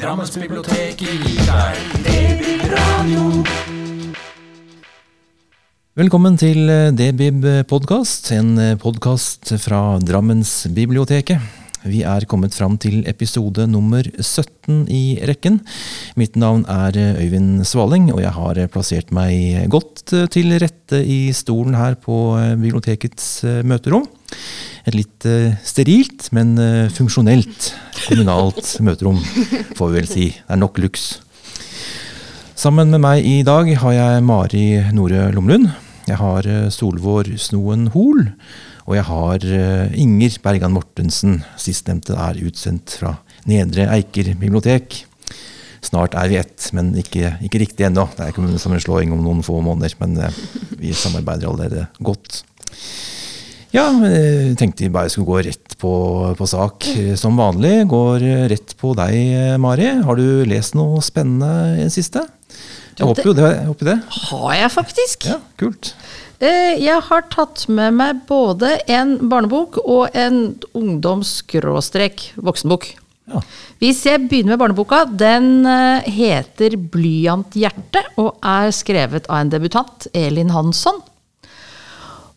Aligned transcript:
Drammensbiblioteket 0.00 0.96
gir 0.96 1.40
deg 1.44 1.80
Debibradio. 2.06 3.24
Velkommen 6.00 6.40
til 6.40 6.72
Debib 6.96 7.44
podkast, 7.68 8.30
en 8.32 8.54
podkast 8.80 9.52
fra 9.60 9.98
Drammensbiblioteket. 10.00 11.59
Vi 11.88 12.02
er 12.04 12.26
kommet 12.28 12.52
fram 12.52 12.74
til 12.76 13.06
episode 13.08 13.64
nummer 13.64 14.04
17 14.04 14.82
i 14.92 15.16
rekken. 15.24 15.56
Mitt 16.20 16.34
navn 16.36 16.66
er 16.68 16.92
Øyvind 17.16 17.64
Svaling, 17.64 18.10
og 18.12 18.20
jeg 18.20 18.34
har 18.36 18.60
plassert 18.68 19.08
meg 19.16 19.64
godt 19.72 20.12
til 20.34 20.52
rette 20.60 21.00
i 21.00 21.32
stolen 21.32 21.78
her 21.78 21.96
på 21.96 22.36
bibliotekets 22.60 23.30
møterom. 23.64 24.04
Et 24.84 24.98
litt 24.98 25.24
sterilt, 25.64 26.28
men 26.36 26.52
funksjonelt 26.92 27.72
kommunalt 28.10 28.74
møterom, 28.86 29.16
får 29.78 29.88
vi 29.88 30.00
vel 30.02 30.10
si. 30.10 30.28
Det 30.36 30.52
er 30.52 30.60
nok 30.60 30.82
luks. 30.84 31.08
Sammen 32.60 32.92
med 32.92 33.00
meg 33.00 33.24
i 33.24 33.38
dag 33.46 33.72
har 33.80 33.96
jeg 33.96 34.26
Mari 34.28 34.66
Nore 34.92 35.30
Lomlund. 35.32 35.70
Jeg 36.10 36.20
har 36.20 36.44
Solvår 36.74 37.32
Snoen 37.40 37.88
Hol. 37.96 38.26
Og 38.90 38.96
jeg 38.96 39.06
har 39.06 39.44
Inger 39.94 40.36
Bergan 40.42 40.72
Mortensen. 40.74 41.36
Sistnevnte 41.54 42.16
er 42.18 42.40
utsendt 42.42 42.96
fra 42.98 43.12
Nedre 43.46 43.84
Eiker 43.94 44.32
bibliotek. 44.34 45.04
Snart 45.86 46.16
er 46.18 46.26
vi 46.26 46.40
ett, 46.40 46.66
men 46.74 46.90
ikke, 46.98 47.36
ikke 47.46 47.60
riktig 47.62 47.86
ennå. 47.86 48.08
Det 48.16 48.26
er 48.26 48.34
kommunesammenslåing 48.34 49.14
om 49.14 49.22
noen 49.22 49.44
få 49.46 49.60
måneder, 49.62 49.94
men 50.02 50.18
vi 50.80 50.90
samarbeider 50.90 51.52
allerede 51.52 51.86
godt. 52.02 52.42
Ja, 53.70 53.86
jeg 54.02 54.56
tenkte 54.58 54.82
vi 54.82 54.90
bare 54.90 55.12
skulle 55.12 55.30
gå 55.30 55.38
rett 55.46 55.78
på, 55.78 55.94
på, 56.34 56.50
sak 56.50 56.90
som 57.20 57.38
vanlig. 57.38 57.84
Går 57.94 58.26
rett 58.50 58.74
på 58.80 58.96
deg, 58.98 59.14
Mari. 59.62 59.86
Har 60.02 60.18
du 60.18 60.42
lest 60.50 60.74
noe 60.74 60.98
spennende 61.06 61.78
i 61.78 61.84
det 61.86 61.94
siste? 61.94 62.26
Jeg 62.98 63.06
håper 63.06 63.30
jo 63.30 63.38
det. 63.38 63.52
Jeg 63.54 63.68
håper 63.70 63.92
det. 63.92 64.00
Har 64.26 64.56
jeg 64.58 64.72
faktisk. 64.74 65.30
Ja, 65.30 65.38
kult. 65.62 65.94
Jeg 66.40 67.02
har 67.04 67.26
tatt 67.28 67.66
med 67.68 67.92
meg 67.98 68.22
både 68.28 68.78
en 68.88 69.28
barnebok 69.28 69.76
og 69.82 70.08
en 70.16 70.54
ungdoms-voksenbok. 70.72 72.96
Ja. 73.30 73.40
Hvis 73.82 74.06
jeg 74.08 74.24
begynner 74.24 74.50
med 74.54 74.60
barneboka, 74.62 75.04
den 75.04 75.66
heter 76.08 76.70
'Blyanthjerte' 76.76 78.16
og 78.16 78.38
er 78.40 78.70
skrevet 78.72 79.28
av 79.28 79.36
en 79.42 79.52
debutant, 79.52 80.06
Elin 80.14 80.50
Hansson. 80.50 81.02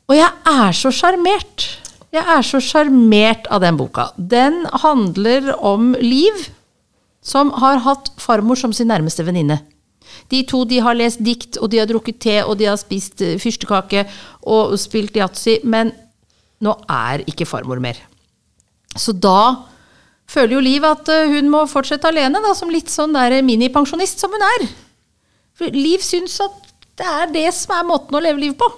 Og 0.10 0.18
jeg 0.18 0.30
er 0.46 0.72
så 0.76 0.92
sjarmert. 0.92 1.80
Jeg 2.14 2.26
er 2.30 2.44
så 2.46 2.60
sjarmert 2.62 3.48
av 3.50 3.64
den 3.64 3.78
boka. 3.80 4.12
Den 4.18 4.66
handler 4.84 5.54
om 5.58 5.94
Liv, 5.98 6.50
som 7.24 7.50
har 7.64 7.82
hatt 7.88 8.12
farmor 8.22 8.60
som 8.60 8.76
sin 8.76 8.92
nærmeste 8.92 9.26
venninne. 9.26 9.64
De 10.32 10.42
to 10.50 10.64
de 10.70 10.80
har 10.84 10.98
lest 10.98 11.22
dikt, 11.24 11.60
og 11.62 11.72
de 11.74 11.82
har 11.82 11.90
drukket 11.90 12.22
te, 12.24 12.38
og 12.44 12.58
de 12.60 12.70
har 12.70 12.80
spist 12.82 13.24
fyrstekake 13.42 14.06
og 14.50 14.76
spilt 14.82 15.18
yatzy, 15.20 15.60
men 15.64 15.94
nå 16.64 16.74
er 16.92 17.26
ikke 17.30 17.48
farmor 17.50 17.82
mer. 17.84 18.00
Så 18.96 19.16
da 19.16 19.66
føler 20.30 20.56
jo 20.58 20.64
Liv 20.64 20.86
at 20.88 21.10
hun 21.34 21.50
må 21.52 21.66
fortsette 21.70 22.08
alene, 22.10 22.42
da, 22.44 22.54
som 22.58 22.72
litt 22.72 22.92
sånn 22.94 23.16
der 23.16 23.42
minipensjonist 23.46 24.22
som 24.24 24.34
hun 24.34 24.46
er. 24.54 24.68
For 25.58 25.74
Liv 25.76 26.02
syns 26.06 26.40
at 26.44 26.60
det 27.00 27.10
er 27.10 27.34
det 27.34 27.48
som 27.58 27.74
er 27.78 27.90
måten 27.90 28.18
å 28.18 28.22
leve 28.22 28.42
livet 28.42 28.60
på. 28.62 28.70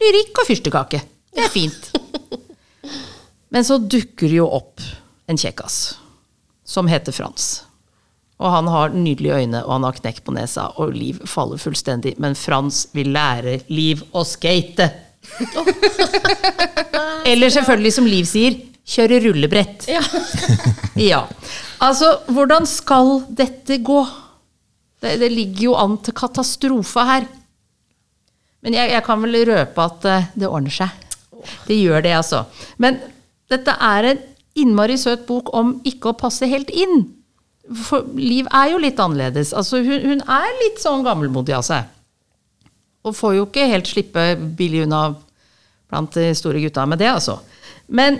Lyrikk 0.00 0.42
og 0.42 0.48
fyrstekake. 0.48 1.00
Det 1.36 1.44
er 1.44 1.52
fint. 1.52 1.90
Men 3.52 3.64
så 3.64 3.78
dukker 3.80 4.28
det 4.28 4.40
jo 4.40 4.48
opp 4.48 4.82
en 5.28 5.38
kjekkas 5.40 5.96
som 6.66 6.88
heter 6.90 7.14
Frans. 7.14 7.66
Og 8.36 8.52
han 8.52 8.68
har 8.68 8.92
nydelige 8.92 9.40
øyne, 9.40 9.62
og 9.64 9.78
han 9.78 9.86
har 9.88 9.96
knekk 9.96 10.20
på 10.26 10.34
nesa, 10.36 10.68
og 10.76 10.92
Liv 10.92 11.22
faller 11.28 11.60
fullstendig. 11.60 12.16
Men 12.20 12.36
Frans 12.36 12.84
vil 12.96 13.14
lære 13.16 13.62
Liv 13.72 14.02
å 14.12 14.26
skate. 14.28 14.90
Eller 17.30 17.54
selvfølgelig, 17.54 17.94
som 17.96 18.08
Liv 18.08 18.28
sier, 18.28 18.58
kjøre 18.86 19.22
rullebrett. 19.24 19.88
Ja. 19.88 20.04
ja. 21.12 21.22
Altså, 21.82 22.12
hvordan 22.28 22.68
skal 22.68 23.22
dette 23.40 23.80
gå? 23.84 24.04
Det, 25.00 25.16
det 25.20 25.32
ligger 25.32 25.70
jo 25.70 25.80
an 25.80 25.96
til 26.04 26.16
katastrofe 26.16 27.08
her. 27.08 27.26
Men 28.64 28.76
jeg, 28.76 28.92
jeg, 28.92 29.04
kan 29.06 29.24
vel 29.24 29.40
røpe 29.48 29.88
at 29.88 30.08
det 30.36 30.48
ordner 30.48 30.74
seg. 30.74 30.92
Det 31.66 31.76
gjør 31.78 32.04
det, 32.04 32.16
altså. 32.20 32.44
Men 32.82 33.00
dette 33.50 33.72
er 33.72 34.12
en 34.12 34.24
innmari 34.56 34.96
søt 34.98 35.26
bok 35.28 35.52
om 35.56 35.76
ikke 35.86 36.12
å 36.12 36.18
passe 36.18 36.48
helt 36.50 36.72
inn. 36.74 37.04
For 37.74 38.06
Liv 38.18 38.46
er 38.54 38.70
jo 38.72 38.80
litt 38.82 39.00
annerledes. 39.02 39.52
Altså, 39.56 39.80
hun, 39.82 40.02
hun 40.04 40.22
er 40.22 40.58
litt 40.62 40.82
sånn 40.82 41.04
gammelmodig 41.06 41.56
av 41.56 41.64
seg. 41.66 41.88
Og 43.06 43.14
får 43.14 43.36
jo 43.38 43.46
ikke 43.46 43.68
helt 43.70 43.90
slippe 43.90 44.28
billig 44.58 44.84
unna 44.86 45.08
blant 45.90 46.16
de 46.18 46.32
store 46.34 46.62
gutta 46.62 46.86
med 46.90 46.98
det, 47.02 47.10
altså. 47.12 47.38
Men 47.86 48.18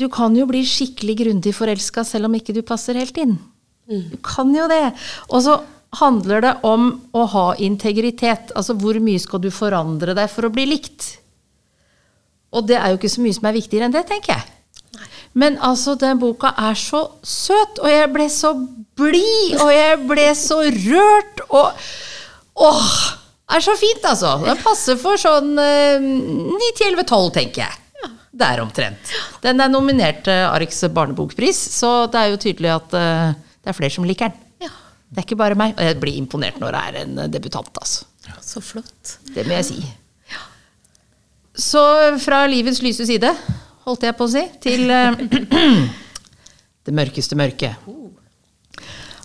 du 0.00 0.08
kan 0.12 0.34
jo 0.36 0.46
bli 0.48 0.62
skikkelig 0.64 1.18
grundig 1.20 1.52
forelska 1.56 2.04
selv 2.08 2.28
om 2.28 2.36
ikke 2.38 2.54
du 2.56 2.62
passer 2.64 2.96
helt 2.96 3.18
inn. 3.20 3.36
Du 3.86 4.16
kan 4.24 4.52
jo 4.56 4.64
det. 4.70 4.94
Og 5.28 5.44
så 5.44 5.58
handler 6.00 6.40
det 6.44 6.52
om 6.64 6.88
å 7.12 7.26
ha 7.34 7.46
integritet. 7.60 8.54
Altså 8.56 8.76
hvor 8.80 8.96
mye 9.04 9.20
skal 9.20 9.42
du 9.44 9.50
forandre 9.52 10.16
deg 10.16 10.30
for 10.32 10.48
å 10.48 10.52
bli 10.54 10.64
likt? 10.70 11.10
Og 12.52 12.66
det 12.68 12.78
er 12.78 12.92
jo 12.92 13.00
ikke 13.00 13.12
så 13.12 13.24
mye 13.24 13.36
som 13.36 13.48
er 13.48 13.56
viktigere 13.56 13.88
enn 13.88 13.94
det, 13.94 14.06
tenker 14.08 14.36
jeg. 14.36 14.48
Men 15.38 15.56
altså, 15.64 15.94
den 16.00 16.20
boka 16.20 16.52
er 16.60 16.76
så 16.78 17.06
søt, 17.24 17.80
og 17.80 17.88
jeg 17.88 18.10
ble 18.12 18.26
så 18.32 18.52
blid, 18.98 19.56
og 19.62 19.70
jeg 19.72 20.00
ble 20.08 20.28
så 20.36 20.60
rørt, 20.68 21.44
og 21.48 21.84
Åh! 22.62 22.94
Det 23.52 23.58
er 23.58 23.64
så 23.64 23.72
fint, 23.76 24.04
altså. 24.08 24.28
Den 24.44 24.58
passer 24.64 24.96
for 25.00 25.20
sånn 25.20 25.50
eh, 25.60 26.00
9-11-12, 26.00 27.30
tenker 27.36 27.66
jeg. 27.66 28.12
Der 28.32 28.62
omtrent. 28.62 29.10
Den 29.44 29.60
er 29.60 29.68
nominert 29.72 30.22
til 30.24 30.46
Arks 30.48 30.78
barnebokpris, 30.92 31.58
så 31.74 32.06
det 32.12 32.20
er 32.20 32.30
jo 32.32 32.38
tydelig 32.40 32.70
at 32.72 32.94
eh, 32.96 33.34
det 33.60 33.72
er 33.72 33.76
flere 33.76 33.92
som 33.92 34.06
liker 34.08 34.32
den. 34.32 34.70
Det 35.12 35.20
er 35.20 35.26
ikke 35.26 35.36
bare 35.36 35.56
meg. 35.58 35.74
Og 35.76 35.84
jeg 35.84 35.98
blir 36.00 36.16
imponert 36.16 36.56
når 36.62 36.72
det 36.72 36.80
er 36.88 37.00
en 37.02 37.18
debutant, 37.32 37.68
altså. 37.76 38.06
Så 38.40 38.62
flott. 38.64 39.18
Det 39.34 39.44
må 39.44 39.58
jeg 39.58 39.68
si. 39.68 39.82
Så 41.60 41.82
fra 42.24 42.46
livets 42.48 42.80
lyse 42.80 43.04
side, 43.04 43.34
holdt 43.86 44.06
jeg 44.06 44.16
på 44.18 44.28
å 44.28 44.32
si, 44.32 44.44
til 44.62 44.90
uh, 44.90 45.16
det 46.86 46.94
mørkeste 46.94 47.38
mørket. 47.38 47.90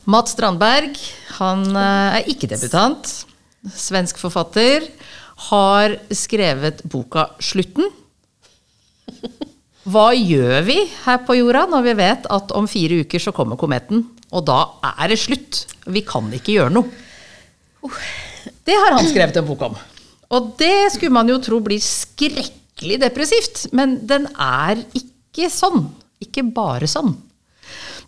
Matt 0.07 0.31
Strandberg, 0.31 0.97
han 1.37 1.65
uh, 1.75 2.17
er 2.17 2.29
ikke 2.31 2.49
debutant. 2.51 3.11
Svensk 3.67 4.19
forfatter. 4.21 4.87
Har 5.49 5.93
skrevet 6.15 6.81
boka 6.89 7.29
'Slutten'. 7.37 7.91
Hva 9.87 10.09
gjør 10.11 10.65
vi 10.67 10.81
her 11.05 11.19
på 11.23 11.37
jorda 11.37 11.61
når 11.71 11.83
vi 11.85 11.93
vet 11.95 12.25
at 12.33 12.49
om 12.57 12.65
fire 12.67 13.03
uker 13.05 13.21
så 13.23 13.31
kommer 13.35 13.59
kometen? 13.59 14.01
Og 14.35 14.43
da 14.47 14.57
er 14.97 15.13
det 15.13 15.19
slutt. 15.21 15.61
Vi 15.87 16.01
kan 16.03 16.27
ikke 16.35 16.57
gjøre 16.57 16.73
noe. 16.75 16.89
Det 18.67 18.75
har 18.75 18.97
han 18.97 19.07
skrevet 19.07 19.39
en 19.39 19.47
bok 19.47 19.63
om. 19.69 19.77
Og 20.35 20.49
det 20.59 20.89
skulle 20.91 21.15
man 21.15 21.29
jo 21.31 21.37
tro 21.39 21.61
blir 21.63 21.79
skrekkelig 22.77 23.01
depressivt. 23.01 23.67
Men 23.73 24.07
den 24.07 24.27
er 24.37 24.77
ikke 24.93 25.49
sånn. 25.49 25.89
Ikke 26.21 26.43
bare 26.43 26.87
sånn. 26.87 27.15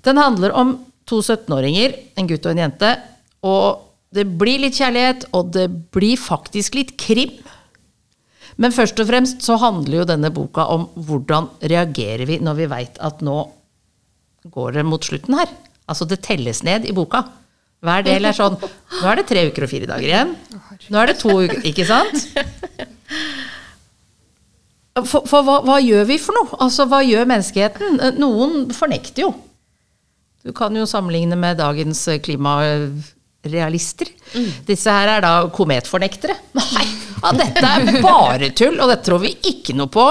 Den 0.05 0.17
handler 0.17 0.53
om 0.53 0.77
to 1.05 1.21
17-åringer, 1.21 1.95
en 2.17 2.27
gutt 2.27 2.45
og 2.45 2.51
en 2.53 2.63
jente. 2.69 2.97
Og 3.43 3.81
det 4.13 4.25
blir 4.37 4.59
litt 4.59 4.77
kjærlighet, 4.77 5.29
og 5.33 5.51
det 5.53 5.67
blir 5.93 6.17
faktisk 6.17 6.75
litt 6.75 6.95
krim. 6.97 7.33
Men 8.57 8.71
først 8.71 8.99
og 8.99 9.07
fremst 9.07 9.41
så 9.45 9.57
handler 9.57 10.01
jo 10.01 10.07
denne 10.09 10.31
boka 10.31 10.65
om 10.67 10.87
hvordan 10.95 11.49
reagerer 11.61 12.25
vi 12.27 12.39
når 12.43 12.57
vi 12.57 12.69
veit 12.69 12.97
at 12.99 13.21
nå 13.23 13.37
går 14.49 14.79
det 14.79 14.85
mot 14.87 15.03
slutten 15.03 15.37
her. 15.37 15.49
Altså 15.89 16.05
det 16.05 16.21
telles 16.25 16.63
ned 16.63 16.85
i 16.85 16.95
boka. 16.95 17.23
Hver 17.79 18.03
del 18.03 18.27
er 18.27 18.35
sånn 18.35 18.57
Nå 18.59 19.05
er 19.07 19.21
det 19.21 19.29
tre 19.29 19.45
uker 19.47 19.63
og 19.63 19.71
fire 19.71 19.87
dager 19.87 20.09
igjen. 20.09 20.33
Nå 20.91 20.99
er 20.99 21.13
det 21.13 21.19
to 21.21 21.31
uker, 21.31 21.61
ikke 21.69 21.85
sant? 21.87 22.25
For, 24.97 25.23
for 25.29 25.45
hva, 25.45 25.59
hva, 25.67 25.77
gjør 25.83 26.07
vi 26.09 26.17
for 26.21 26.35
noe? 26.35 26.57
Altså, 26.65 26.87
hva 26.89 26.99
gjør 27.05 27.29
menneskeheten? 27.29 27.99
Noen 28.19 28.67
fornekter 28.75 29.27
jo. 29.27 29.33
Du 30.43 30.51
kan 30.55 30.75
jo 30.75 30.87
sammenligne 30.89 31.37
med 31.39 31.59
dagens 31.59 32.05
klimarealister. 32.25 34.09
Mm. 34.33 34.49
Disse 34.67 34.93
her 34.95 35.11
er 35.17 35.23
da 35.23 35.33
kometfornektere. 35.53 36.35
Nei, 36.57 36.85
ja, 37.19 37.33
dette 37.35 37.65
er 37.69 38.01
bare 38.03 38.49
tull, 38.55 38.79
og 38.79 38.91
dette 38.91 39.05
tror 39.07 39.21
vi 39.23 39.35
ikke 39.51 39.75
noe 39.77 39.91
på. 39.91 40.05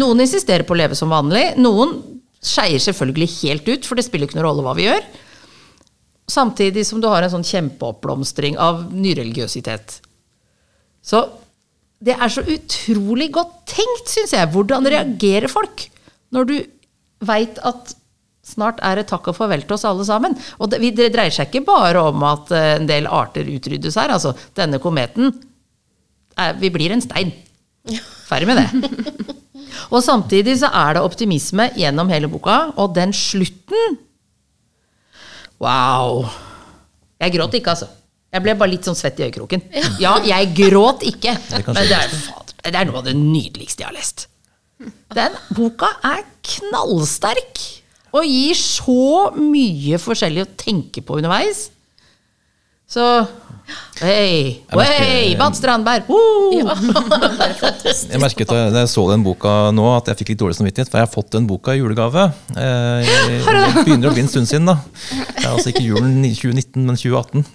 Noen 0.00 0.24
insisterer 0.24 0.66
på 0.66 0.76
å 0.76 0.80
leve 0.82 0.98
som 0.98 1.12
vanlig. 1.12 1.52
Noen 1.60 1.94
skeier 2.44 2.82
selvfølgelig 2.82 3.30
helt 3.42 3.68
ut, 3.70 3.86
for 3.86 3.96
det 3.96 4.06
spiller 4.08 4.28
ikke 4.28 4.40
noen 4.40 4.48
rolle 4.48 4.66
hva 4.66 4.74
vi 4.76 4.88
gjør. 4.88 5.06
Samtidig 6.32 6.86
som 6.88 7.00
du 7.00 7.08
har 7.12 7.24
en 7.24 7.32
sånn 7.32 7.46
kjempeoppblomstring 7.46 8.56
av 8.60 8.86
nyreligiøsitet. 8.92 9.98
Så 11.04 11.20
det 12.04 12.14
er 12.18 12.32
så 12.32 12.44
utrolig 12.44 13.30
godt 13.32 13.54
tenkt, 13.70 14.10
syns 14.12 14.34
jeg. 14.36 14.50
Hvordan 14.52 14.88
reagerer 14.92 15.50
folk 15.52 15.86
når 16.34 16.50
du 16.50 16.56
veit 17.24 17.60
at 17.64 17.94
Snart 18.44 18.82
er 18.84 18.98
det 18.98 19.06
takk 19.08 19.30
og 19.30 19.38
farvel 19.38 19.62
til 19.64 19.72
oss 19.72 19.86
alle 19.88 20.04
sammen. 20.04 20.34
Og 20.60 20.68
det, 20.68 20.82
det 20.98 21.06
dreier 21.14 21.32
seg 21.32 21.48
ikke 21.48 21.64
bare 21.64 22.02
om 22.10 22.26
at 22.28 22.50
eh, 22.52 22.74
en 22.76 22.88
del 22.90 23.08
arter 23.08 23.48
utryddes 23.48 23.96
her. 23.96 24.12
Altså, 24.12 24.34
denne 24.52 24.76
kometen 24.82 25.30
er, 26.36 26.52
Vi 26.60 26.68
blir 26.74 26.92
en 26.92 27.00
stein. 27.00 27.32
Ferdig 28.28 28.50
med 28.50 28.60
det. 28.60 29.32
Og 29.94 30.04
samtidig 30.04 30.58
så 30.60 30.68
er 30.76 30.98
det 30.98 31.06
optimisme 31.08 31.70
gjennom 31.76 32.12
hele 32.12 32.28
boka, 32.28 32.74
og 32.76 32.94
den 32.96 33.12
slutten 33.16 33.98
Wow. 35.62 36.26
Jeg 37.20 37.32
gråt 37.32 37.54
ikke, 37.56 37.72
altså. 37.72 37.88
Jeg 38.34 38.42
ble 38.42 38.54
bare 38.58 38.72
litt 38.72 38.86
sånn 38.88 38.96
svett 38.98 39.20
i 39.22 39.28
øyekroken. 39.28 39.62
Ja, 40.02 40.16
jeg 40.26 40.50
gråt 40.58 41.04
ikke. 41.06 41.36
Men 41.68 41.84
det 41.86 41.98
er, 42.00 42.14
det 42.66 42.74
er 42.80 42.88
noe 42.88 42.98
av 42.98 43.06
det 43.06 43.14
nydeligste 43.14 43.84
jeg 43.84 43.92
har 43.92 43.94
lest. 43.94 44.26
Den 45.14 45.36
boka 45.54 45.92
er 46.02 46.24
knallsterk 46.42 47.62
og 48.14 48.26
gir 48.26 48.58
så 48.58 49.30
mye 49.38 49.98
forskjellig 50.02 50.44
å 50.44 50.50
tenke 50.58 51.02
på 51.06 51.20
underveis. 51.20 51.68
Så 52.90 53.06
Hei, 54.02 54.60
hei, 54.74 55.36
Bad 55.40 55.54
Strandberg! 55.56 56.04
woo! 56.10 56.58
Jeg 58.12 58.20
merket 58.20 58.50
da 58.50 58.58
jeg 58.82 58.90
så 58.92 59.06
den 59.08 59.22
boka 59.24 59.70
nå, 59.72 59.86
at 59.96 60.10
jeg 60.10 60.18
fikk 60.20 60.32
litt 60.34 60.40
dårlig 60.42 60.58
samvittighet, 60.58 60.90
for 60.92 61.00
jeg 61.00 61.06
har 61.06 61.12
fått 61.14 61.30
den 61.32 61.46
boka 61.48 61.72
i 61.72 61.80
julegave. 61.80 62.26
Eh, 62.52 63.08
Det 63.08 63.84
begynner 63.86 64.10
å 64.10 64.12
bli 64.12 64.26
en 64.26 64.28
stund 64.28 64.50
siden, 64.50 64.68
da. 64.68 64.76
Det 65.14 65.46
er 65.46 65.52
altså 65.54 65.72
ikke 65.72 65.86
julen 65.86 66.18
2019, 66.26 66.84
men 66.84 66.98
2018. 67.00 67.46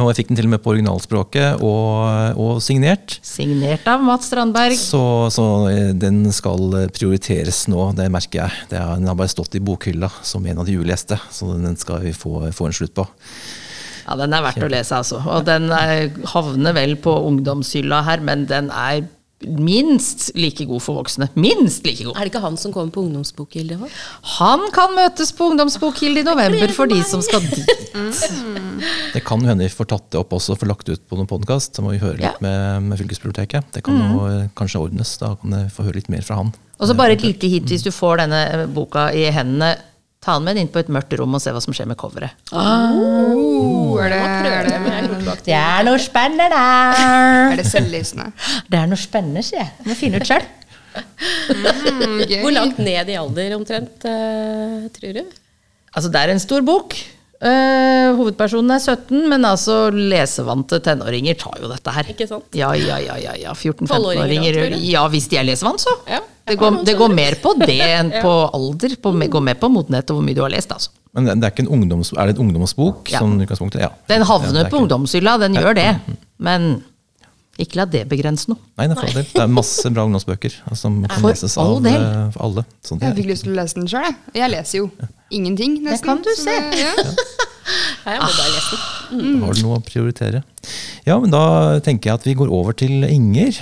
Og 0.00 0.08
jeg 0.08 0.22
fikk 0.22 0.30
den 0.30 0.38
til 0.38 0.46
og 0.48 0.52
med 0.54 0.62
på 0.64 0.72
originalspråket 0.72 1.64
og, 1.66 2.38
og 2.40 2.62
signert. 2.64 3.18
Signert 3.26 3.84
av 3.92 4.00
Mats 4.04 4.30
Strandberg. 4.30 4.76
Så, 4.78 5.02
så 5.34 5.46
eh, 5.68 5.90
den 5.92 6.24
skal 6.32 6.88
prioriteres 6.96 7.66
nå, 7.68 7.90
det 7.98 8.08
merker 8.12 8.46
jeg. 8.46 8.68
Det 8.70 8.78
er, 8.80 8.94
den 8.96 9.10
har 9.10 9.18
bare 9.18 9.32
stått 9.32 9.58
i 9.58 9.64
bokhylla 9.64 10.08
som 10.24 10.46
en 10.48 10.62
av 10.62 10.68
de 10.68 10.78
julegjeste, 10.78 11.18
så 11.32 11.50
den 11.52 11.76
skal 11.80 12.00
vi 12.06 12.14
få, 12.16 12.38
få 12.56 12.70
en 12.70 12.78
slutt 12.78 12.96
på. 12.96 13.06
Ja, 14.02 14.16
den 14.18 14.32
er 14.34 14.42
verdt 14.42 14.64
å 14.64 14.70
lese, 14.72 14.98
altså. 14.98 15.20
Og 15.30 15.44
den 15.46 15.68
er, 15.76 16.08
havner 16.32 16.74
vel 16.76 16.96
på 17.00 17.12
ungdomshylla 17.28 18.02
her, 18.08 18.24
men 18.24 18.48
den 18.50 18.72
er 18.74 19.04
minst 19.46 20.30
like 20.38 20.64
god 20.68 20.82
for 20.84 20.98
voksne. 21.00 21.28
Minst 21.34 21.86
like 21.86 22.04
god. 22.04 22.16
Er 22.16 22.24
det 22.26 22.32
ikke 22.32 22.42
han 22.44 22.56
som 22.60 22.72
kommer 22.74 22.92
på 22.94 23.02
ungdomsbokgildet 23.06 23.80
òg? 23.82 23.90
Han 24.38 24.66
kan 24.74 24.94
møtes 24.96 25.32
på 25.36 25.50
Ungdomsbokhilde 25.52 26.22
i 26.22 26.26
november 26.26 26.72
for 26.76 26.90
de 26.90 27.00
som 27.06 27.22
skal 27.24 27.44
dit. 27.46 27.68
Det 29.12 29.20
kan 29.24 29.42
hende 29.44 29.66
vi 29.66 29.70
får 29.72 29.86
tatt 29.92 30.06
det 30.14 30.18
opp 30.18 30.32
også, 30.34 30.56
får 30.58 30.68
lagt 30.70 30.88
ut 30.88 31.02
på 31.08 31.18
noen 31.18 31.28
podkast. 31.30 31.76
Så 31.76 31.84
må 31.84 31.92
vi 31.94 32.00
høre 32.02 32.18
Ja. 32.22 32.32
litt 32.32 32.42
med, 32.44 32.82
med 32.88 32.98
fylkesbiblioteket. 32.98 33.68
Det 33.76 33.82
kan 33.86 33.98
jo 34.00 34.24
eh, 34.26 34.48
kanskje 34.58 34.80
ordnes. 34.82 35.14
Da 35.20 35.34
kan 35.38 35.54
vi 35.54 35.62
få 35.74 35.86
høre 35.86 36.00
litt 36.00 36.08
mer 36.12 36.24
fra 36.26 36.40
han. 36.40 36.52
Og 36.82 36.88
så 36.90 36.96
bare 36.98 37.14
et 37.14 37.22
lite 37.22 37.46
hit 37.46 37.68
hvis 37.70 37.84
du 37.86 37.92
får 37.94 38.24
denne 38.24 38.66
boka 38.74 39.10
i 39.14 39.28
hendene. 39.30 39.74
Ta 40.22 40.36
den 40.38 40.46
med 40.46 40.58
inn 40.60 40.68
på 40.70 40.78
et 40.78 40.90
mørkt 40.92 41.16
rom 41.18 41.34
og 41.34 41.42
se 41.42 41.50
hva 41.50 41.60
som 41.62 41.74
skjer 41.74 41.88
med 41.90 41.98
coveret. 41.98 42.36
Oh, 42.54 43.98
er, 43.98 44.12
det, 44.12 44.18
er, 44.22 44.68
det, 44.70 45.38
Det 45.48 45.56
er 45.58 45.86
noe 45.88 45.98
spennende 45.98 46.46
der! 46.52 47.00
er 47.50 47.58
det 47.58 47.66
selvlysende? 47.66 48.28
Det 48.70 48.78
er 48.78 48.90
noe 48.90 49.02
spennende, 49.02 49.42
sier 49.42 49.64
jeg. 49.64 49.72
Må 49.88 49.96
finne 49.98 50.22
ut 50.22 50.28
sjøl. 50.30 50.46
Mm. 50.92 52.20
Hvor 52.44 52.54
langt 52.54 52.78
ned 52.78 53.10
i 53.10 53.16
alder 53.18 53.56
omtrent, 53.56 54.06
uh, 54.06 54.86
tror 54.94 55.18
du? 55.18 55.24
Altså, 55.92 56.12
det 56.12 56.22
er 56.22 56.32
en 56.36 56.42
stor 56.42 56.62
bok. 56.66 56.94
Uh, 57.42 58.14
hovedpersonen 58.20 58.76
er 58.76 58.82
17, 58.84 59.24
men 59.32 59.42
altså 59.48 59.88
lesevante 59.90 60.78
tenåringer 60.86 61.40
tar 61.40 61.58
jo 61.58 61.70
dette 61.72 61.96
her. 61.96 62.12
Ikke 62.14 62.28
sant? 62.30 62.46
Ja, 62.54 62.70
ja, 62.78 63.00
ja. 63.02 63.18
ja, 63.18 63.34
ja. 63.48 63.56
14-15-åringer. 63.56 63.90
Tolvåringer, 63.90 64.60
tror 64.60 64.76
du? 64.76 64.84
Ja, 64.86 65.02
hvis 65.10 65.26
de 65.32 65.42
er 65.42 65.48
lesevant, 65.50 65.82
så. 65.82 65.96
Ja. 66.06 66.22
Det, 66.46 66.56
går, 66.58 66.80
det 66.84 66.94
går 66.98 67.12
mer 67.14 67.36
på 67.42 67.52
det 67.60 67.78
enn 67.86 68.10
på 68.22 68.32
alder. 68.56 68.96
På, 69.02 69.12
går 69.14 69.44
mer 69.46 69.58
på 69.60 69.68
modenhet 69.70 70.10
og 70.10 70.18
hvor 70.18 70.24
mye 70.26 70.34
du 70.34 70.42
har 70.42 70.50
lest, 70.50 70.72
altså. 70.74 70.90
Men 71.14 71.26
det 71.28 71.34
det 71.42 71.44
er, 71.46 71.52
ikke 71.52 71.64
en 71.66 71.74
ungdoms, 71.76 72.10
er 72.16 72.30
det 72.30 72.38
en 72.38 72.46
ungdomsbok? 72.46 73.10
Ja. 73.12 73.20
Som? 73.20 73.36
Ja. 73.76 73.90
Den 74.08 74.24
Ja, 74.24 74.28
havner 74.30 74.52
det 74.56 74.64
er 74.66 74.70
på 74.72 74.80
ungdomshylla, 74.80 75.36
den 75.42 75.54
gjør 75.60 75.76
det. 75.76 75.90
Men 76.40 76.82
ikke 77.60 77.76
la 77.76 77.84
det 77.84 78.06
begrense 78.08 78.48
noe. 78.48 78.56
Nei, 78.80 78.86
det 78.88 78.96
er, 78.96 79.10
for 79.12 79.28
det 79.36 79.42
er 79.44 79.50
masse 79.52 79.90
bra 79.92 80.06
ungdomsbøker 80.08 80.54
altså, 80.64 80.80
som 80.86 80.96
kan 81.04 81.20
For 81.20 81.28
leses 81.34 81.56
av 81.60 81.74
del. 81.84 82.00
eh, 82.00 82.30
for 82.32 82.46
alle. 82.48 82.64
Sånn, 82.80 82.98
det, 83.02 83.10
Jeg 83.10 83.18
fikk 83.20 83.28
lyst 83.28 83.44
til 83.46 83.52
å 83.52 83.58
lese 83.60 83.76
den 83.76 83.90
sjøl, 83.92 84.06
jeg. 84.08 84.16
Jeg 84.40 84.54
leser 84.54 84.78
jo 84.78 84.88
ingenting, 85.30 85.76
nesten. 85.84 86.08
kan 86.08 86.22
du 86.24 86.32
se. 86.34 86.56
det- 86.72 86.80
ja. 86.80 86.92
Ja, 88.02 88.16
jeg 88.16 88.20
må 88.24 88.30
bare 88.34 88.52
lese 88.56 88.74
den. 88.74 88.80
Har 89.12 89.52
du 89.54 89.62
noe 89.62 89.78
å 89.78 89.84
prioritere. 89.84 90.42
Ja, 91.06 91.16
men 91.18 91.30
da 91.34 91.80
tenker 91.82 92.10
jeg 92.10 92.14
at 92.20 92.26
vi 92.28 92.34
går 92.38 92.50
over 92.54 92.72
til 92.78 93.02
Inger. 93.04 93.52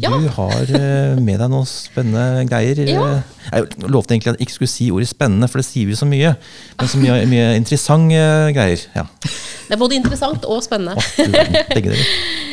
Du 0.00 0.06
Ja. 0.08 0.16
har 0.38 0.62
eh, 0.72 1.16
med 1.20 1.38
deg 1.40 1.50
noen 1.52 1.66
spennende 1.68 2.46
greier. 2.48 2.80
Ja. 2.88 3.22
Jeg 3.52 3.68
lovte 3.92 4.14
egentlig 4.16 4.32
at 4.34 4.38
jeg 4.40 4.46
ikke 4.48 4.56
skulle 4.56 4.72
si 4.72 4.90
ordet 4.90 5.08
spennende, 5.10 5.48
for 5.52 5.58
det 5.60 5.66
sier 5.68 5.86
vi 5.86 5.94
så 5.98 6.08
mye. 6.08 6.34
Men 6.80 6.88
så 6.88 6.98
mye, 7.02 7.20
mye 7.30 7.50
interessante 7.60 8.24
greier. 8.56 8.86
Ja. 8.96 9.04
Det 9.66 9.74
er 9.74 9.80
både 9.80 9.98
interessant 9.98 10.46
og 10.46 10.62
spennende. 10.64 10.96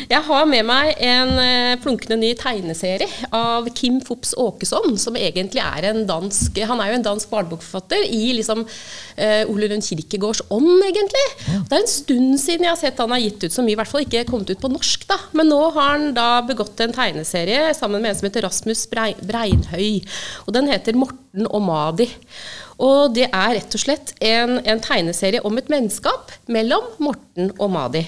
Jeg 0.04 0.20
har 0.26 0.44
med 0.44 0.66
meg 0.68 0.98
en 1.00 1.30
plunkende 1.80 2.18
ny 2.20 2.34
tegneserie 2.36 3.08
av 3.34 3.70
Kim 3.76 4.00
Fops 4.04 4.34
Åkesson, 4.36 4.98
som 5.00 5.16
egentlig 5.16 5.62
er 5.62 5.86
en 5.88 6.02
dansk 6.08 6.58
Han 6.68 6.82
er 6.82 6.90
jo 6.90 6.98
en 6.98 7.06
dansk 7.06 7.30
barnebokforfatter 7.32 8.04
i 8.12 8.34
liksom 8.36 8.66
eh, 8.66 9.48
Ole 9.48 9.70
Lund 9.70 9.86
Kirkegårds 9.86 10.42
ånd, 10.52 10.84
egentlig. 10.84 11.24
Det 11.46 11.72
er 11.72 11.80
en 11.80 11.90
stund 11.90 12.36
siden 12.42 12.66
jeg 12.66 12.72
har 12.74 12.80
sett 12.80 13.00
han 13.00 13.14
har 13.14 13.22
gitt 13.22 13.46
ut 13.46 13.54
så 13.56 13.64
mye, 13.64 13.74
i 13.76 13.80
hvert 13.80 13.90
fall 13.90 14.04
ikke 14.04 14.26
kommet 14.28 14.52
ut 14.52 14.60
på 14.60 14.72
norsk, 14.72 15.06
da. 15.10 15.18
Men 15.36 15.50
nå 15.52 15.60
har 15.76 15.94
han 15.94 16.10
da 16.16 16.28
begått 16.46 16.80
en 16.84 16.94
tegneserie 16.94 17.72
sammen 17.78 18.02
med 18.02 18.12
en 18.12 18.20
som 18.20 18.28
heter 18.28 18.44
Rasmus 18.46 18.84
Breinhøy. 18.90 20.04
Og 20.44 20.54
den 20.56 20.70
heter 20.72 20.98
Morten 20.98 21.48
og 21.48 21.64
Madi. 21.64 22.10
Og 22.82 23.14
det 23.14 23.28
er 23.30 23.54
rett 23.58 23.78
og 23.78 23.84
slett 23.84 24.14
en, 24.24 24.58
en 24.64 24.82
tegneserie 24.82 25.44
om 25.46 25.56
et 25.60 25.70
vennskap 25.70 26.34
mellom 26.50 26.92
Morten 27.02 27.52
og 27.58 27.72
Madi. 27.74 28.04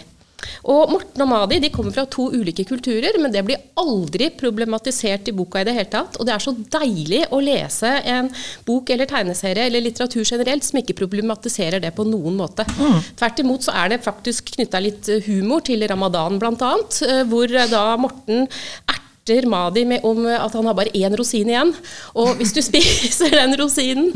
Og 0.69 0.91
Morten 0.93 1.23
og 1.25 1.31
Madi 1.31 1.59
de 1.63 1.71
kommer 1.73 1.95
fra 1.95 2.05
to 2.11 2.29
ulike 2.35 2.67
kulturer, 2.69 3.17
men 3.23 3.33
det 3.35 3.43
blir 3.47 3.63
aldri 3.81 4.29
problematisert 4.37 5.31
i 5.31 5.35
boka 5.37 5.63
i 5.63 5.69
det 5.69 5.77
hele 5.77 5.91
tatt. 5.93 6.19
Og 6.19 6.29
det 6.29 6.35
er 6.35 6.45
så 6.45 6.55
deilig 6.77 7.23
å 7.35 7.41
lese 7.43 7.93
en 8.13 8.31
bok 8.67 8.93
eller 8.95 9.09
tegneserie 9.11 9.69
eller 9.69 9.85
litteratur 9.85 10.25
generelt 10.27 10.67
som 10.67 10.81
ikke 10.81 10.99
problematiserer 10.99 11.83
det 11.83 11.95
på 11.97 12.07
noen 12.09 12.39
måte. 12.39 12.67
Tvert 13.17 13.43
imot 13.43 13.67
så 13.67 13.77
er 13.79 13.95
det 13.95 14.05
faktisk 14.07 14.53
knytta 14.57 14.83
litt 14.83 15.11
humor 15.29 15.65
til 15.67 15.87
ramadan, 15.89 16.41
bl.a., 16.43 16.75
hvor 17.31 17.51
eh, 17.51 17.69
da 17.71 17.89
Morten 18.01 18.47
erter 18.47 19.06
Madi 19.47 19.83
med 19.85 20.05
om 20.07 20.25
at 20.31 20.53
han 20.55 20.67
har 20.69 20.75
bare 20.79 20.93
én 20.95 21.15
rosin 21.19 21.49
igjen. 21.51 21.73
Og 22.15 22.37
hvis 22.39 22.53
du 22.55 22.61
spiser 22.71 23.31
den 23.35 23.57
rosinen 23.59 24.13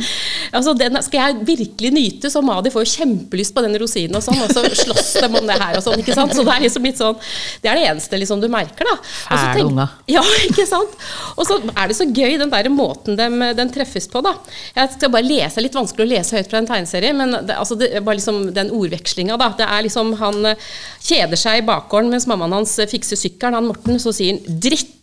altså 0.54 0.72
Den 0.78 0.96
skal 1.02 1.20
jeg 1.20 1.46
virkelig 1.46 1.90
nyte, 1.94 2.30
så 2.30 2.42
Madi 2.42 2.70
får 2.70 2.84
jo 2.86 2.90
kjempelyst 2.98 3.54
på 3.54 3.62
den 3.62 3.74
rosinen, 3.78 4.16
og 4.18 4.22
sånn, 4.24 4.40
og 4.42 4.50
så 4.54 4.62
slåss 4.66 5.12
de 5.22 5.29
om 5.29 5.46
det 5.46 5.56
her 5.60 5.76
og 5.79 5.82
sånn. 5.84 5.98
ikke 6.02 6.14
sant? 6.17 6.34
Så 6.34 6.43
Det 6.46 6.55
er 6.55 6.64
liksom 6.64 6.86
litt 6.88 6.98
sånn, 6.98 7.19
det 7.62 7.70
er 7.70 7.79
det 7.79 7.86
eneste 7.90 8.19
liksom 8.19 8.40
du 8.43 8.48
merker. 8.50 8.86
da. 8.88 8.96
Og 8.98 9.38
så 9.38 9.50
tenk- 9.58 9.88
Ja, 10.17 10.22
ikke 10.48 10.67
sant? 10.67 10.94
Og 11.36 11.46
så 11.46 11.58
er 11.74 11.88
det 11.93 11.96
så 11.98 12.06
gøy, 12.08 12.38
den 12.40 12.50
der 12.50 12.69
måten 12.72 13.17
de, 13.19 13.29
den 13.58 13.70
treffes 13.74 14.08
på. 14.10 14.22
da. 14.26 14.34
Jeg 14.76 14.94
skal 14.96 15.10
bare 15.14 15.26
lese, 15.26 15.62
litt 15.62 15.74
vanskelig 15.79 16.06
å 16.06 16.10
lese 16.17 16.36
høyt 16.38 16.50
fra 16.50 16.58
en 16.62 16.67
tegneserie, 16.70 17.12
men 17.17 17.36
det, 17.46 17.55
altså 17.58 17.76
det 17.79 17.93
bare 18.06 18.19
liksom 18.19 18.52
den 18.56 18.70
ordvekslinga. 18.74 19.38
da. 19.40 19.50
Det 19.58 19.67
er 19.67 19.82
liksom 19.86 20.14
Han 20.20 20.44
eh, 20.52 20.56
kjeder 21.02 21.38
seg 21.38 21.60
i 21.62 21.67
bakgården 21.67 22.10
mens 22.10 22.26
mammaen 22.31 22.52
hans 22.58 22.79
eh, 22.79 22.88
fikser 22.90 23.17
sykkelen. 23.20 23.55
Han 23.58 23.70
Morten, 23.70 23.98
så 24.02 24.12
sier 24.14 24.34
han 24.38 24.58
'dritt'. 24.60 24.96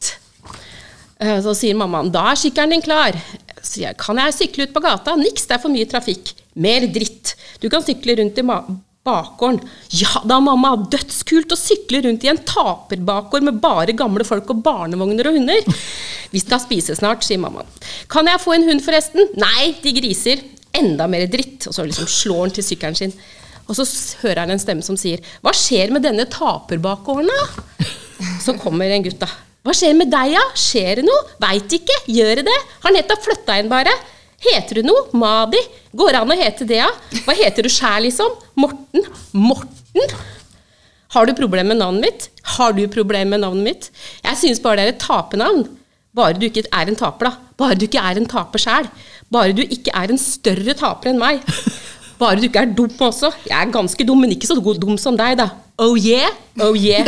Eh, 1.19 1.39
Så 1.41 1.53
sier 1.57 1.77
mammaen 1.77 2.12
'da 2.12 2.31
er 2.31 2.36
sykkelen 2.36 2.75
din 2.75 2.81
klar'. 2.81 3.17
Sier 3.62 3.88
jeg 3.89 3.97
'kan 3.97 4.17
jeg 4.17 4.33
sykle 4.33 4.63
ut 4.63 4.74
på 4.74 4.81
gata'? 4.81 5.17
Niks, 5.17 5.47
det 5.47 5.55
er 5.55 5.63
for 5.63 5.69
mye 5.69 5.86
trafikk. 5.86 6.33
Mer 6.55 6.81
dritt. 6.88 7.36
Du 7.59 7.69
kan 7.69 7.81
sykle 7.81 8.17
rundt 8.17 8.38
i 8.38 8.41
bakgården. 8.41 9.62
Ja 9.89 10.21
da, 10.25 10.39
mamma. 10.39 10.75
Dødskult 10.75 11.51
å 11.51 11.57
sykle 11.57 12.03
rundt 12.03 12.24
i 12.24 12.29
en 12.29 12.38
taperbakgård 12.38 13.43
med 13.43 13.62
bare 13.62 13.93
gamle 13.93 14.24
folk 14.24 14.50
og 14.50 14.62
barnevogner 14.63 15.27
og 15.27 15.33
hunder. 15.38 15.62
Vi 16.31 16.39
skal 16.39 16.59
spise 16.59 16.95
snart, 16.95 17.24
sier 17.24 17.39
mammaen. 17.39 17.65
Kan 18.07 18.25
jeg 18.25 18.39
få 18.39 18.53
en 18.55 18.67
hund, 18.67 18.81
forresten? 18.81 19.29
Nei, 19.36 19.75
de 19.81 19.93
griser. 19.93 20.43
Enda 20.74 21.07
mer 21.07 21.25
dritt. 21.27 21.67
Og 21.67 21.74
så 21.74 21.86
liksom 21.88 22.05
slår 22.05 22.41
han 22.41 22.51
til 22.51 22.63
sykkelen 22.63 22.95
sin. 22.95 23.13
Og 23.67 23.75
så 23.75 23.86
hører 24.21 24.45
han 24.45 24.51
en 24.51 24.59
stemme 24.59 24.83
som 24.83 24.95
sier 24.95 25.19
'Hva 25.43 25.51
skjer 25.53 25.91
med 25.91 26.03
denne 26.03 26.25
taperbakgården', 26.25 27.27
da? 27.27 27.86
Så 28.41 28.57
kommer 28.59 28.86
en 28.86 29.03
gutt, 29.03 29.19
da. 29.19 29.27
Hva 29.67 29.74
skjer 29.75 29.97
med 30.00 30.07
deg, 30.07 30.31
da? 30.31 30.43
Skjer 30.55 31.01
det 31.01 31.03
noe? 31.03 31.24
Veit 31.43 31.74
ikke. 31.75 31.95
Gjør 32.07 32.39
det 32.39 32.45
det? 32.47 32.59
Har 32.86 32.93
nettopp 32.95 33.25
flytta 33.25 33.57
inn, 33.59 33.67
bare. 33.67 33.91
Heter 34.45 34.79
du 34.79 34.88
noe? 34.88 35.07
Madi? 35.17 35.59
Går 35.97 36.13
det 36.15 36.21
an 36.21 36.31
å 36.31 36.38
hete 36.39 36.67
det, 36.69 36.77
da? 36.79 37.19
Hva 37.25 37.36
heter 37.36 37.67
du 37.67 37.71
sjæl, 37.74 38.05
liksom? 38.05 38.38
Morten? 38.63 39.03
Morten? 39.36 40.13
Har 41.15 41.27
du 41.27 41.33
problemer 41.36 41.74
med 41.74 41.81
navnet 41.81 42.05
mitt? 42.05 42.29
Har 42.55 42.75
du 42.77 42.86
problemer 42.93 43.33
med 43.33 43.43
navnet 43.43 43.67
mitt? 43.67 43.89
Jeg 44.24 44.39
synes 44.39 44.63
bare 44.63 44.79
det 44.79 44.86
er 44.86 44.93
et 44.95 45.03
tapenavn. 45.03 45.65
Bare 46.15 46.39
du 46.39 46.47
ikke 46.47 46.63
er 46.71 46.88
en 46.88 47.00
taper, 47.00 47.27
da. 47.27 47.51
Bare 47.59 47.75
du 47.75 47.88
ikke 47.89 48.01
er 48.07 48.21
en 48.21 48.29
taper 48.29 48.63
sjæl. 48.63 48.88
Bare 49.33 49.55
du 49.57 49.65
ikke 49.65 49.91
er 49.91 50.13
en 50.13 50.21
større 50.21 50.77
taper 50.79 51.12
enn 51.12 51.19
meg. 51.19 51.43
Bare 52.17 52.39
du 52.39 52.47
ikke 52.47 52.63
er 52.65 52.74
dum 52.74 52.89
også. 53.07 53.29
Jeg 53.45 53.57
er 53.62 53.71
ganske 53.74 54.05
dum, 54.07 54.21
men 54.24 54.33
ikke 54.33 54.50
så 54.50 54.57
god 54.63 54.79
dum 54.81 54.97
som 54.97 55.17
deg, 55.19 55.38
da. 55.38 55.50
Oh 55.77 55.93
yeah, 55.93 56.33
oh 56.65 56.74
yeah. 56.74 57.05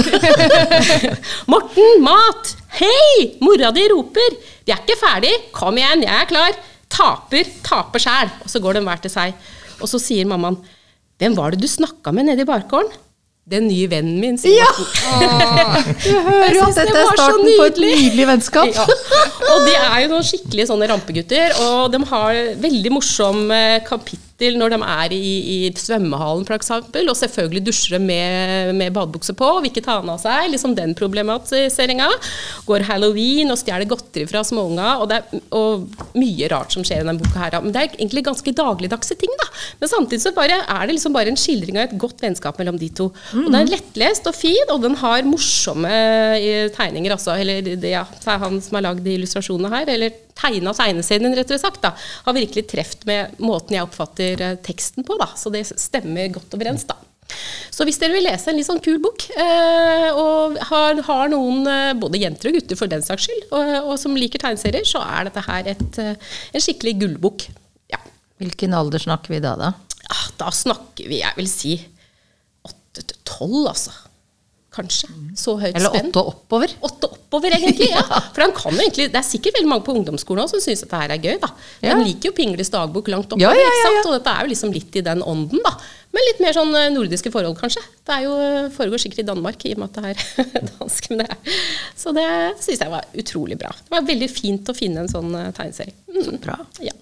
Morten, 1.51 2.04
mat! 2.06 2.51
Hei! 2.78 3.32
Mora 3.42 3.72
di 3.74 3.88
roper. 3.89 4.36
Vi 4.68 4.74
er 4.75 4.84
ikke 4.84 5.00
ferdig. 5.01 5.32
Kom 5.56 5.80
igjen, 5.82 6.06
jeg 6.06 6.13
er 6.13 6.30
klar. 6.30 6.54
taper, 6.89 7.50
taper 7.66 8.01
sjæl. 8.01 8.30
Og 8.46 8.50
så 8.54 8.62
går 8.62 8.78
de 8.78 8.86
hver 8.86 9.01
til 9.01 9.13
seg. 9.13 9.34
Og 9.80 9.89
så 9.89 10.00
sier 10.01 10.25
mammaen 10.30 10.58
'Hvem 11.20 11.36
var 11.36 11.51
det 11.51 11.60
du 11.62 11.68
snakka 11.68 12.12
med 12.13 12.30
nede 12.30 12.42
i 12.42 12.48
bakgården?' 12.48 12.94
'Den 13.50 13.68
nye 13.68 13.89
vennen 13.89 14.20
min', 14.22 14.38
sier 14.38 14.62
Ja! 14.62 14.70
Morten. 14.78 15.98
Du 16.06 16.13
hører 16.30 16.56
jo 16.56 16.63
at 16.70 16.75
det 16.78 16.86
dette 16.88 17.01
er 17.01 17.12
starten 17.18 17.50
på 17.58 17.66
et 17.66 17.78
nydelig. 17.82 18.28
vennskap. 18.30 18.70
Ja. 18.78 18.86
Og 19.50 19.66
de 19.66 19.74
er 19.74 20.00
jo 20.04 20.08
noen 20.13 20.24
skikkelig 20.24 20.68
sånne 20.70 20.88
rampegutter, 20.92 21.58
og 21.66 21.92
de 21.94 22.06
har 22.06 22.34
veldig 22.62 22.92
morsomme 22.94 23.82
kapittel 23.89 24.29
når 24.39 24.74
de 24.74 24.79
er 24.86 25.15
i, 25.15 25.34
i 25.53 25.58
svømmehallen 25.75 26.48
f.eks., 26.48 26.72
og 26.79 27.15
selvfølgelig 27.17 27.63
dusjer 27.67 27.98
de 27.98 28.03
med, 28.05 28.74
med 28.79 28.93
badebukse 28.96 29.36
på, 29.38 29.50
vil 29.60 29.72
ikke 29.72 29.84
ta 29.86 30.00
den 30.01 30.12
av 30.13 30.22
seg, 30.22 30.50
liksom 30.53 30.75
den 30.77 30.96
problematiseringa. 30.98 32.08
Går 32.67 32.88
halloween 32.88 33.51
og 33.51 33.60
stjeler 33.60 33.89
godteri 33.89 34.27
fra 34.29 34.43
småunga, 34.48 34.96
og 35.01 35.10
det 35.12 35.19
er 35.19 35.43
og 35.55 35.88
mye 36.17 36.50
rart 36.51 36.74
som 36.74 36.86
skjer 36.86 37.03
i 37.03 37.08
denne 37.08 37.19
boka 37.22 37.41
her. 37.41 37.58
Men 37.63 37.74
det 37.74 37.81
er 37.81 37.98
egentlig 37.98 38.25
ganske 38.27 38.53
dagligdagse 38.55 39.17
ting, 39.19 39.34
da. 39.41 39.50
Men 39.81 39.91
samtidig 39.91 40.24
så 40.24 40.34
bare, 40.36 40.62
er 40.62 40.88
det 40.88 40.96
liksom 40.98 41.15
bare 41.15 41.34
en 41.34 41.39
skildring 41.39 41.79
av 41.79 41.88
et 41.88 41.98
godt 42.01 42.24
vennskap 42.24 42.60
mellom 42.62 42.79
de 42.79 42.89
to. 42.96 43.10
Og 43.34 43.50
den 43.50 43.60
er 43.62 43.74
lettlest 43.74 44.29
og 44.29 44.38
fin, 44.38 44.74
og 44.74 44.84
den 44.86 44.98
har 45.01 45.27
morsomme 45.27 45.91
eh, 46.38 46.69
tegninger, 46.75 47.15
altså. 47.15 47.36
Eller 47.39 47.63
det, 47.65 47.77
ja, 47.91 48.05
det 48.13 48.29
er 48.29 48.43
han 48.46 48.60
som 48.63 48.79
har 48.79 48.89
lagd 48.89 49.05
de 49.05 49.17
illustrasjonene 49.17 49.74
her, 49.74 49.93
eller 49.96 50.17
tegna 50.39 50.74
tegneserien, 50.77 51.36
rettere 51.38 51.60
sagt, 51.62 51.84
da. 51.84 51.93
Har 52.25 52.38
virkelig 52.38 52.65
treft 52.72 53.05
med 53.10 53.38
måten 53.43 53.75
jeg 53.77 53.86
oppfatter 53.86 54.43
eh, 54.48 54.58
teksten 54.65 55.05
på, 55.08 55.19
da. 55.19 55.29
Så 55.39 55.51
det 55.53 55.65
stemmer 55.69 56.31
godt 56.34 56.55
overens, 56.58 56.88
da. 56.89 56.98
Så 57.69 57.86
hvis 57.86 58.00
dere 58.01 58.15
vil 58.15 58.25
lese 58.25 58.50
en 58.50 58.58
litt 58.58 58.67
sånn 58.67 58.81
kul 58.84 58.98
bok, 59.03 59.27
eh, 59.38 60.08
og 60.17 60.58
har, 60.72 61.01
har 61.05 61.29
noen, 61.31 61.62
eh, 61.69 61.91
både 62.00 62.22
jenter 62.24 62.50
og 62.50 62.58
gutter 62.58 62.79
for 62.79 62.91
den 62.91 63.05
saks 63.05 63.27
skyld, 63.27 63.46
og, 63.51 63.69
og 63.91 63.93
som 64.01 64.17
liker 64.17 64.41
tegneserier, 64.41 64.88
så 64.88 65.03
er 65.05 65.29
dette 65.29 65.46
her 65.46 65.69
et, 65.75 66.01
eh, 66.01 66.34
en 66.53 66.65
skikkelig 66.65 66.96
gullbok. 67.03 67.46
Ja. 67.93 68.01
Hvilken 68.41 68.74
alder 68.77 69.05
snakker 69.05 69.36
vi 69.36 69.43
da, 69.46 69.55
da? 69.60 69.74
Ah, 70.10 70.25
Da 70.39 70.50
snakker 70.55 71.05
vi, 71.05 71.22
jeg 71.22 71.38
vil 71.38 71.50
si, 71.51 71.75
åtte 72.65 73.05
til 73.05 73.19
tolv, 73.29 73.67
altså. 73.75 73.93
Kanskje. 74.70 75.08
Så 75.34 75.56
høyt 75.58 75.74
Eller 75.74 75.90
spenn. 75.90 76.12
åtte 76.12 76.22
og 76.22 76.28
oppover? 76.30 76.74
Åtte 76.86 77.08
oppover, 77.10 77.56
egentlig. 77.58 77.88
ja. 77.96 78.04
For 78.36 78.44
han 78.44 78.52
kan 78.54 78.76
jo 78.76 78.84
egentlig, 78.84 79.08
Det 79.10 79.18
er 79.18 79.26
sikkert 79.26 79.56
veldig 79.58 79.70
mange 79.72 79.86
på 79.88 79.96
ungdomsskolen 79.98 80.44
også 80.44 80.60
som 80.60 80.66
syns 80.68 80.84
dette 80.86 81.00
her 81.02 81.14
er 81.16 81.24
gøy. 81.24 81.40
da. 81.42 81.50
Ja. 81.82 81.96
Han 81.96 82.04
liker 82.06 82.30
jo 82.30 82.36
Pingles 82.38 82.70
dagbok 82.74 83.10
langt 83.10 83.34
oppover. 83.34 83.48
Ja, 83.50 83.56
ja, 83.58 83.66
ja, 83.66 83.72
ikke 83.74 83.88
sant? 83.88 84.12
Og 84.12 84.16
dette 84.20 84.36
er 84.36 84.46
jo 84.46 84.52
liksom 84.54 84.76
litt 84.76 85.00
i 85.02 85.06
den 85.10 85.26
ånden, 85.26 85.64
da. 85.66 85.74
Men 86.14 86.26
litt 86.30 86.40
mer 86.46 86.54
sånn 86.58 86.72
eh, 86.78 86.88
nordiske 86.94 87.34
forhold, 87.34 87.58
kanskje. 87.58 87.82
Det 88.06 88.14
er 88.20 88.24
jo, 88.28 88.38
eh, 88.46 88.70
foregår 88.78 89.02
sikkert 89.02 89.24
i 89.26 89.28
Danmark, 89.32 89.66
i 89.66 89.74
og 89.74 89.82
med 89.84 89.90
at 89.90 90.00
det 90.06 90.46
er 90.62 90.70
dansk. 90.70 91.10
Men 91.10 91.24
det 91.26 91.28
er. 91.34 91.60
Så 91.98 92.14
det 92.18 92.30
syns 92.62 92.86
jeg 92.86 92.94
var 92.94 93.10
utrolig 93.26 93.58
bra. 93.62 93.74
Det 93.74 93.94
var 93.98 94.06
veldig 94.08 94.30
fint 94.34 94.70
å 94.70 94.78
finne 94.78 95.06
en 95.06 95.12
sånn 95.12 95.34
eh, 95.38 95.50
tegneserie. 95.58 95.98
Mm. 96.14 96.38
Bra. 96.46 96.62
Ja. 96.86 96.94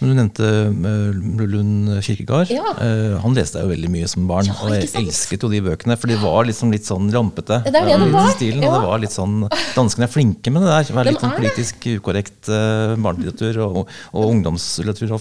Men 0.00 0.10
Du 0.10 0.16
nevnte 0.18 0.48
uh, 0.68 1.46
Lund 1.46 1.92
Kirkegard. 2.04 2.50
Ja. 2.52 2.72
Eh, 2.82 3.16
han 3.22 3.36
leste 3.36 3.60
jeg 3.60 3.66
jo 3.66 3.72
veldig 3.72 3.90
mye 3.92 4.08
som 4.10 4.26
barn, 4.28 4.48
Ja, 4.48 4.56
og 4.62 4.74
jeg 4.74 4.90
elsket 5.00 5.46
jo 5.46 5.50
de 5.52 5.62
bøkene. 5.64 5.96
For 6.00 6.10
de 6.10 6.18
var 6.20 6.46
liksom 6.48 6.72
litt 6.74 6.88
sånn 6.88 7.08
rampete. 7.14 7.62
Det 7.64 7.72
er 7.72 7.88
det 7.88 7.96
det 8.02 8.10
var, 8.12 8.30
Stilen, 8.36 8.64
ja. 8.66 8.70
Og 8.70 8.76
det 8.76 8.90
var 8.90 9.02
litt 9.02 9.14
sånn, 9.16 9.36
Danskene 9.76 10.08
er 10.08 10.12
flinke 10.12 10.52
med 10.52 10.66
det 10.66 10.72
der. 10.74 10.92
Være 10.98 11.08
De 11.08 11.14
litt 11.16 11.24
sånn 11.24 11.36
politisk 11.38 11.80
det. 11.86 11.96
ukorrekt 12.00 12.52
uh, 12.52 12.94
barnelitteratur 13.00 13.62
og, 13.66 13.80
og 14.12 14.30
ungdomslitteratur. 14.34 15.14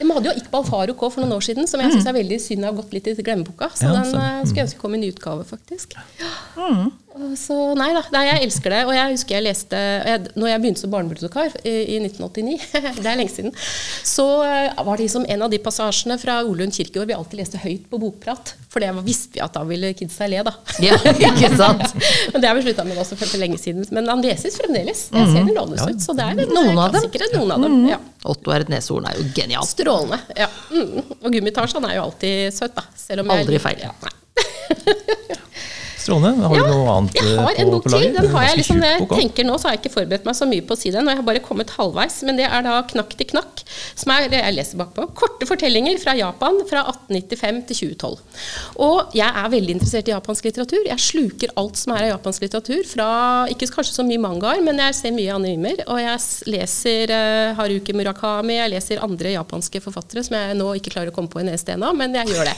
De 0.00 0.10
hadde 0.10 0.30
jo 0.30 0.36
Iqbal 0.40 0.66
Faruk 0.68 1.04
òg 1.04 1.14
for 1.14 1.24
noen 1.24 1.36
år 1.36 1.44
siden, 1.44 1.68
som 1.70 1.82
jeg 1.84 1.94
syns 1.94 2.08
er 2.08 2.16
veldig 2.16 2.40
synd 2.42 2.68
har 2.68 2.76
gått 2.76 2.96
litt 2.96 3.10
i 3.12 3.16
glemmeboka. 3.20 3.70
Så 3.76 3.88
Ja, 3.88 3.96
den 4.00 4.14
eh, 4.16 4.42
skulle 4.44 4.62
jeg 4.62 4.70
ønske 4.70 4.80
kom 4.82 4.96
i 4.96 5.02
ny 5.04 5.12
utgave, 5.12 5.46
faktisk. 5.48 5.96
Og 6.56 6.92
Så 7.38 7.54
nei 7.78 7.92
da, 7.94 8.00
nei, 8.10 8.24
jeg 8.26 8.42
elsker 8.48 8.72
det. 8.74 8.80
Og 8.88 8.94
jeg 8.96 9.12
husker 9.14 9.36
jeg 9.36 9.44
leste 9.46 9.78
jeg, 9.78 10.22
Når 10.34 10.48
jeg 10.50 10.62
begynte 10.64 10.82
som 10.82 10.90
barnebibliotekar 10.90 11.52
i, 11.62 11.74
i 11.94 11.98
1989, 12.02 12.56
det 13.02 13.06
er 13.06 13.18
lenge 13.20 13.30
siden, 13.30 13.52
så 14.06 14.26
eh, 14.42 14.82
var 14.82 14.98
det 14.98 15.06
liksom 15.06 15.26
en 15.30 15.44
av 15.46 15.52
de 15.52 15.60
passasjene 15.62 16.16
fra 16.18 16.40
Olund 16.42 16.74
kirkegård 16.74 17.06
vi 17.12 17.14
alltid 17.14 17.38
leste 17.38 17.60
høyt 17.62 17.84
på 17.92 18.00
bokprat. 18.02 18.54
For 18.74 18.82
det 18.82 18.90
visste 19.06 19.36
vi 19.38 19.44
at 19.44 19.54
da 19.54 19.62
ville 19.68 19.92
kidsa 19.94 20.26
le, 20.30 20.42
da. 20.48 20.56
Ja, 20.82 20.96
ikke 21.30 21.52
sant? 21.54 21.94
Men 22.34 22.42
det 22.42 22.50
har 22.50 22.58
vi 22.58 22.66
slutta 22.66 22.86
med 22.88 22.98
også 23.04 23.20
for 23.20 23.38
lenge 23.38 23.60
siden. 23.62 23.86
Men 23.94 24.10
han 24.10 24.24
leses 24.24 24.58
fremdeles. 24.58 25.04
Jeg 25.14 25.30
ser 25.30 25.46
den 25.46 25.54
lånes 25.54 25.86
ut. 25.86 26.02
Så 26.02 26.16
det 26.18 26.26
er 26.26 26.34
en 26.34 26.50
Noen 26.54 26.82
av 26.82 26.98
dem. 26.98 27.06
Noen 27.38 27.54
av 27.54 27.62
dem. 27.68 27.78
Ja. 27.92 28.00
Otto 28.34 28.50
er 28.56 28.64
et 28.66 28.74
nesehorn 28.74 29.06
er 29.06 29.20
jo 29.20 29.28
genialt. 29.36 29.70
Strålende. 29.70 30.18
ja. 30.34 30.50
Mm. 30.74 30.98
Og 31.20 31.30
Gummitasjen 31.30 31.86
er 31.86 31.98
jo 32.00 32.08
alltid 32.08 32.50
søt, 32.58 32.74
da. 32.74 32.82
Selv 32.98 33.22
om 33.22 33.30
jeg- 33.30 33.46
Aldri 33.46 33.62
feil. 33.62 33.86
Ja, 33.86 33.94
nei. 34.02 34.14
Strålende. 36.04 36.44
Har 36.44 36.60
du 36.60 36.68
noe 36.68 36.94
annet 36.98 37.16
jeg 37.16 37.30
eh, 37.32 37.40
har 37.40 37.60
en 37.62 37.70
bok 37.72 37.86
til. 37.88 38.02
Den 38.12 38.28
har 38.34 38.44
jeg 38.44 38.58
liksom, 38.60 38.82
jeg 38.84 39.06
tenker 39.08 39.46
nå, 39.48 39.56
så 39.56 39.68
har 39.68 39.76
jeg 39.76 39.84
ikke 39.84 39.94
forberedt 39.94 40.26
meg 40.28 40.36
så 40.36 40.48
mye 40.48 40.64
på 40.66 40.76
å 40.76 40.80
si 40.80 40.92
den. 40.92 41.06
Og 41.06 41.14
jeg 41.14 41.20
har 41.20 41.26
bare 41.26 41.42
kommet 41.44 41.72
halvveis. 41.78 42.18
Men 42.28 42.40
det 42.40 42.48
er 42.48 42.66
da 42.66 42.80
Knakk 42.90 43.14
til 43.16 43.28
knakk. 43.30 43.62
Som 43.96 44.12
er, 44.12 44.28
det 44.32 44.42
jeg 44.42 44.56
leser 44.58 44.80
bakpå. 44.80 45.06
Korte 45.16 45.48
fortellinger 45.48 45.96
fra 46.02 46.12
Japan 46.18 46.60
fra 46.68 46.84
1895 46.92 47.62
til 47.70 47.80
2012. 47.96 48.18
Og 48.84 49.16
jeg 49.16 49.30
er 49.44 49.52
veldig 49.54 49.76
interessert 49.78 50.10
i 50.10 50.14
japansk 50.14 50.50
litteratur. 50.50 50.82
Jeg 50.90 51.04
sluker 51.06 51.54
alt 51.60 51.80
som 51.80 51.94
er 51.94 52.06
av 52.06 52.12
japansk 52.14 52.44
litteratur. 52.44 52.84
Fra 52.90 53.08
ikke 53.54 53.70
kanskje 53.72 53.96
så 53.96 54.06
mye 54.06 54.20
mangaer, 54.20 54.60
men 54.66 54.82
jeg 54.84 54.98
ser 55.00 55.16
mye 55.16 55.32
animer. 55.34 55.80
Og 55.88 56.02
jeg 56.02 56.52
leser 56.52 57.14
uh, 57.14 57.56
Haruki 57.58 57.96
Murakami, 57.96 58.58
jeg 58.60 58.74
leser 58.74 59.02
andre 59.04 59.34
japanske 59.38 59.80
forfattere 59.84 60.24
som 60.26 60.36
jeg 60.36 60.58
nå 60.58 60.68
ikke 60.78 60.92
klarer 60.94 61.12
å 61.12 61.16
komme 61.16 61.32
på 61.32 61.40
en 61.40 61.48
eneste 61.48 61.74
en 61.74 61.88
av, 61.88 61.96
men 61.96 62.14
jeg 62.20 62.34
gjør 62.34 62.50
det. 62.50 62.56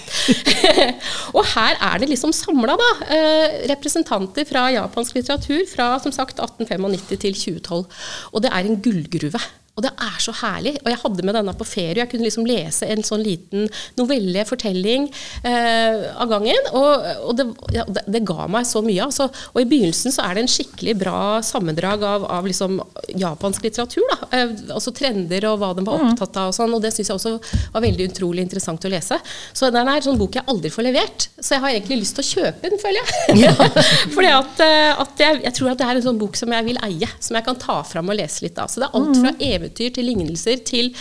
og 1.37 1.43
her 1.55 1.79
er 1.93 2.03
det 2.03 2.11
liksom 2.11 2.35
samla, 2.35 2.75
da. 2.81 2.91
Eh, 3.15 3.36
representanter 3.71 4.47
fra 4.49 4.67
japansk 4.75 5.19
litteratur 5.19 5.63
fra 5.71 5.93
som 6.03 6.15
sagt 6.15 6.41
1895 6.41 7.21
til 7.23 7.35
2012. 7.35 7.87
Og 8.33 8.43
det 8.45 8.53
er 8.53 8.67
en 8.67 8.83
gullgruve. 8.83 9.41
Og 9.77 9.85
det 9.85 9.93
er 10.01 10.17
så 10.25 10.33
herlig. 10.39 10.73
Og 10.81 10.89
jeg 10.89 11.01
hadde 11.03 11.25
med 11.29 11.37
denne 11.37 11.53
på 11.57 11.67
ferie. 11.69 12.01
Jeg 12.01 12.09
kunne 12.09 12.25
liksom 12.25 12.47
lese 12.49 12.89
en 12.89 13.05
sånn 13.05 13.21
liten 13.25 13.67
novelle, 13.99 14.45
fortelling, 14.49 15.05
eh, 15.45 16.07
av 16.17 16.31
gangen. 16.31 16.71
Og, 16.73 17.09
og 17.29 17.37
det, 17.37 17.47
ja, 17.77 17.85
det, 17.85 18.23
ga 18.27 18.47
meg 18.53 18.65
så 18.69 18.81
mye. 18.85 19.05
Altså. 19.05 19.29
Og 19.53 19.61
i 19.61 19.69
begynnelsen 19.69 20.15
så 20.15 20.25
er 20.25 20.37
det 20.37 20.47
en 20.47 20.53
skikkelig 20.55 20.97
bra 21.03 21.19
sammendrag 21.45 22.07
av, 22.09 22.25
av 22.39 22.49
liksom 22.49 22.79
japansk 23.21 23.67
litteratur. 23.69 24.07
Da. 24.15 24.31
Eh, 24.39 24.55
altså 24.79 24.95
trender 24.97 25.45
og 25.51 25.61
hva 25.61 25.75
de 25.77 25.85
var 25.85 26.07
opptatt 26.07 26.41
av 26.41 26.55
og 26.55 26.57
sånn. 26.57 26.73
Og 26.73 26.81
det 26.81 26.95
syns 26.97 27.13
jeg 27.13 27.21
også 27.21 27.35
var 27.77 27.85
veldig 27.85 28.09
utrolig 28.15 28.47
interessant 28.47 28.89
å 28.89 28.95
lese. 28.97 29.21
Så 29.53 29.69
den 29.75 29.85
er 29.85 30.01
en 30.01 30.09
sånn 30.09 30.21
bok 30.21 30.41
jeg 30.41 30.49
aldri 30.49 30.73
får 30.73 30.89
levert. 30.89 31.29
Så 31.37 31.59
jeg 31.59 31.65
har 31.67 31.77
egentlig 31.77 32.01
lyst 32.01 32.17
til 32.17 32.25
å 32.25 32.31
kjøpe 32.33 32.73
den, 32.73 32.81
føler 32.81 33.05
jeg. 33.05 33.53
Fordi 34.17 34.33
at, 34.33 34.65
eh, 34.65 35.05
at 35.05 35.25
jeg, 35.27 35.45
jeg 35.45 35.59
tror 35.61 35.75
at 35.75 35.85
det 35.85 35.91
er 35.91 36.01
en 36.01 36.09
sånn 36.09 36.25
bok 36.25 36.41
som 36.41 36.57
jeg 36.57 36.71
vil 36.73 36.81
eie. 36.89 37.13
Som 37.21 37.37
jeg 37.37 37.45
kan 37.45 37.61
ta 37.61 37.83
fram 37.85 38.09
og 38.09 38.17
lese 38.17 38.49
litt 38.49 38.57
av. 38.57 38.73
Så 38.73 38.81
det 38.81 38.89
er 38.89 38.97
alt 38.97 39.21
fra 39.21 39.37
eventyr 39.67 39.93
til 39.95 40.07
lignelser 40.09 40.63
til, 40.67 40.93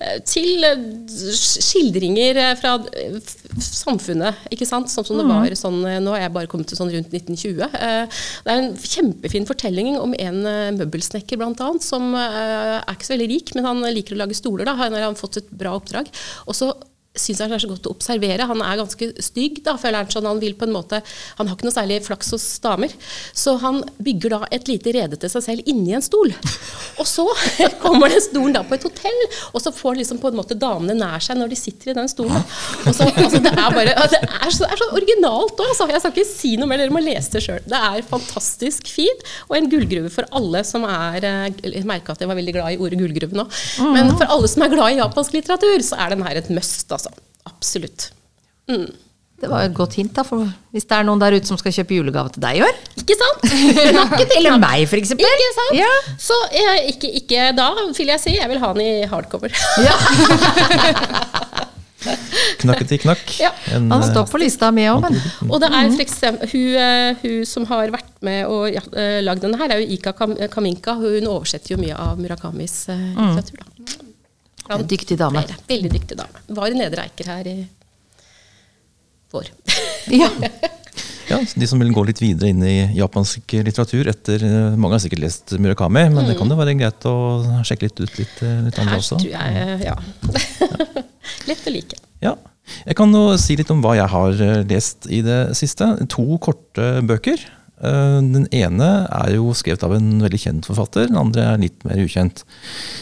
eh, 0.00 0.18
til 0.26 0.64
eh, 0.66 0.84
skildringer 1.36 2.40
eh, 2.40 2.52
fra 2.60 2.76
samfunnet. 3.60 4.34
ikke 4.50 4.68
sant? 4.68 4.90
Sånn 4.90 5.06
som 5.06 5.20
det 5.20 5.26
var 5.28 5.48
sånn 5.58 5.80
Nå 5.80 6.14
er 6.14 6.26
jeg 6.26 6.34
bare 6.34 6.50
kommet 6.50 6.70
til 6.70 6.78
sånn 6.78 6.92
rundt 6.92 7.12
1920. 7.12 7.64
Eh, 7.66 8.20
Det 8.44 8.52
er 8.52 8.62
en 8.62 8.76
kjempefin 8.76 9.48
fortelling 9.48 9.98
om 10.00 10.14
en 10.18 10.42
møbelsnekker 10.78 11.40
blant 11.40 11.60
annet, 11.60 11.84
som 11.84 12.14
er 12.14 12.84
ikke 12.90 13.08
så 13.08 13.14
veldig 13.16 13.30
rik, 13.30 13.54
men 13.54 13.66
han 13.66 13.82
liker 13.94 14.16
å 14.16 14.22
lage 14.22 14.36
stoler. 14.38 14.64
da, 14.64 14.74
Han 14.74 14.94
har 14.94 15.14
fått 15.14 15.40
et 15.40 15.50
bra 15.50 15.76
oppdrag. 15.78 16.08
Og 16.46 16.54
så 16.56 16.72
syns 17.20 17.42
han 17.44 17.54
er 17.54 17.62
så 17.62 17.70
godt 17.70 17.88
å 17.88 17.94
observere. 17.94 18.48
Han 18.50 18.62
er 18.64 18.80
ganske 18.80 19.10
stygg, 19.22 19.60
da, 19.66 19.76
føler 19.80 20.02
han 20.02 20.12
sånn. 20.12 20.28
Han 20.28 20.40
vil 20.42 20.56
på 20.58 20.66
en 20.68 20.74
måte 20.74 21.02
Han 21.38 21.48
har 21.48 21.56
ikke 21.56 21.68
noe 21.68 21.74
særlig 21.74 22.00
flaks 22.06 22.32
hos 22.34 22.46
damer. 22.64 22.92
Så 23.36 23.56
han 23.62 23.82
bygger 24.02 24.34
da 24.36 24.40
et 24.54 24.68
lite 24.70 24.94
rede 24.96 25.18
til 25.20 25.32
seg 25.32 25.44
selv 25.46 25.70
inni 25.70 25.94
en 25.96 26.04
stol. 26.04 26.32
Og 27.00 27.06
så 27.08 27.26
kommer 27.84 28.12
den 28.12 28.22
stolen 28.24 28.56
da 28.56 28.64
på 28.66 28.76
et 28.76 28.86
hotell, 28.86 29.20
og 29.52 29.62
så 29.62 29.72
får 29.74 30.00
liksom 30.00 30.20
på 30.22 30.30
en 30.30 30.38
måte 30.40 30.58
damene 30.58 30.96
nær 30.98 31.22
seg 31.24 31.38
når 31.40 31.52
de 31.52 31.58
sitter 31.58 31.92
i 31.92 31.96
den 31.98 32.10
stolen. 32.10 32.40
Og 32.86 32.94
så, 32.96 33.08
altså, 33.10 33.40
det 33.42 33.52
er 33.52 33.76
bare 33.76 33.94
Det 34.10 34.20
er 34.20 34.54
så, 34.54 34.64
det 34.64 34.70
er 34.74 34.82
så 34.82 34.90
originalt 34.96 35.60
òg, 35.60 35.72
altså. 35.72 35.88
Jeg 35.90 36.02
skal 36.02 36.14
ikke 36.14 36.28
si 36.28 36.54
noe 36.60 36.70
mer, 36.70 36.82
dere 36.82 36.94
må 36.94 37.02
lese 37.04 37.34
det 37.36 37.44
sjøl. 37.44 37.62
Det 37.68 37.80
er 37.90 38.06
fantastisk 38.10 38.90
fint, 38.90 39.24
og 39.48 39.56
en 39.58 39.70
gullgruve 39.72 40.12
for 40.12 40.28
alle 40.36 40.62
som 40.66 40.84
er 40.88 41.26
eh, 41.26 41.60
Jeg 41.64 41.86
merka 41.88 42.14
at 42.14 42.22
jeg 42.22 42.30
var 42.30 42.38
veldig 42.38 42.54
glad 42.56 42.74
i 42.74 42.80
ordet 42.80 43.00
gullgruve 43.00 43.36
nå. 43.36 43.46
Men 43.94 44.12
for 44.16 44.30
alle 44.30 44.50
som 44.50 44.64
er 44.64 44.72
glad 44.72 44.94
i 44.94 45.00
japansk 45.00 45.36
litteratur, 45.36 45.82
så 45.84 45.98
er 46.00 46.14
den 46.14 46.24
her 46.26 46.40
et 46.40 46.50
must, 46.52 46.86
altså. 46.94 47.09
Absolutt. 47.50 48.10
Det 49.40 49.48
var 49.48 49.64
et 49.64 49.74
godt 49.74 49.96
hint, 49.96 50.12
da. 50.16 50.22
For 50.26 50.44
hvis 50.74 50.84
det 50.88 50.96
er 50.98 51.06
noen 51.08 51.20
der 51.22 51.38
ute 51.38 51.48
som 51.48 51.58
skal 51.60 51.72
kjøpe 51.72 51.96
julegave 51.96 52.32
til 52.34 52.44
deg 52.44 52.60
i 52.60 52.64
år. 52.66 52.80
Ikke 53.00 53.16
sant? 53.16 53.46
Eller 54.36 54.58
meg, 54.60 54.84
for 54.90 55.00
eksempel. 55.00 55.24
Ikke 55.24 55.52
sant? 55.56 55.78
Ja. 55.78 55.92
Så 56.20 56.36
jeg, 56.52 56.82
ikke, 56.94 57.12
ikke 57.22 57.46
da, 57.56 57.70
vil 57.96 58.12
jeg 58.12 58.20
si. 58.20 58.36
Jeg 58.36 58.52
vil 58.52 58.60
ha 58.60 58.72
den 58.76 58.84
i 58.84 59.08
hardcover. 59.08 59.56
Ja. 59.80 59.96
Knakketi 62.60 62.96
knakk. 63.02 63.32
Ja. 63.40 63.50
En, 63.76 63.90
Han 63.92 64.02
eh, 64.02 64.08
står 64.08 64.28
på 64.30 64.40
lista 64.40 64.70
mi 64.72 64.86
òg, 64.88 65.02
men 65.04 65.18
Og 65.50 65.58
det 65.60 65.68
er 65.68 65.90
for 65.92 66.04
eksempel, 66.04 66.48
hun, 66.52 66.76
eh, 66.80 67.24
hun 67.24 67.48
som 67.48 67.66
har 67.68 67.92
vært 67.92 68.12
med 68.24 68.44
og 68.48 68.68
ja, 68.72 68.84
eh, 68.96 69.18
lagd 69.24 69.44
denne 69.44 69.60
her, 69.60 69.74
er 69.74 69.82
jo 69.82 69.96
Ika 69.96 70.14
Kaminka. 70.52 70.96
Hun 71.00 71.28
oversetter 71.28 71.74
jo 71.74 71.80
mye 71.80 71.96
av 71.96 72.20
Murakamis 72.20 72.82
eh, 72.92 73.04
litteratur. 73.16 73.64
Da. 73.64 74.09
En 74.76 74.86
dyktig 74.86 75.16
dame. 75.20 75.42
Flere. 75.42 75.56
Veldig 75.70 75.90
dyktig 75.96 76.18
dame. 76.20 76.42
Var 76.60 76.74
i 76.74 76.78
Nedre 76.78 77.06
Eiker 77.08 77.30
her 77.34 77.48
i 77.50 77.56
vår. 79.32 79.50
Ja. 80.20 80.30
Ja, 81.30 81.36
De 81.54 81.66
som 81.70 81.78
vil 81.78 81.92
gå 81.94 82.02
litt 82.08 82.18
videre 82.18 82.48
inn 82.50 82.62
i 82.66 82.76
japansk 82.96 83.52
litteratur 83.62 84.08
etter 84.10 84.42
eh, 84.42 84.72
Mange 84.80 84.96
har 84.96 85.02
sikkert 85.04 85.20
lest 85.22 85.52
Murakami, 85.62 86.08
men 86.10 86.26
det 86.26 86.34
kan 86.40 86.50
jo 86.50 86.56
være 86.58 86.74
greit 86.80 87.06
å 87.06 87.12
sjekke 87.68 87.86
litt 87.86 88.00
ut 88.02 88.16
litt, 88.18 88.40
eh, 88.42 88.56
litt 88.66 88.80
andre 88.82 88.96
Her 88.96 89.04
også. 89.04 89.20
tror 89.20 89.30
jeg, 89.30 89.76
ja. 89.86 89.94
Lett 91.52 91.68
å 91.70 91.74
like. 91.76 92.00
Ja. 92.24 92.34
Jeg 92.82 92.96
kan 92.98 93.14
jo 93.14 93.22
si 93.38 93.54
litt 93.60 93.70
om 93.70 93.78
hva 93.84 93.94
jeg 94.00 94.10
har 94.10 94.42
eh, 94.48 94.56
lest 94.72 95.06
i 95.06 95.20
det 95.22 95.38
siste. 95.58 95.92
To 96.16 96.26
korte 96.42 96.88
bøker. 97.06 97.44
Eh, 97.80 98.20
Den 98.20 98.46
ene 98.52 98.88
er 99.08 99.34
jo 99.36 99.54
skrevet 99.56 99.84
av 99.86 99.94
en 99.96 100.16
veldig 100.22 100.40
kjent 100.40 100.68
forfatter, 100.68 101.08
den 101.08 101.20
andre 101.20 101.46
er 101.54 101.62
litt 101.62 101.84
mer 101.88 102.00
ukjent. 102.02 102.44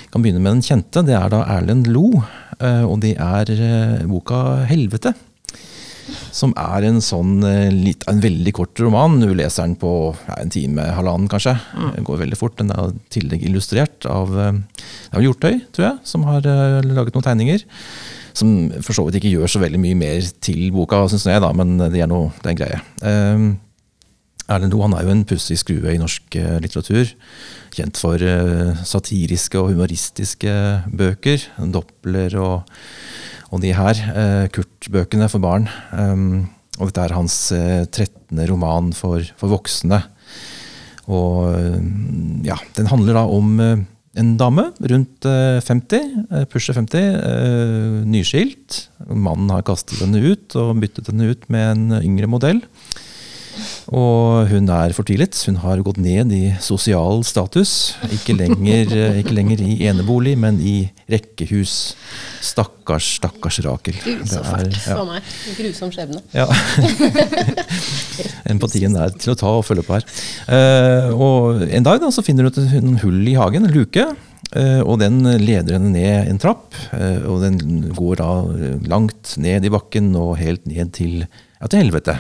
Jeg 0.05 0.13
kan 0.15 0.25
begynne 0.25 0.43
med 0.43 0.59
den 0.59 0.67
kjente. 0.67 1.05
Det 1.07 1.17
er 1.19 1.33
da 1.33 1.45
Erlend 1.59 1.91
Lo, 1.91 2.23
eh, 2.61 2.85
og 2.85 3.01
det 3.03 3.17
er 3.19 3.51
eh, 3.51 4.05
boka 4.07 4.67
'Helvete'. 4.69 5.15
Som 6.33 6.55
er 6.57 6.87
en 6.89 7.03
sånn 7.05 7.43
litt, 7.85 8.05
en 8.09 8.21
veldig 8.21 8.53
kort 8.57 8.81
roman. 8.81 9.21
Du 9.21 9.35
leser 9.35 9.67
den 9.67 9.77
på 9.77 10.17
ja, 10.17 10.39
en 10.41 10.49
time, 10.49 10.81
halvannen 10.81 11.29
kanskje. 11.29 11.53
Den 11.97 12.05
går 12.05 12.23
veldig 12.23 12.39
fort. 12.39 12.57
Den 12.57 12.71
er 12.73 12.95
i 12.95 13.11
tillegg 13.13 13.45
illustrert 13.45 14.07
av 14.09 14.33
det 14.33 15.13
er 15.13 15.21
Hjortøy, 15.21 15.61
tror 15.69 15.85
jeg, 15.85 15.99
som 16.09 16.25
har 16.25 16.41
laget 16.41 17.13
noen 17.13 17.27
tegninger. 17.27 17.61
Som 18.33 18.71
for 18.81 18.97
så 18.97 19.05
vidt 19.05 19.21
ikke 19.21 19.35
gjør 19.35 19.53
så 19.53 19.61
veldig 19.61 19.83
mye 19.85 20.01
mer 20.01 20.33
til 20.41 20.71
boka, 20.73 21.05
syns 21.13 21.29
jeg, 21.29 21.45
da, 21.45 21.53
men 21.53 21.77
det 21.77 22.01
er, 22.01 22.09
noe, 22.09 22.33
det 22.41 22.47
er 22.47 22.55
en 22.55 22.63
greie. 22.63 23.68
Erlend 24.49 24.73
Loe 24.75 24.89
er 24.97 25.05
jo 25.07 25.13
en 25.13 25.27
pussig 25.29 25.59
skrue 25.61 25.93
i 25.93 26.01
norsk 26.01 26.39
eh, 26.41 26.57
litteratur. 26.65 27.11
Kjent 27.75 28.01
for 28.01 28.23
eh, 28.25 28.79
satiriske 28.89 29.61
og 29.61 29.73
humoristiske 29.75 30.55
bøker. 30.89 31.45
Doppler 31.75 32.39
og, 32.41 32.73
og 33.53 33.65
de 33.65 33.75
her. 33.77 34.01
eh, 34.15 34.47
Kurt-bøkene 34.55 35.29
for 35.33 35.45
barn. 35.45 35.69
Um, 35.93 36.49
og 36.79 36.89
dette 36.89 37.05
er 37.09 37.17
hans 37.17 37.37
trettende 37.51 38.45
13. 38.45 38.49
roman 38.53 38.93
for, 38.95 39.25
for 39.41 39.51
voksne. 39.51 39.99
Og 41.11 41.49
ja, 42.45 42.59
den 42.77 42.91
handler 42.91 43.17
da 43.17 43.23
om 43.33 43.57
en 44.19 44.35
dame 44.41 44.69
rundt 44.91 45.27
eh, 45.29 45.59
50, 45.63 46.15
eh, 46.31 46.45
pusher 46.51 46.77
50, 46.77 46.99
eh, 46.99 47.99
nyskilt. 48.09 48.81
Mannen 49.09 49.51
har 49.53 49.67
kastet 49.67 50.01
henne 50.03 50.23
ut 50.25 50.57
og 50.59 50.79
byttet 50.83 51.11
henne 51.13 51.31
ut 51.31 51.47
med 51.53 51.69
en 51.75 52.01
yngre 52.01 52.31
modell. 52.31 52.63
Og 53.89 54.49
hun 54.51 54.69
er 54.69 54.93
fortvilet. 54.97 55.37
Hun 55.49 55.57
har 55.63 55.81
gått 55.87 55.97
ned 56.03 56.33
i 56.37 56.43
sosial 56.61 57.23
status. 57.25 57.95
Ikke 58.13 58.37
lenger, 58.37 58.91
eh, 58.93 59.19
ikke 59.23 59.35
lenger 59.37 59.63
i 59.65 59.79
enebolig, 59.89 60.37
men 60.39 60.61
i 60.61 60.91
rekkehus. 61.11 61.95
Stakkars, 62.45 63.15
stakkars 63.19 63.61
Rakel. 63.65 63.97
Gud, 64.05 64.27
så 64.29 64.43
fælt 64.45 64.77
for 64.85 65.09
meg. 65.09 65.23
Grusom 65.59 65.91
skjebne. 65.95 66.21
Ja. 66.37 66.47
Empatien 68.53 68.97
er 68.99 69.13
til 69.17 69.33
å 69.35 69.39
ta 69.39 69.51
og 69.59 69.67
følge 69.67 69.85
på 69.87 69.97
her. 69.99 70.07
Eh, 70.53 71.11
og 71.15 71.63
En 71.69 71.87
dag 71.87 72.01
da, 72.03 72.11
så 72.15 72.25
finner 72.25 72.49
hun 72.49 72.53
et 72.55 73.03
hull 73.05 73.21
i 73.29 73.37
hagen, 73.39 73.67
en 73.69 73.75
luke. 73.75 74.05
eh, 74.57 74.81
og 74.81 74.99
den 75.03 75.21
leder 75.43 75.77
henne 75.77 75.93
ned 75.93 76.29
en 76.31 76.39
trapp. 76.41 76.73
og 77.29 77.43
den 77.43 77.91
går 77.95 78.17
da 78.21 78.31
langt 78.89 79.37
ned 79.37 79.65
i 79.65 79.73
bakken 79.73 80.15
og 80.17 80.39
helt 80.39 80.67
ned 80.67 80.93
til 80.97 81.27
ja, 81.59 81.67
til 81.67 81.81
helvete. 81.83 82.15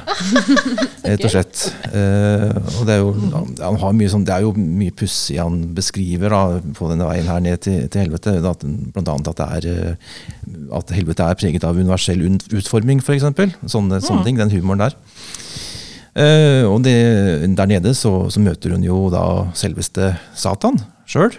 Rett 1.06 1.22
og 1.22 1.30
slett. 1.30 1.60
Eh, 1.94 2.56
og 2.74 2.88
det 2.88 2.96
er 2.96 3.04
jo, 3.04 3.12
han 3.60 3.78
har 3.78 3.94
mye 3.94 4.10
sånn, 4.10 4.24
det 4.26 4.34
er 4.34 4.42
jo 4.42 4.50
mye 4.58 4.94
pussig 4.98 5.38
han 5.38 5.60
beskriver 5.76 6.34
da, 6.34 6.40
på 6.74 6.88
denne 6.90 7.06
veien 7.06 7.30
her 7.30 7.44
ned 7.44 7.62
til, 7.62 7.84
til 7.86 8.02
helvete. 8.02 8.34
At, 8.42 8.64
blant 8.66 9.12
annet 9.12 9.30
at, 9.30 9.38
det 9.38 9.70
er, 9.70 9.92
eh, 9.94 10.64
at 10.74 10.90
helvete 10.96 11.28
er 11.28 11.38
preget 11.38 11.66
av 11.68 11.78
universell 11.78 12.24
utforming, 12.26 13.04
f.eks. 13.04 13.28
Sånne, 13.70 14.02
sånne 14.02 14.26
ting. 14.26 14.40
Den 14.42 14.52
humoren 14.56 14.88
der. 14.88 14.98
Uh, 16.18 16.64
og 16.66 16.80
det, 16.82 16.96
der 17.54 17.68
nede 17.70 17.92
så, 17.94 18.10
så 18.32 18.40
møter 18.42 18.72
hun 18.74 18.82
jo 18.82 19.04
da 19.12 19.22
selveste 19.54 20.08
Satan 20.34 20.80
sjøl. 21.06 21.36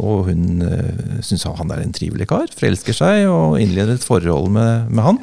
og 0.00 0.30
hun 0.30 0.62
uh, 0.64 1.18
syns 1.26 1.44
han 1.44 1.74
er 1.74 1.82
en 1.82 1.92
trivelig 1.92 2.30
kar, 2.30 2.48
forelsker 2.56 2.96
seg 2.96 3.28
og 3.28 3.58
innleder 3.60 3.98
et 3.98 4.06
forhold 4.06 4.48
med, 4.56 4.88
med 4.88 5.04
han. 5.04 5.20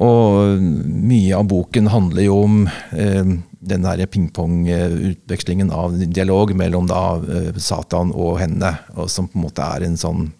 Og 0.00 0.60
mye 0.60 1.36
av 1.36 1.48
boken 1.50 1.90
handler 1.92 2.24
jo 2.24 2.38
om 2.46 2.60
eh, 2.96 3.34
den 3.62 3.84
der 3.86 4.06
pingpongutvekslingen 4.06 5.70
av 5.70 5.94
dialog 5.94 6.54
mellom 6.58 6.88
da 6.90 7.02
eh, 7.22 7.58
Satan 7.62 8.12
og 8.12 8.40
henne, 8.42 8.74
og 8.96 9.10
som 9.10 9.28
på 9.30 9.38
en 9.38 9.46
måte 9.46 9.66
er 9.66 9.86
en 9.86 9.98
sånn 9.98 10.30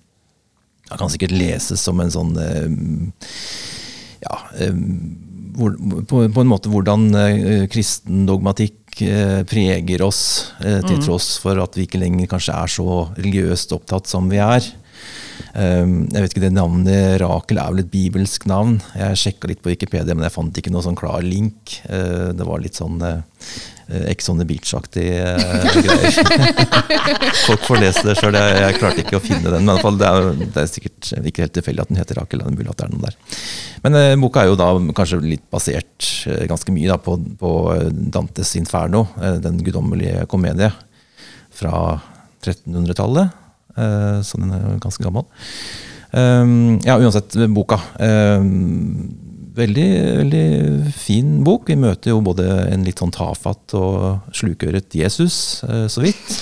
Det 0.88 0.98
kan 1.00 1.11
sikkert 1.12 1.35
leses 1.37 1.81
som 1.81 2.00
en 2.03 2.12
sånn 2.12 2.35
eh, 2.42 2.66
Ja 4.26 4.38
eh, 4.59 4.74
hvor, 5.53 5.76
på, 6.09 6.24
på 6.33 6.42
en 6.42 6.48
måte 6.48 6.70
hvordan 6.72 7.11
kristen 7.68 8.22
dogmatikk 8.24 8.79
preger 9.50 10.00
oss, 10.05 10.22
til 10.62 11.03
tross 11.05 11.35
for 11.42 11.61
at 11.61 11.76
vi 11.76 11.85
ikke 11.85 12.00
lenger 12.00 12.31
kanskje 12.31 12.55
er 12.57 12.72
så 12.72 12.87
religiøst 13.18 13.74
opptatt 13.76 14.09
som 14.09 14.31
vi 14.33 14.40
er. 14.40 14.64
Um, 15.52 16.07
jeg 16.09 16.24
vet 16.24 16.33
ikke, 16.33 16.44
det 16.46 16.55
Navnet 16.57 17.18
Rakel 17.20 17.59
er 17.61 17.74
vel 17.74 17.83
et 17.83 17.92
bibelsk 17.92 18.46
navn. 18.48 18.78
Jeg 18.96 19.18
sjekka 19.20 19.50
litt 19.50 19.61
på 19.64 19.72
Wikipedia, 19.72 20.14
men 20.16 20.24
jeg 20.26 20.35
fant 20.35 20.59
ikke 20.59 20.72
noe 20.72 20.85
sånn 20.85 20.98
klar 20.98 21.24
link. 21.24 21.76
Uh, 21.88 22.31
det 22.37 22.46
var 22.48 22.62
litt 22.62 22.78
sånn 22.78 23.02
uh, 23.05 23.20
Ex 24.09 24.31
on 24.33 24.38
the 24.40 24.46
Beach-aktig 24.48 25.05
greier. 25.85 26.14
Folk 27.42 27.66
får 27.66 27.83
lese 27.83 28.05
det 28.07 28.14
sjøl. 28.16 28.38
Jeg, 28.38 28.55
jeg 28.62 28.78
klarte 28.78 29.05
ikke 29.05 29.18
å 29.18 29.24
finne 29.24 29.52
den. 29.52 29.66
Men 29.66 29.74
i 29.74 29.74
hvert 29.74 29.85
fall, 29.85 29.98
det, 30.00 30.09
er, 30.09 30.31
det 30.40 30.62
er 30.62 30.70
sikkert 30.70 31.11
ikke 31.20 31.44
helt 31.44 31.55
tilfeldig 31.59 31.85
at 31.85 31.92
den 31.92 32.00
heter 32.00 32.20
Rakel. 32.22 32.40
Det 32.40 32.48
er 32.48 32.57
mulig 32.57 32.72
at 32.72 32.81
det 32.81 32.87
er 32.87 32.94
noen 32.94 33.05
der. 33.05 33.18
Men 33.85 33.98
eh, 33.98 34.14
boka 34.22 34.46
er 34.46 34.48
jo 34.48 34.57
da 34.57 34.70
kanskje 34.96 35.20
litt 35.26 35.44
basert 35.52 36.09
ganske 36.48 36.72
mye 36.72 36.88
da, 36.88 36.96
på, 37.02 37.18
på 37.42 37.52
Dantes 38.14 38.55
Inferno, 38.57 39.05
den 39.44 39.61
guddommelige 39.66 40.24
komedie 40.31 40.70
fra 41.52 42.00
1300-tallet. 42.42 43.41
Uh, 43.76 44.20
så 44.24 44.38
den 44.42 44.52
er 44.52 44.78
ganske 44.82 45.04
gammel. 45.04 45.24
Um, 46.12 46.78
ja, 46.85 46.98
uansett, 47.00 47.32
boka. 47.54 47.78
Um, 47.98 49.14
veldig, 49.56 49.87
veldig 50.18 50.92
fin 50.96 51.38
bok. 51.44 51.66
Vi 51.68 51.76
møter 51.76 52.12
jo 52.12 52.20
både 52.24 52.44
en 52.72 52.85
litt 52.87 53.00
sånn 53.02 53.12
tafatt 53.12 53.74
og 53.76 54.30
slukøret 54.37 54.92
Jesus, 54.96 55.61
uh, 55.68 55.87
så 55.92 56.04
vidt. 56.04 56.32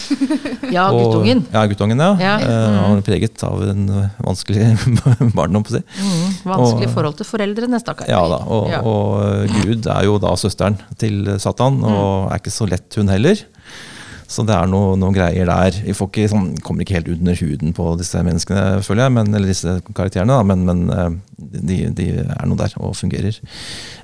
Ja, 0.70 0.84
Og- 0.94 1.00
guttungen. 1.02 1.40
Ja, 1.50 1.64
guttungen, 1.66 1.98
ja. 1.98 2.10
Ja. 2.22 2.34
Uh, 2.38 2.74
Han 2.84 3.00
er 3.00 3.06
preget 3.06 3.40
av 3.42 3.62
en 3.66 3.88
vanskelig 4.22 4.68
barndom, 5.38 5.64
på 5.66 5.72
si. 5.74 5.80
Mm, 5.98 6.36
vanskelig 6.46 6.86
Og- 6.86 6.94
forhold 6.94 7.16
til 7.18 7.26
foreldrene, 7.26 7.80
stakkar. 7.82 8.06
Ja 8.10 8.20
da, 8.30 8.38
og, 8.46 8.68
Ja. 8.70 8.78
og 8.86 9.50
Gud 9.64 9.88
er 9.90 10.04
jo 10.06 10.18
da 10.22 10.30
søsteren 10.38 10.78
til 11.00 11.26
Satan, 11.42 11.80
og 11.82 12.30
er 12.30 12.38
ikke 12.38 12.54
så 12.54 12.68
lett 12.70 12.94
hun 13.00 13.10
heller. 13.10 13.42
Så 14.30 14.44
det 14.46 14.54
er 14.54 14.68
noe- 14.70 14.94
noen 14.94 15.14
greier 15.16 15.48
der. 15.50 15.74
Vi 15.82 15.90
ikke, 15.90 16.28
sånn, 16.30 16.52
kommer 16.62 16.84
ikke 16.84 17.00
helt 17.00 17.08
under 17.16 17.34
huden 17.40 17.72
på 17.74 17.86
disse 17.98 18.20
menneskene, 18.22 18.78
føler 18.86 19.08
jeg, 19.08 19.14
men, 19.16 19.32
eller 19.34 19.50
disse 19.50 19.72
karakterene, 19.90 20.36
da, 20.36 20.44
men, 20.46 20.62
men 20.68 20.84
eh, 20.94 21.08
de, 21.66 21.78
de 21.98 22.06
er 22.22 22.46
noe 22.46 22.60
der 22.60 22.76
og 22.78 22.94
fungerer. 22.94 23.40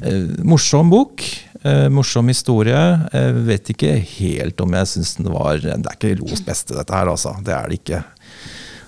Eh, 0.02 0.24
morsom 0.42 0.90
bok. 0.90 1.22
Eh, 1.62 1.86
morsom 1.94 2.26
historie. 2.32 2.80
Eh, 3.14 3.38
vet 3.46 3.70
ikke 3.70 3.94
helt 4.18 4.60
om 4.66 4.74
jeg 4.80 4.90
syns 4.96 5.14
den 5.20 5.30
var 5.34 5.62
Det 5.62 5.78
er 5.78 5.94
ikke 5.94 6.16
Los 6.24 6.42
beste, 6.46 6.74
dette 6.74 6.94
her, 6.98 7.06
altså. 7.14 7.36
Det 7.46 7.54
er 7.54 7.70
det 7.70 7.78
ikke. 7.80 8.02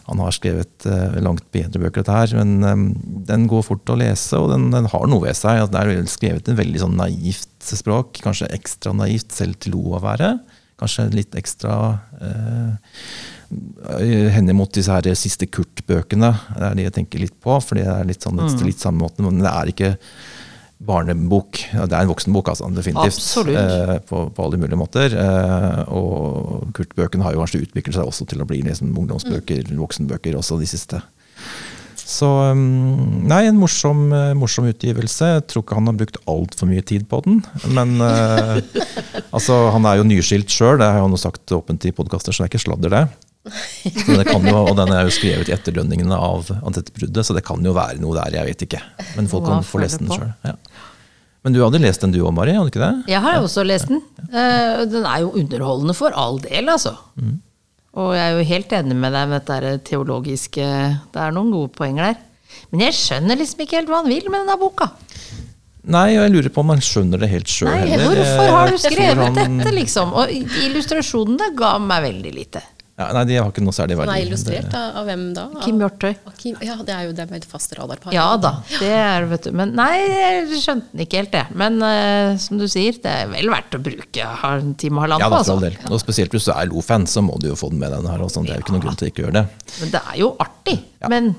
Han 0.09 0.23
har 0.25 0.33
skrevet 0.33 0.87
eh, 0.89 1.19
langt 1.23 1.45
bedre 1.55 1.83
bøker, 1.85 2.03
dette 2.03 2.19
her, 2.19 2.35
men 2.41 2.53
eh, 2.65 2.85
den 3.31 3.47
går 3.47 3.63
fort 3.67 3.95
å 3.95 3.99
lese, 4.01 4.39
og 4.43 4.51
den, 4.57 4.71
den 4.75 4.91
har 4.91 5.07
noe 5.07 5.29
ved 5.29 5.39
seg. 5.39 5.63
Altså, 5.63 5.75
Det 5.79 5.83
er 6.03 6.13
skrevet 6.19 6.51
en 6.51 6.59
veldig 6.65 6.83
sånn 6.83 6.99
naivt 6.99 7.71
språk, 7.79 8.19
kanskje 8.27 8.51
ekstra 8.59 8.95
naivt 8.97 9.31
selv 9.39 9.61
til 9.63 9.77
Lo 9.77 9.93
å 9.95 10.03
være. 10.03 10.35
Kanskje 10.79 11.09
litt 11.11 11.35
ekstra 11.39 11.75
eh, 12.23 12.99
henimot 14.35 14.75
disse 14.77 14.93
her 14.93 15.09
siste 15.19 15.49
Kurt-bøkene. 15.51 16.33
Det 16.55 16.67
er 16.67 16.77
de 16.79 16.85
jeg 16.87 16.97
tenker 17.01 17.25
litt 17.25 17.39
på, 17.43 17.57
for 17.65 17.81
det 17.81 17.87
er 17.89 18.07
litt, 18.07 18.23
sånn, 18.23 18.41
litt 18.67 18.83
samme 18.83 19.03
måten, 19.03 19.27
men 19.27 19.43
det 19.43 19.51
er 19.51 19.73
ikke 19.73 19.95
barnebok. 20.79 21.59
Det 21.75 21.91
er 21.91 22.05
en 22.05 22.11
voksenbok, 22.13 22.53
altså, 22.53 22.69
definitivt. 22.75 23.19
Eh, 23.51 23.95
på, 24.07 24.23
på 24.35 24.45
alle 24.45 24.61
mulige 24.61 24.79
måter. 24.79 25.15
Eh, 25.19 25.81
og 25.91 26.69
Kurt-bøkene 26.77 27.27
har 27.27 27.35
jo 27.35 27.43
kanskje 27.43 27.65
utviklet 27.67 27.99
seg 27.99 28.11
også 28.11 28.29
til 28.31 28.45
å 28.45 28.49
bli 28.49 28.63
liksom 28.67 28.93
ungdomsbøker, 28.95 29.73
voksenbøker, 29.79 30.39
også 30.39 30.61
de 30.63 30.69
siste. 30.71 31.03
Så 32.09 32.25
um, 32.25 32.61
nei, 33.29 33.43
en 33.51 33.59
morsom, 33.61 34.07
eh, 34.17 34.33
morsom 34.39 34.71
utgivelse. 34.71 35.27
Jeg 35.35 35.45
tror 35.51 35.65
ikke 35.65 35.77
han 35.77 35.91
har 35.91 35.97
brukt 35.99 36.17
altfor 36.25 36.71
mye 36.71 36.85
tid 36.89 37.05
på 37.11 37.21
den. 37.27 37.43
Men 37.77 37.99
eh, 38.01 38.61
altså, 39.37 39.59
han 39.75 39.85
er 39.89 40.01
jo 40.01 40.07
nyskilt 40.09 40.49
sjøl, 40.53 40.79
det 40.81 40.89
har 40.89 41.03
han 41.05 41.13
jo 41.13 41.21
sagt 41.21 41.53
åpent 41.53 41.85
i 41.85 41.93
podkaster, 41.93 42.33
så 42.33 42.43
det 42.43 42.49
er 42.49 42.55
ikke 42.55 42.65
sladder, 42.65 42.95
det. 42.97 43.03
Men 44.09 44.23
det 44.23 44.27
kan 44.29 44.45
jo, 44.45 44.57
og 44.57 44.75
den 44.77 44.93
er 44.93 45.05
jo 45.07 45.13
skrevet 45.15 45.49
i 45.49 45.55
etterdønningene 45.57 46.17
av, 46.17 46.49
av 46.59 46.75
dette 46.77 46.93
bruddet, 46.97 47.29
så 47.29 47.37
det 47.37 47.45
kan 47.47 47.65
jo 47.65 47.75
være 47.77 48.01
noe 48.01 48.17
der, 48.17 48.39
jeg 48.41 48.51
vet 48.55 48.65
ikke. 48.69 48.81
Men 49.19 49.29
folk 49.29 49.45
kan 49.49 49.67
få 49.67 49.83
lest 49.85 50.01
den 50.01 50.13
sjøl. 50.13 50.33
Ja. 50.49 50.57
Men 51.47 51.55
du 51.55 51.61
hadde 51.63 51.81
lest 51.81 52.03
den 52.03 52.13
du 52.13 52.23
òg, 52.23 52.33
Mari? 52.37 52.57
hadde 52.57 52.73
ikke 52.73 52.83
det? 52.83 53.13
Jeg 53.13 53.21
har 53.25 53.37
ja. 53.37 53.45
også 53.45 53.65
lest 53.69 53.93
den. 53.93 54.01
Eh, 54.29 54.81
Den 54.91 55.05
er 55.07 55.23
jo 55.23 55.31
underholdende 55.39 55.95
for 55.97 56.17
all 56.17 56.41
del, 56.45 56.73
altså. 56.73 56.97
Og 57.99 58.15
jeg 58.15 58.23
er 58.23 58.37
jo 58.37 58.47
helt 58.53 58.73
enig 58.79 58.97
med 58.97 59.15
deg 59.17 59.31
med 59.31 59.45
dette 59.49 59.75
teologiske 59.91 60.65
Det 61.13 61.23
er 61.23 61.35
noen 61.35 61.51
gode 61.55 61.73
poenger 61.75 62.13
der. 62.13 62.25
Men 62.71 62.87
jeg 62.87 62.97
skjønner 62.97 63.39
liksom 63.39 63.65
ikke 63.65 63.81
helt 63.81 63.91
hva 63.91 64.03
han 64.03 64.11
vil 64.11 64.29
med 64.31 64.45
denne 64.45 64.57
boka. 64.61 64.89
Nei, 65.89 66.09
og 66.19 66.25
jeg 66.27 66.33
lurer 66.35 66.53
på 66.53 66.63
om 66.65 66.73
han 66.75 66.83
skjønner 66.85 67.21
det 67.23 67.31
helt 67.33 67.49
sjøl 67.49 67.71
Nei, 67.73 67.97
hvorfor 67.97 68.51
har 68.53 68.73
du 68.73 68.81
skrevet 68.83 69.39
dette, 69.39 69.71
liksom? 69.73 70.11
Og 70.21 70.33
illustrasjonene 70.67 71.53
ga 71.57 71.77
meg 71.81 72.05
veldig 72.05 72.33
lite. 72.35 72.63
Ja, 72.99 73.13
nei, 73.15 73.21
de 73.29 73.37
har 73.39 73.51
ikke 73.53 73.63
noe 73.63 73.75
særlig 73.77 73.95
Den 73.95 74.01
verdi. 74.01 74.15
er 74.19 74.25
illustrert 74.27 74.73
av, 74.75 74.97
av 74.99 75.05
hvem 75.07 75.21
da? 75.37 75.45
Kim 75.63 75.77
Hjortøy. 75.79 76.17
ja, 76.67 76.75
det 76.83 76.95
er 76.97 77.05
jo 77.07 77.13
dem 77.15 77.29
med 77.31 77.45
et 77.45 77.47
fast 77.47 77.71
radarpar. 77.79 78.11
Ja 78.17 78.25
da, 78.43 78.51
det 78.81 78.89
er 78.91 79.23
det, 79.23 79.29
vet 79.31 79.47
du. 79.47 79.53
Men 79.61 79.75
nei, 79.79 79.93
jeg 80.03 80.61
skjønte 80.65 80.91
den 80.91 81.05
ikke 81.07 81.21
helt, 81.23 81.31
det. 81.37 81.45
Men 81.63 81.79
uh, 81.79 82.35
som 82.43 82.59
du 82.59 82.67
sier, 82.67 82.99
det 83.05 83.13
er 83.21 83.31
vel 83.31 83.53
verdt 83.55 83.77
å 83.79 83.81
bruke 83.87 84.27
en 84.51 84.73
time 84.83 84.99
og 84.99 85.07
halvannen 85.07 85.23
Ja, 85.23 85.31
på, 85.31 85.39
Ja, 85.39 85.45
for 85.47 85.55
all 85.55 85.63
altså. 85.63 85.79
del. 85.79 85.93
Og 85.95 86.03
spesielt 86.03 86.35
hvis 86.35 86.49
du 86.49 86.53
er 86.57 86.67
Lo-fan, 86.73 87.07
så 87.07 87.23
må 87.23 87.39
du 87.39 87.47
jo 87.53 87.59
få 87.59 87.71
den 87.71 87.79
med 87.85 87.95
deg 87.95 88.09
her. 88.11 88.25
Også. 88.27 88.43
Det 88.43 88.57
er 88.57 88.59
jo 88.59 88.67
ikke 88.67 88.75
noen 88.75 88.85
grunn 88.89 88.99
til 88.99 89.07
å 89.07 89.13
ikke 89.13 89.25
gjøre 89.29 89.37
det. 89.39 89.45
Men 89.79 89.95
det 89.95 90.03
er 90.03 90.19
jo 90.25 90.33
artig. 90.43 90.77
Men 91.09 91.31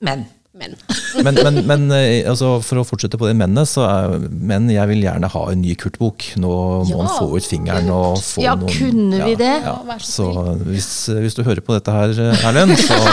Men. 0.00 0.26
Men 0.60 0.76
Men, 1.26 1.34
men, 1.42 1.56
men 1.66 1.82
eh, 1.96 2.22
altså, 2.30 2.60
for 2.62 2.78
å 2.80 2.84
fortsette 2.86 3.18
på 3.18 3.26
det 3.26 3.34
mennet, 3.34 3.66
så 3.68 3.82
er, 3.88 4.12
menn 4.30 4.68
jeg 4.70 4.86
vil 4.92 5.02
gjerne 5.02 5.26
ha 5.32 5.42
en 5.50 5.58
ny 5.64 5.72
Kurt-bok. 5.80 6.28
Nå 6.40 6.50
må 6.86 6.86
Ja, 6.86 7.00
han 7.00 7.10
få 7.16 7.26
ut 7.34 7.48
fingeren 7.50 7.88
og 7.90 8.20
få 8.22 8.44
Ja, 8.44 8.54
noen 8.60 8.70
kunne 8.76 9.18
vi 9.26 9.34
det? 9.40 9.50
Ja, 9.64 9.74
Vær 9.88 10.04
så 10.06 10.28
så 10.30 10.54
hvis, 10.68 10.90
hvis 11.10 11.34
du 11.36 11.42
hører 11.48 11.64
på 11.66 11.74
dette 11.74 11.90
her, 11.96 12.14
eh, 12.28 12.46
Erlend, 12.46 12.76
så 12.78 12.98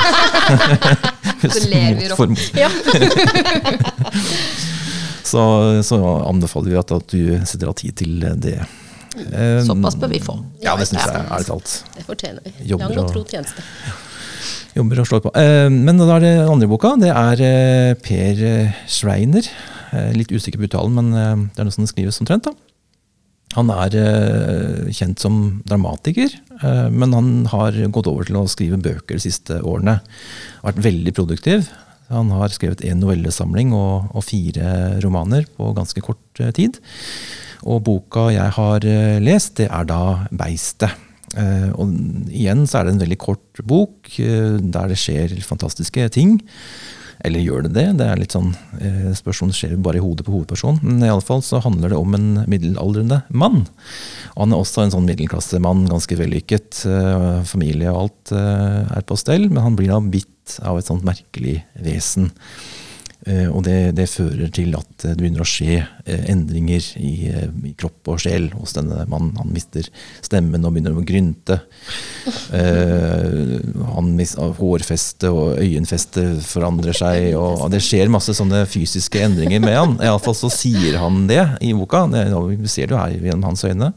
Så 1.48 1.64
ler 1.72 1.98
vi 1.98 2.08
rått. 2.10 2.38
så, 5.24 5.84
så 5.84 6.00
anbefaler 6.30 6.70
vi 6.72 6.78
at, 6.80 6.92
at 6.96 7.08
du 7.14 7.22
setter 7.50 7.70
av 7.72 7.76
tid 7.82 7.98
til 8.00 8.20
det. 8.42 8.60
Eh, 9.18 9.62
Såpass 9.66 9.98
bør 10.00 10.12
vi 10.14 10.20
få. 10.24 10.38
Ja, 10.64 10.76
det 10.80 10.88
syns 10.90 11.04
jeg 11.06 11.26
ærlig 11.26 11.48
talt. 11.50 11.76
det 11.98 12.06
fortjener 12.08 12.46
vi. 12.46 12.54
Jobber 12.72 12.94
Lang 12.94 13.06
og 13.06 13.12
tro 13.16 13.24
tjeneste. 13.28 13.66
Jobber 14.78 15.02
og 15.02 15.10
slår 15.10 15.24
på. 15.26 15.34
Eh, 15.38 15.70
Men 15.74 15.98
da 15.98 16.08
er 16.18 16.24
det 16.24 16.36
andre 16.46 16.70
boka. 16.70 16.94
Det 17.02 17.10
er 17.10 17.42
eh, 17.42 17.98
Per 18.04 18.44
eh, 18.46 18.80
Schreiner. 18.86 19.50
Litt 20.14 20.30
usikker 20.36 20.60
på 20.60 20.68
uttalen, 20.68 20.98
men 20.98 21.48
det 21.56 21.62
er 21.62 21.66
noe 21.66 21.74
som 21.74 21.86
skrives 21.88 22.20
omtrent. 22.20 22.50
da. 22.50 22.52
Han 23.56 23.72
er 23.72 23.94
kjent 24.92 25.24
som 25.24 25.38
dramatiker, 25.66 26.34
men 26.92 27.16
han 27.16 27.30
har 27.48 27.78
gått 27.96 28.10
over 28.12 28.28
til 28.28 28.36
å 28.36 28.50
skrive 28.52 28.82
bøker 28.84 29.16
de 29.16 29.24
siste 29.24 29.62
årene. 29.64 29.96
Vært 30.60 30.84
veldig 30.84 31.16
produktiv. 31.16 31.72
Han 32.12 32.36
har 32.36 32.52
skrevet 32.52 32.84
én 32.84 33.00
novellesamling 33.00 33.72
og, 33.80 34.12
og 34.12 34.28
fire 34.28 35.00
romaner 35.08 35.48
på 35.56 35.72
ganske 35.80 36.04
kort 36.04 36.44
tid. 36.60 36.84
Og 37.64 37.86
boka 37.88 38.28
jeg 38.36 38.58
har 38.60 38.92
lest, 39.24 39.56
det 39.64 39.72
er 39.72 39.88
da 39.88 40.04
'Beistet'. 40.28 41.07
Eh, 41.36 41.72
og 41.76 41.92
igjen 42.32 42.64
så 42.70 42.80
er 42.80 42.88
det 42.88 42.96
en 42.96 43.02
veldig 43.04 43.20
kort 43.20 43.66
bok 43.68 44.14
eh, 44.24 44.56
der 44.62 44.94
det 44.94 45.00
skjer 45.02 45.36
fantastiske 45.48 46.08
ting. 46.16 46.38
Eller 47.26 47.42
gjør 47.42 47.66
det 47.66 47.74
det? 47.74 47.86
Det 47.98 48.08
er 48.08 48.20
litt 48.22 48.36
sånn 48.36 48.52
eh, 48.78 49.10
spørsmål 49.18 49.54
skjer 49.56 49.76
bare 49.82 50.00
i 50.00 50.04
hodet 50.04 50.26
på 50.28 50.36
hovedpersonen. 50.36 50.84
Men 50.86 51.06
i 51.06 51.12
alle 51.12 51.26
fall 51.26 51.42
så 51.46 51.62
handler 51.64 51.94
det 51.94 52.00
om 52.00 52.14
en 52.18 52.28
middelaldrende 52.50 53.24
mann. 53.34 53.64
Og 54.36 54.44
han 54.44 54.54
er 54.54 54.62
også 54.62 54.86
en 54.86 54.94
sånn 54.94 55.08
middelklassemann, 55.10 55.88
ganske 55.90 56.20
vellykket. 56.20 56.84
eh, 56.86 57.42
familie 57.50 57.94
og 57.94 58.04
alt 58.04 58.36
eh, 58.38 58.98
er 59.00 59.08
på 59.08 59.18
stell, 59.20 59.50
men 59.50 59.64
han 59.66 59.80
blir 59.80 59.94
da 59.96 60.02
bitt 60.04 60.60
av 60.62 60.78
et 60.80 60.90
sånt 60.90 61.08
merkelig 61.08 61.60
vesen. 61.84 62.30
Eh, 63.28 63.48
Og 63.52 63.64
det, 63.66 63.94
det 63.98 64.08
fører 64.10 64.52
til 64.54 64.76
at 64.78 64.90
det 65.04 65.16
begynner 65.20 65.44
å 65.44 65.48
skje 65.48 65.82
eh, 65.82 66.24
endringer 66.32 66.84
i, 67.02 67.14
eh, 67.28 67.50
i 67.68 67.74
kropp 67.78 68.14
og 68.14 68.22
sjel 68.24 68.50
hos 68.56 68.76
denne 68.78 69.04
mannen. 69.12 69.34
Han 69.42 69.52
mister 69.54 69.88
stemmen 70.24 70.64
og 70.64 70.76
begynner 70.76 70.96
å 70.96 71.06
grynte. 71.08 71.60
Uh, 72.48 73.58
han 73.94 74.10
mister 74.18 74.54
hårfeste 74.58 75.30
og 75.32 75.60
øyenfeste 75.62 76.24
forandrer 76.44 76.96
seg, 76.96 77.34
og 77.40 77.68
det 77.72 77.82
skjer 77.84 78.12
masse 78.12 78.36
sånne 78.38 78.64
fysiske 78.70 79.22
endringer 79.24 79.64
med 79.64 79.76
han. 79.76 79.96
Iallfall 80.04 80.36
så 80.38 80.52
sier 80.54 81.00
han 81.02 81.26
det 81.30 81.44
i 81.64 81.74
boka. 81.76 82.06
Det, 82.12 82.28
vi 82.64 82.72
ser 82.72 82.90
det 82.90 82.96
jo 82.96 83.02
her 83.02 83.18
gjennom 83.18 83.50
hans 83.52 83.66
øyne. 83.68 83.92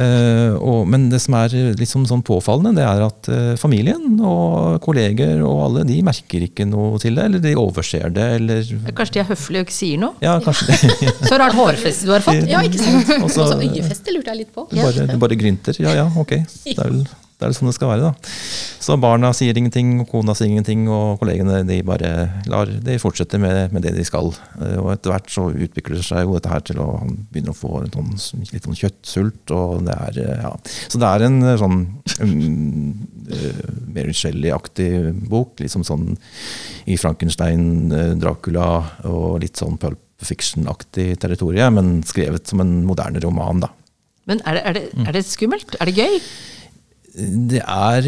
Eh, 0.00 0.54
og, 0.56 0.86
men 0.88 1.08
det 1.12 1.18
som 1.20 1.34
er 1.36 1.52
liksom 1.76 2.06
sånn 2.08 2.22
påfallende, 2.24 2.72
det 2.78 2.86
er 2.88 3.02
at 3.04 3.28
eh, 3.28 3.50
familien 3.60 4.16
og 4.24 4.78
kolleger 4.84 5.42
og 5.44 5.58
alle, 5.66 5.84
de 5.88 5.98
merker 6.06 6.46
ikke 6.46 6.64
noe 6.70 6.98
til 7.02 7.18
det, 7.18 7.26
eller 7.28 7.42
de 7.44 7.54
overser 7.60 8.08
det, 8.16 8.28
eller 8.40 8.64
Kanskje 8.96 9.18
de 9.18 9.22
er 9.24 9.28
høflige 9.34 9.64
og 9.64 9.68
ikke 9.68 9.76
sier 9.76 10.00
noe? 10.00 10.16
Ja, 10.24 10.38
kanskje 10.44 10.70
det. 10.72 11.12
Så 11.30 11.38
rart 11.40 11.56
hårfeste 11.58 12.08
du 12.08 12.14
har 12.16 12.24
fått. 12.24 12.46
Ja, 12.48 12.62
ikke 12.64 12.80
sant? 12.80 13.10
Og 13.20 13.28
så- 13.30 13.44
Altså, 13.50 13.60
øyefeste 13.66 14.14
lurte 14.16 14.32
jeg 14.32 14.42
litt 14.44 14.54
på. 14.54 14.66
Bare, 14.72 15.06
du 15.10 15.18
bare 15.20 15.36
grynter. 15.40 15.76
Ja 15.82 15.94
ja, 16.00 16.06
ok. 16.20 16.36
Det 16.64 16.76
er 16.78 16.86
vel 16.88 17.04
det 17.40 17.48
er 17.48 17.54
sånn 17.56 17.70
det 17.70 17.76
skal 17.76 17.88
være, 17.94 18.10
da. 18.10 18.32
Så 18.84 18.96
barna 19.00 19.30
sier 19.36 19.56
ingenting, 19.56 19.94
og 20.02 20.10
kona 20.10 20.34
sier 20.36 20.50
ingenting, 20.50 20.82
og 20.92 21.20
kollegene 21.22 21.62
de 21.64 21.78
bare 21.86 22.10
lar 22.52 22.68
de 22.68 22.96
fortsette 23.00 23.40
med, 23.40 23.72
med 23.72 23.84
det 23.86 23.94
de 23.96 24.04
skal. 24.04 24.28
Eh, 24.60 24.76
Og 24.76 24.90
etter 24.92 25.14
hvert 25.14 25.32
så 25.32 25.46
utvikler 25.48 26.04
seg 26.04 26.26
jo 26.26 26.36
dette 26.36 26.52
her 26.52 26.64
til 26.68 26.82
å 26.84 26.90
han 27.00 27.14
begynner 27.32 27.54
å 27.54 27.56
få 27.56 27.80
sånn, 27.88 28.12
litt 28.52 28.68
sånn 28.68 28.76
kjøttsult, 28.76 29.54
og 29.56 29.86
det 29.88 29.96
er 29.96 30.20
eh, 30.26 30.44
ja. 30.44 30.52
Så 30.92 31.00
det 31.00 31.08
er 31.08 31.26
en 31.30 31.40
eh, 31.46 31.56
sånn 31.60 31.80
um, 32.26 32.92
uh, 33.30 33.64
Mary 33.88 34.14
Shelley-aktig 34.16 34.92
bok, 35.32 35.56
liksom 35.64 35.86
sånn 35.86 36.12
i 36.90 37.00
Frankenstein, 37.00 37.66
uh, 37.94 38.12
Dracula 38.20 38.68
og 39.08 39.40
litt 39.44 39.60
sånn 39.60 39.80
Pulp 39.80 40.04
Fiction-aktig 40.20 41.14
territorium, 41.22 41.78
men 41.78 41.92
skrevet 42.04 42.50
som 42.50 42.60
en 42.60 42.82
moderne 42.84 43.22
roman, 43.24 43.62
da. 43.64 43.70
Men 44.28 44.42
er 44.44 44.58
det, 44.58 44.64
er, 44.68 44.76
det, 44.76 45.06
er 45.08 45.16
det 45.16 45.22
skummelt? 45.26 45.76
Er 45.80 45.88
det 45.88 45.96
gøy? 45.96 46.18
Det 47.14 47.62
er 47.66 48.06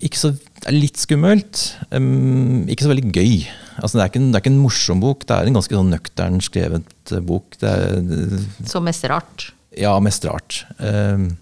ikke 0.00 0.18
så 0.20 0.30
det 0.58 0.66
er 0.72 0.74
litt 0.74 0.98
skummelt. 0.98 1.60
um, 1.94 2.64
ikke 2.66 2.86
så 2.86 2.90
veldig 2.90 3.12
gøy. 3.14 3.34
Altså, 3.78 3.98
det, 3.98 4.02
er 4.02 4.10
ikke 4.10 4.20
en, 4.22 4.30
det 4.32 4.38
er 4.38 4.42
ikke 4.42 4.50
en 4.54 4.62
morsom 4.64 5.02
bok, 5.04 5.26
det 5.28 5.36
er 5.36 5.46
en 5.50 5.58
ganske 5.58 5.76
sånn 5.78 5.92
nøktern 5.94 6.40
skrevet 6.42 7.12
eh, 7.14 7.20
bok. 7.22 7.54
Det 7.60 7.70
er, 7.70 8.40
Så 8.66 8.82
mest 8.82 9.06
rart. 9.06 9.50
ja, 9.78 9.92
mest 10.02 10.26
rart. 10.26 10.64
Um, 10.82 11.36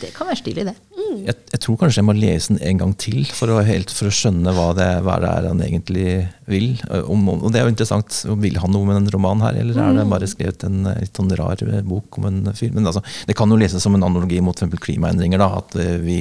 Det 0.00 0.14
kan 0.16 0.30
være 0.30 0.40
stilig, 0.40 0.64
det. 0.70 0.76
Jeg, 1.22 1.36
jeg 1.52 1.60
tror 1.62 1.78
kanskje 1.80 2.00
jeg 2.00 2.06
må 2.08 2.14
lese 2.16 2.52
den 2.52 2.60
en 2.66 2.80
gang 2.82 2.94
til 3.00 3.22
for 3.34 3.52
å, 3.52 3.60
helt, 3.66 3.92
for 3.94 4.10
å 4.10 4.14
skjønne 4.14 4.54
hva 4.56 4.66
det, 4.76 4.88
hva 5.06 5.16
det 5.22 5.30
er 5.30 5.48
han 5.50 5.62
egentlig 5.64 6.06
vil. 6.50 6.68
Uh, 6.90 7.10
Om, 7.14 7.28
og 7.36 7.46
det 7.54 7.60
er 7.60 7.68
jo 7.68 7.72
interessant. 7.74 8.18
Vil 8.42 8.58
han 8.60 8.74
noe 8.74 8.88
med 8.88 8.98
den 9.00 9.12
romanen 9.14 9.44
her, 9.46 9.60
eller 9.62 9.80
er 9.80 9.96
det 9.98 10.06
bare 10.10 10.28
skrevet 10.30 10.66
en 10.68 10.90
eh, 10.90 11.00
litt 11.04 11.16
sånn 11.20 11.32
rar 11.38 11.62
eh, 11.64 11.80
bok 11.86 12.20
om 12.20 12.28
en 12.30 12.42
fyr? 12.56 12.74
Men 12.74 12.90
altså, 12.90 13.04
det 13.28 13.36
kan 13.38 13.50
jo 13.50 13.58
leses 13.60 13.84
som 13.84 13.96
en 13.96 14.06
analogi 14.06 14.40
mot 14.44 14.58
f.eks. 14.58 14.80
klimaendringer. 14.84 15.40
Da, 15.40 15.50
at 15.62 15.78
eh, 15.80 15.96
vi, 16.02 16.18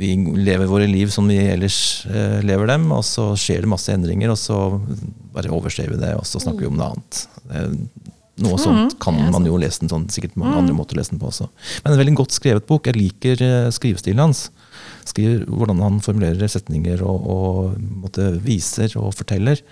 vi 0.00 0.12
lever 0.40 0.70
våre 0.70 0.88
liv 0.90 1.12
som 1.14 1.30
vi 1.30 1.38
ellers 1.54 1.80
eh, 2.10 2.40
lever 2.46 2.72
dem, 2.74 2.90
og 2.96 3.04
så 3.06 3.30
skjer 3.38 3.64
det 3.64 3.72
masse 3.72 3.94
endringer, 3.94 4.32
og 4.34 4.40
så 4.40 4.60
bare 5.34 5.52
overser 5.54 5.92
vi 5.92 6.00
det, 6.00 6.14
og 6.18 6.26
så 6.28 6.42
snakker 6.42 6.66
vi 6.66 6.72
om 6.72 6.80
noe 6.80 6.92
annet. 6.94 7.26
Det 7.50 8.09
noe 8.44 8.58
sånt 8.60 8.96
kan 9.02 9.16
man 9.32 9.46
jo 9.48 9.58
lese 9.60 9.82
den 9.82 9.90
sånn, 9.92 10.06
sikkert 10.12 10.38
mange 10.40 10.58
andre 10.62 10.76
måter 10.76 10.96
å 10.96 11.00
lese 11.00 11.14
den 11.14 11.20
på 11.22 11.28
også. 11.30 11.48
Men 11.84 11.94
en 11.94 12.00
veldig 12.00 12.16
godt 12.22 12.36
skrevet 12.36 12.66
bok. 12.68 12.88
Jeg 12.88 12.98
liker 12.98 13.44
eh, 13.44 13.68
skrivestilen 13.74 14.22
hans. 14.22 14.48
Skriver 15.08 15.44
hvordan 15.48 15.82
han 15.84 16.00
formulerer 16.04 16.50
setninger 16.50 17.02
og, 17.04 17.28
og 17.34 17.78
måtte, 18.04 18.32
viser 18.44 18.94
og 19.00 19.12
forteller. 19.18 19.62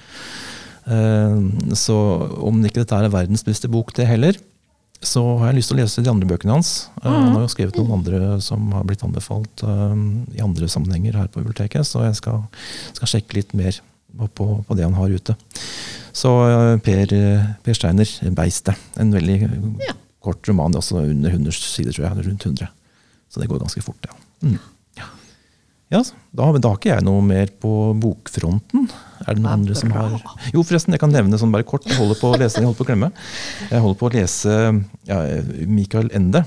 Eh, 0.89 1.41
så 1.79 1.97
om 2.45 2.61
ikke 2.65 2.83
dette 2.83 3.01
er 3.01 3.13
verdens 3.13 3.47
beste 3.47 3.71
bok, 3.73 3.95
det 3.97 4.09
heller, 4.09 4.39
så 4.99 5.23
har 5.39 5.53
jeg 5.53 5.61
lyst 5.61 5.71
til 5.71 5.79
å 5.79 5.83
lese 5.83 6.03
de 6.03 6.11
andre 6.11 6.27
bøkene 6.27 6.57
hans. 6.57 6.73
Mm. 7.03 7.11
Han 7.11 7.37
har 7.37 7.45
jo 7.45 7.53
skrevet 7.53 7.77
noen 7.79 8.01
andre 8.01 8.33
som 8.43 8.73
har 8.75 8.87
blitt 8.89 9.05
anbefalt 9.07 9.63
eh, 9.63 10.01
i 10.39 10.43
andre 10.45 10.71
sammenhenger 10.71 11.21
her 11.21 11.31
på 11.31 11.45
biblioteket, 11.45 11.87
så 11.87 12.09
jeg 12.09 12.19
skal, 12.19 12.43
skal 12.99 13.13
sjekke 13.15 13.39
litt 13.39 13.55
mer 13.59 13.79
på, 14.35 14.49
på 14.67 14.79
det 14.79 14.87
han 14.87 14.97
har 14.99 15.13
ute. 15.13 15.37
Så 16.19 16.33
eh, 16.49 16.73
Per, 16.83 17.13
eh, 17.15 17.45
per 17.63 17.77
Steiner, 17.79 18.09
'Beistet'. 18.35 18.75
En 18.99 19.13
veldig 19.15 19.39
Ja. 19.87 19.95
kort 20.23 20.49
roman, 20.49 20.75
også 20.75 20.99
under 21.05 21.31
100 21.31 21.53
sider, 21.53 21.93
tror 21.93 22.09
jeg. 22.09 22.27
Rundt 22.27 22.45
100. 22.47 22.69
Så 23.31 23.41
det 23.41 23.49
går 23.49 23.61
ganske 23.63 23.83
fort, 23.85 24.03
ja. 24.09 24.17
Mm. 24.43 24.59
ja. 24.99 26.03
Da, 26.35 26.53
da 26.59 26.69
har 26.69 26.77
ikke 26.77 26.91
jeg 26.93 27.05
noe 27.07 27.23
mer 27.25 27.47
på 27.63 27.71
bokfronten. 27.97 28.91
Er 29.27 29.35
det 29.35 29.41
noen 29.43 29.61
andre 29.61 29.75
som 29.75 29.91
har 29.95 30.19
Jo, 30.53 30.63
forresten, 30.63 30.93
jeg 30.93 31.01
kan 31.01 31.13
nevne 31.13 31.39
sånn 31.41 31.53
bare 31.55 31.65
kort. 31.65 31.87
Jeg 31.89 31.97
holder 31.97 32.19
på 32.21 32.33
å 32.35 32.39
lese, 32.39 32.61
jeg 32.61 32.67
holder 32.69 32.79
på 32.79 32.85
å 32.85 32.91
glemme. 32.91 33.09
Jeg 33.71 33.81
holder 33.81 33.99
på 34.03 34.09
å 34.11 34.13
lese 34.13 34.57
ja, 35.09 35.19
Michael 35.67 36.11
Ende. 36.13 36.45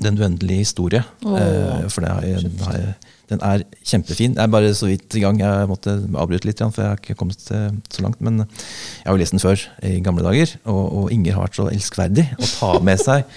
'Den 0.00 0.16
uendelige 0.18 0.64
historie'. 0.64 1.04
Eh, 1.22 1.88
for 1.92 2.00
det 2.00 2.10
har 2.10 2.22
jeg, 2.24 2.50
har 2.64 2.72
jeg, 2.78 2.94
den 3.30 3.42
er 3.46 3.62
kjempefin. 3.86 4.34
Jeg 4.34 4.42
er 4.42 4.52
bare 4.52 4.72
så 4.74 4.88
vidt 4.90 5.14
i 5.14 5.22
gang. 5.22 5.38
Jeg 5.40 5.68
måtte 5.70 5.94
avbryte 6.18 6.48
litt, 6.48 6.62
for 6.62 6.82
jeg 6.82 6.92
har 6.92 7.00
ikke 7.00 7.18
kommet 7.18 7.44
eh, 7.54 7.70
så 7.92 8.04
langt. 8.04 8.20
Men 8.24 8.42
jeg 8.42 9.06
har 9.06 9.16
jo 9.16 9.22
lest 9.22 9.36
den 9.36 9.42
før, 9.42 9.64
i 9.86 10.00
gamle 10.04 10.26
dager. 10.26 10.56
Og, 10.64 10.82
og 10.82 11.14
Inger 11.14 11.38
har 11.38 11.46
vært 11.46 11.60
så 11.60 11.68
elskverdig 11.70 12.26
å 12.36 12.50
ta 12.50 12.72
med 12.84 13.02
seg 13.02 13.28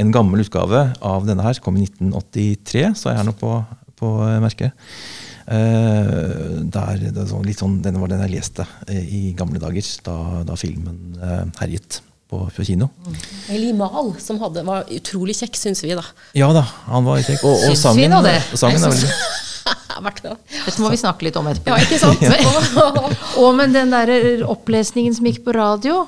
en 0.00 0.10
gammel 0.14 0.42
utgave 0.42 0.86
av 1.04 1.28
denne 1.28 1.44
her. 1.44 1.60
Kom 1.64 1.76
i 1.78 1.84
1983, 1.86 2.88
så 2.98 3.12
jeg 3.12 3.20
er 3.20 3.28
nå 3.28 3.36
på, 3.38 3.52
på 4.00 4.16
merket. 4.42 4.74
Uh, 5.44 6.64
der, 6.72 7.02
det 7.04 7.20
er 7.20 7.28
sånn, 7.28 7.44
litt 7.44 7.60
sånn, 7.60 7.76
den 7.84 8.00
var 8.00 8.08
den 8.08 8.22
jeg 8.24 8.32
leste 8.38 8.64
eh, 8.88 9.04
i 9.04 9.22
gamle 9.36 9.60
dager, 9.60 9.84
da, 10.06 10.16
da 10.48 10.56
filmen 10.56 11.18
uh, 11.20 11.42
herjet 11.60 12.00
på, 12.34 12.50
på 12.56 12.66
kino. 12.66 12.90
Eli 13.52 13.72
Mahl, 13.76 14.14
som 14.18 14.40
hadde, 14.42 14.64
var 14.66 14.88
utrolig 14.90 15.36
kjekk, 15.38 15.58
syns 15.60 15.84
vi, 15.84 15.94
da. 15.94 16.04
Ja 16.36 16.50
da, 16.56 16.64
han 16.88 17.06
var 17.06 17.22
kjekk. 17.22 17.44
Og, 17.46 17.68
og 17.70 17.78
sangen, 17.78 18.02
vi 18.02 18.10
nå 18.10 18.22
det? 18.26 18.38
sangen 18.58 18.82
er 18.82 18.94
veldig 18.94 19.12
Dette 20.04 20.82
må 20.82 20.90
vi 20.90 20.98
snakke 20.98 21.28
litt 21.28 21.36
om 21.38 21.46
etterpå. 21.48 21.70
Ja, 21.70 21.78
ikke 21.80 22.00
sant? 22.02 22.20
Og 23.40 23.54
men 23.56 23.72
den 23.72 23.94
der 23.94 24.42
opplesningen 24.50 25.14
som 25.16 25.28
gikk 25.30 25.44
på 25.46 25.54
radio, 25.56 26.02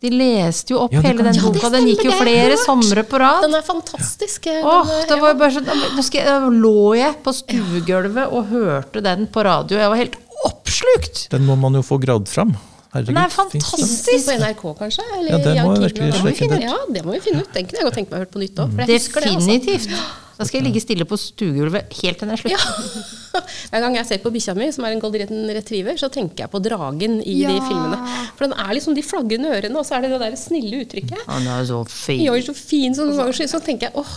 De 0.00 0.12
leste 0.14 0.72
jo 0.72 0.84
opp 0.84 0.94
Ja, 0.94 1.02
hele 1.04 1.26
den 1.26 1.36
Ja, 1.36 1.42
boka. 1.44 1.68
Den 1.74 1.88
gikk 1.90 2.04
jo 2.06 2.14
flere 2.16 2.56
somre 2.62 3.02
på 3.06 3.18
rad. 3.20 3.42
Den 3.44 3.58
er 3.58 3.66
fantastisk. 3.66 4.46
Ja. 4.46 4.62
Åh, 4.62 4.92
eh, 4.94 5.04
det 5.10 5.18
var 5.20 5.34
jo 5.34 5.40
bare 5.42 5.56
sånn 5.58 5.68
nå 5.98 6.04
skal 6.06 6.22
jeg, 6.22 6.28
Da 6.30 6.52
lå 6.64 6.94
jeg 6.96 7.18
på 7.26 7.34
stuegulvet 7.34 8.32
og 8.32 8.52
hørte 8.54 9.02
den 9.04 9.26
på 9.34 9.44
radio. 9.44 9.82
Jeg 9.82 9.92
var 9.92 10.00
helt 10.00 10.18
oppslukt! 10.48 11.26
Den 11.34 11.44
må 11.50 11.58
man 11.58 11.76
jo 11.76 11.84
få 11.84 11.98
gravd 12.00 12.30
fram. 12.30 12.56
Herregud. 12.98 13.14
Den 13.14 13.20
er 13.24 13.34
fantastisk! 13.34 14.28
På 14.28 14.36
NRK, 14.42 14.62
kanskje? 14.82 15.04
Eller 15.18 15.30
Ja, 15.32 15.42
det 15.48 15.56
må 15.64 15.74
virkelig 15.78 16.12
Det 16.12 16.22
må 16.22 16.30
vi 16.30 16.38
finne 16.42 16.56
ut. 16.56 16.62
ut. 16.62 16.68
Ja, 16.68 16.78
det 16.94 17.04
må 17.06 17.12
vi 17.16 17.20
finne 17.26 17.42
ut. 17.44 17.52
Den 17.54 17.68
kunne 17.68 17.78
jeg 17.82 17.86
godt 17.88 17.98
tenke 18.00 18.10
meg 18.10 18.18
å 18.18 18.22
høre 18.24 18.32
på 18.34 18.42
nytt 18.44 18.64
òg. 18.64 18.80
Definitivt. 18.88 19.88
det, 19.88 19.98
altså. 19.98 20.27
Da 20.38 20.46
skal 20.46 20.60
jeg 20.60 20.68
ligge 20.68 20.82
stille 20.82 21.06
på 21.08 21.18
stuegulvet 21.18 21.92
helt 21.98 22.20
til 22.20 22.28
den 22.28 22.34
er 22.34 22.40
slutt. 22.40 22.54
Ja. 22.54 23.42
Hver 23.72 23.82
gang 23.84 23.98
jeg 23.98 24.06
ser 24.08 24.22
på 24.22 24.32
bikkja 24.34 24.54
mi, 24.58 24.70
som 24.74 24.86
er 24.86 24.94
en 24.94 25.02
golden 25.02 25.50
retriever, 25.54 25.98
så 26.00 26.08
tenker 26.14 26.44
jeg 26.44 26.52
på 26.52 26.60
dragen 26.62 27.18
i 27.20 27.36
de 27.42 27.58
filmene. 27.66 27.98
For 28.38 28.46
den 28.46 28.54
er 28.54 28.72
liksom 28.78 28.96
de 28.96 29.04
flagrende 29.06 29.50
ørene, 29.52 29.78
og 29.78 29.86
så 29.86 29.98
er 29.98 30.06
det 30.06 30.14
det 30.14 30.22
der 30.24 30.38
snille 30.38 30.82
uttrykket. 30.84 31.26
Han 31.28 31.48
er 31.58 31.66
så 31.68 31.82
fin. 31.90 32.22
Ja, 32.24 32.38
så 32.46 32.54
fin 32.56 32.94
som 32.96 33.10
så, 33.14 33.30
så 33.50 33.60
tenker 33.64 33.90
jeg 33.90 33.98
åh, 33.98 34.14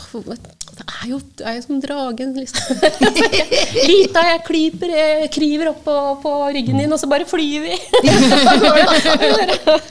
det 0.71 0.85
er 0.87 1.09
jo, 1.09 1.17
det 1.37 1.45
er 1.45 1.57
jo 1.57 1.63
som 1.65 1.81
dragen, 1.83 2.31
liksom. 2.37 2.79
Lita, 3.89 4.23
jeg 4.29 4.39
klyper, 4.47 4.93
jeg 4.95 5.29
kryver 5.35 5.71
opp 5.73 5.81
på, 5.85 5.95
på 6.23 6.31
ryggen 6.55 6.79
din, 6.79 6.93
og 6.93 7.01
så 7.01 7.09
bare 7.11 7.27
flyr 7.29 7.65
vi. 7.65 7.75
det 8.01 8.13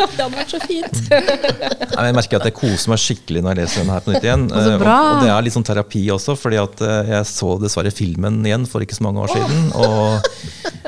hadde 0.08 0.30
vært 0.34 0.54
så 0.54 0.60
fint. 0.64 0.96
Nei, 1.10 2.06
jeg 2.08 2.16
merker 2.16 2.40
at 2.40 2.48
jeg 2.48 2.56
koser 2.56 2.94
meg 2.94 3.02
skikkelig 3.02 3.40
når 3.44 3.50
jeg 3.52 3.58
leser 3.60 3.84
den 3.84 3.92
her 3.94 4.06
på 4.06 4.14
nytt 4.14 4.26
igjen. 4.26 4.46
så 4.50 4.60
Eh. 4.60 4.74
Og, 4.76 4.86
og 4.86 5.24
det 5.24 5.30
er 5.32 5.44
litt 5.44 5.54
sånn 5.54 5.66
terapi 5.66 6.02
også, 6.14 6.19
fordi 6.38 6.58
at 6.60 6.80
eh, 6.86 7.10
jeg 7.14 7.26
så 7.30 7.48
dessverre 7.62 7.90
filmen 7.94 8.40
igjen 8.46 8.66
for 8.70 8.84
ikke 8.84 8.96
så 8.98 9.04
mange 9.06 9.22
år 9.24 9.32
siden. 9.32 9.60
Og 9.80 10.30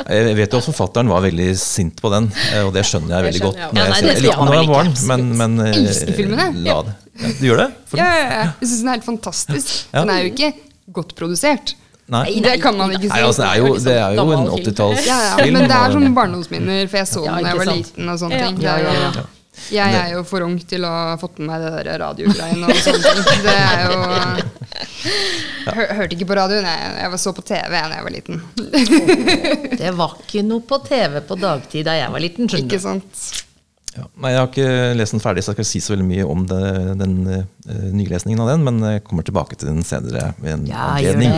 jeg 0.08 0.36
vet 0.38 0.52
jo 0.56 0.60
at 0.62 0.66
forfatteren 0.70 1.10
var 1.12 1.22
veldig 1.24 1.48
sint 1.60 2.00
på 2.02 2.10
den, 2.12 2.30
eh, 2.52 2.62
og 2.66 2.72
det 2.76 2.84
skjønner 2.88 3.16
jeg 3.18 3.28
veldig 3.30 3.44
godt. 3.46 3.60
skjønner 3.60 3.66
jeg. 3.66 3.74
Når 3.74 3.82
Ja, 3.82 3.84
jeg, 3.84 3.92
nei, 3.92 4.14
jeg 4.14 4.24
jeg 4.30 4.56
var 4.56 4.72
barn, 4.72 4.92
men, 5.12 5.28
men 5.42 5.58
eh, 5.66 5.78
Elsker 5.82 6.16
filmene. 6.18 6.48
jeg. 6.48 6.64
det. 6.64 6.72
Ja, 6.72 7.34
du 7.40 7.46
gjør 7.50 7.62
det? 7.64 7.68
For- 7.90 8.02
Ja, 8.02 8.10
ja, 8.16 8.26
ja. 8.32 8.42
Jeg 8.60 8.68
syns 8.68 8.80
den 8.82 8.88
er 8.92 8.98
helt 9.00 9.08
fantastisk. 9.10 9.72
Den 9.92 10.10
er 10.16 10.22
jo 10.26 10.32
ikke 10.34 10.52
godt 11.00 11.14
produsert. 11.18 11.74
Nei. 12.12 12.26
Det 12.44 12.56
kan 12.60 12.74
man 12.76 12.90
ikke 12.92 13.06
si. 13.06 13.12
Nei, 13.14 13.20
altså, 13.24 13.42
det 13.42 13.50
er 13.50 13.60
jo, 13.62 13.76
det 13.80 13.92
er 13.96 14.16
jo 14.18 14.24
en 14.36 14.48
80-tallsfilm. 14.52 15.06
Ja, 15.06 15.20
ja. 15.38 15.46
Men 15.54 15.68
det 15.70 15.76
er 15.78 15.94
sånn 15.94 16.16
barndomsminner, 16.16 16.82
for 16.90 16.98
jeg 17.00 17.08
så 17.08 17.22
den 17.24 17.38
da 17.38 17.52
jeg 17.52 17.60
var 17.62 17.70
liten. 17.70 18.08
og 18.12 18.18
sånne 18.20 18.40
ting. 18.42 18.58
Ja, 18.66 18.74
ja, 18.82 18.92
ja. 19.06 19.22
Jeg 19.70 19.94
er 19.98 20.14
jo 20.16 20.24
for 20.26 20.44
ung 20.46 20.56
til 20.68 20.86
å 20.88 20.90
ha 20.90 21.14
fått 21.20 21.38
med 21.38 21.50
meg 21.52 21.62
det 21.62 21.70
der 21.76 22.00
radiogreiene 22.02 22.66
og 22.66 22.82
sånne 22.82 23.12
ting. 23.20 23.44
Det 23.46 23.54
er 23.54 23.84
jo 23.86 24.00
Hør, 25.62 25.86
Hørte 25.98 26.16
ikke 26.16 26.28
på 26.30 26.36
radioen. 26.38 26.66
Jeg, 26.66 26.90
jeg 27.02 27.20
så 27.22 27.32
på 27.36 27.44
TV 27.46 27.76
da 27.76 27.84
jeg 27.92 28.06
var 28.06 28.14
liten. 28.14 28.42
Det 29.82 29.94
var 29.98 30.18
ikke 30.18 30.44
noe 30.46 30.64
på 30.66 30.78
TV 30.86 31.18
på 31.28 31.38
dagtid 31.40 31.86
da 31.88 31.96
jeg 31.98 32.12
var 32.14 32.24
liten. 32.24 32.50
skjønner 32.50 32.68
Ikke 32.70 32.82
sant? 32.82 33.24
Ja. 33.92 34.06
Nei, 34.24 34.30
Jeg 34.32 34.40
har 34.40 34.48
ikke 34.48 34.94
lest 34.96 35.12
den 35.12 35.20
ferdig, 35.20 35.42
så 35.44 35.52
jeg 35.52 35.58
skal 35.58 35.66
ikke 35.66 35.72
si 35.72 35.82
så 35.84 35.92
veldig 35.92 36.06
mye 36.08 36.28
om 36.32 36.46
det, 36.48 36.62
den 37.02 37.16
uh, 37.28 37.42
nylesningen 37.92 38.40
av 38.40 38.54
den, 38.54 38.64
men 38.64 38.80
jeg 38.88 39.04
kommer 39.04 39.26
tilbake 39.26 39.58
til 39.60 39.68
den 39.68 39.84
senere 39.84 40.30
ved 40.40 40.54
en 40.54 40.64
Ja, 40.70 40.94
gjør 41.02 41.20
det. 41.20 41.32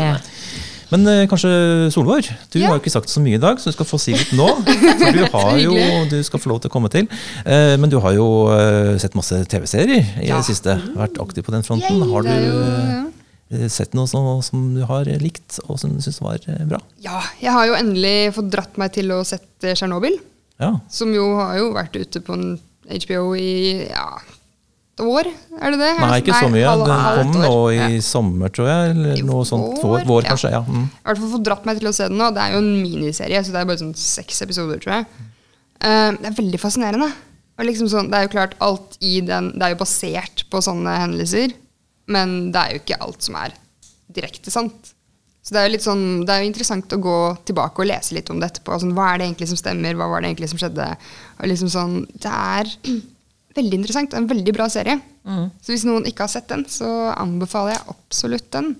Men 0.92 1.06
eh, 1.08 1.22
kanskje 1.30 1.50
Solvår, 1.94 2.26
du 2.52 2.58
Ja. 2.60 2.68
har 2.68 2.76
jo 2.76 2.82
ikke 2.82 2.92
sagt 2.92 3.08
så 3.12 3.20
mye 3.24 3.38
i 3.38 3.42
dag, 3.42 3.58
så 3.58 3.70
du 3.70 3.76
skal 3.76 3.86
få 3.88 3.98
si 4.00 4.12
litt 4.16 4.32
nå. 4.36 4.46
For 5.00 5.16
du 5.16 5.24
har 5.32 5.58
jo, 5.62 5.74
du 6.10 6.18
skal 6.26 6.42
få 6.42 6.50
lov 6.52 6.60
til 6.64 6.70
å 6.70 6.74
komme 6.74 6.90
til. 6.92 7.08
Eh, 7.46 7.74
men 7.80 7.90
du 7.92 7.98
har 8.04 8.12
jo 8.16 8.26
eh, 8.54 8.94
sett 9.02 9.16
masse 9.18 9.38
TV-serier 9.50 10.04
i 10.22 10.28
Ja. 10.28 10.38
det 10.40 10.48
siste. 10.50 10.76
Vært 10.98 11.18
aktiv 11.22 11.46
på 11.46 11.54
den 11.54 11.64
fronten. 11.66 12.02
Har 12.10 12.22
du 12.26 12.28
Det 12.28 12.36
er 12.36 12.46
jo, 12.50 12.60
ja. 12.60 13.00
eh, 13.64 13.68
sett 13.72 13.94
noe 13.96 14.06
som, 14.10 14.28
som 14.44 14.68
du 14.76 14.84
har 14.88 15.08
likt, 15.22 15.58
og 15.68 15.78
som 15.80 15.94
du 15.96 16.02
syns 16.04 16.20
var 16.24 16.38
eh, 16.46 16.62
bra? 16.68 16.80
Ja, 17.04 17.22
jeg 17.40 17.52
har 17.56 17.66
jo 17.70 17.78
endelig 17.80 18.34
fått 18.36 18.52
dratt 18.52 18.76
meg 18.80 18.92
til 18.96 19.10
å 19.16 19.22
sette 19.26 19.74
Tsjernobyl. 19.74 20.20
Ja. 20.60 20.74
Som 20.92 21.10
jo 21.16 21.32
har 21.40 21.56
jo 21.58 21.72
vært 21.74 21.96
ute 21.98 22.20
på 22.22 22.36
en 22.36 22.54
HBO 22.86 23.32
i 23.34 23.88
ja, 23.88 24.06
år, 25.02 25.26
er 25.60 25.70
det 25.74 25.78
det? 25.80 25.90
Nei, 25.98 26.20
ikke 26.20 26.36
så 26.38 26.48
mye. 26.52 26.64
halv- 26.68 26.86
Den 26.86 27.32
kom 27.32 27.42
nå 27.42 27.72
i 27.72 27.76
Ja. 27.96 28.00
sommer, 28.00 28.48
tror 28.48 28.66
jeg. 28.68 28.90
Eller 28.96 29.22
noe 29.24 29.44
sånt. 29.44 29.80
vår, 29.82 30.04
Vår, 30.06 30.22
kanskje. 30.22 30.50
Ja. 30.50 30.60
Mm. 30.62 30.84
I 30.84 31.08
hvert 31.08 31.18
fall 31.18 31.30
fått 31.34 31.44
dratt 31.44 31.64
meg 31.66 31.78
til 31.80 31.88
å 31.88 31.94
se 31.94 32.08
den 32.08 32.18
nå. 32.18 32.30
Det 32.34 32.42
er 32.42 32.52
jo 32.52 32.58
en 32.58 32.82
miniserie, 32.82 33.40
så 33.44 33.52
det 33.52 33.60
er 33.60 33.64
bare 33.64 33.78
sånn 33.78 33.96
seks 33.96 34.42
episoder, 34.42 34.78
tror 34.78 34.92
jeg. 34.98 35.06
Uh, 35.82 36.10
det 36.16 36.26
er 36.30 36.38
veldig 36.42 36.60
fascinerende. 36.60 37.12
Og 37.58 37.66
liksom 37.66 37.88
sånn, 37.88 38.10
det 38.10 38.14
er 38.18 38.22
jo 38.26 38.32
klart 38.34 38.54
alt 38.60 38.96
i 39.00 39.20
den 39.20 39.52
Det 39.58 39.62
er 39.62 39.74
jo 39.74 39.84
basert 39.84 40.44
på 40.50 40.58
sånne 40.62 40.96
hendelser, 40.98 41.52
men 42.08 42.50
det 42.52 42.60
er 42.60 42.72
jo 42.74 42.80
ikke 42.80 43.00
alt 43.00 43.22
som 43.22 43.36
er 43.36 43.52
direkte 44.12 44.50
sant. 44.50 44.92
Så 45.44 45.52
det 45.52 45.56
er 45.60 45.68
jo 45.68 45.72
litt 45.72 45.84
sånn, 45.84 46.24
det 46.24 46.30
er 46.30 46.40
jo 46.42 46.50
interessant 46.50 46.88
å 46.88 46.98
gå 47.02 47.18
tilbake 47.44 47.78
og 47.78 47.86
lese 47.86 48.12
litt 48.14 48.30
om 48.30 48.40
det 48.40 48.50
etterpå. 48.50 48.80
Sånn, 48.80 48.94
hva 48.94 49.12
er 49.14 49.18
det 49.18 49.26
egentlig 49.28 49.48
som 49.48 49.56
stemmer? 49.60 49.94
Hva 49.94 50.08
var 50.08 50.22
det 50.22 50.30
egentlig 50.34 50.48
som 50.48 50.58
skjedde? 50.58 50.96
Og 51.40 51.46
liksom 51.46 51.68
sånn, 51.68 52.06
Det 52.18 52.32
er 52.32 52.64
veldig 53.56 53.78
interessant. 53.80 54.14
En 54.18 54.28
veldig 54.30 54.54
bra 54.56 54.68
serie. 54.72 54.98
Så 55.62 55.72
hvis 55.72 55.86
noen 55.88 56.04
ikke 56.08 56.26
har 56.26 56.32
sett 56.32 56.48
den, 56.50 56.66
så 56.68 56.88
anbefaler 57.14 57.76
jeg 57.76 57.86
absolutt 57.94 58.50
den. 58.52 58.74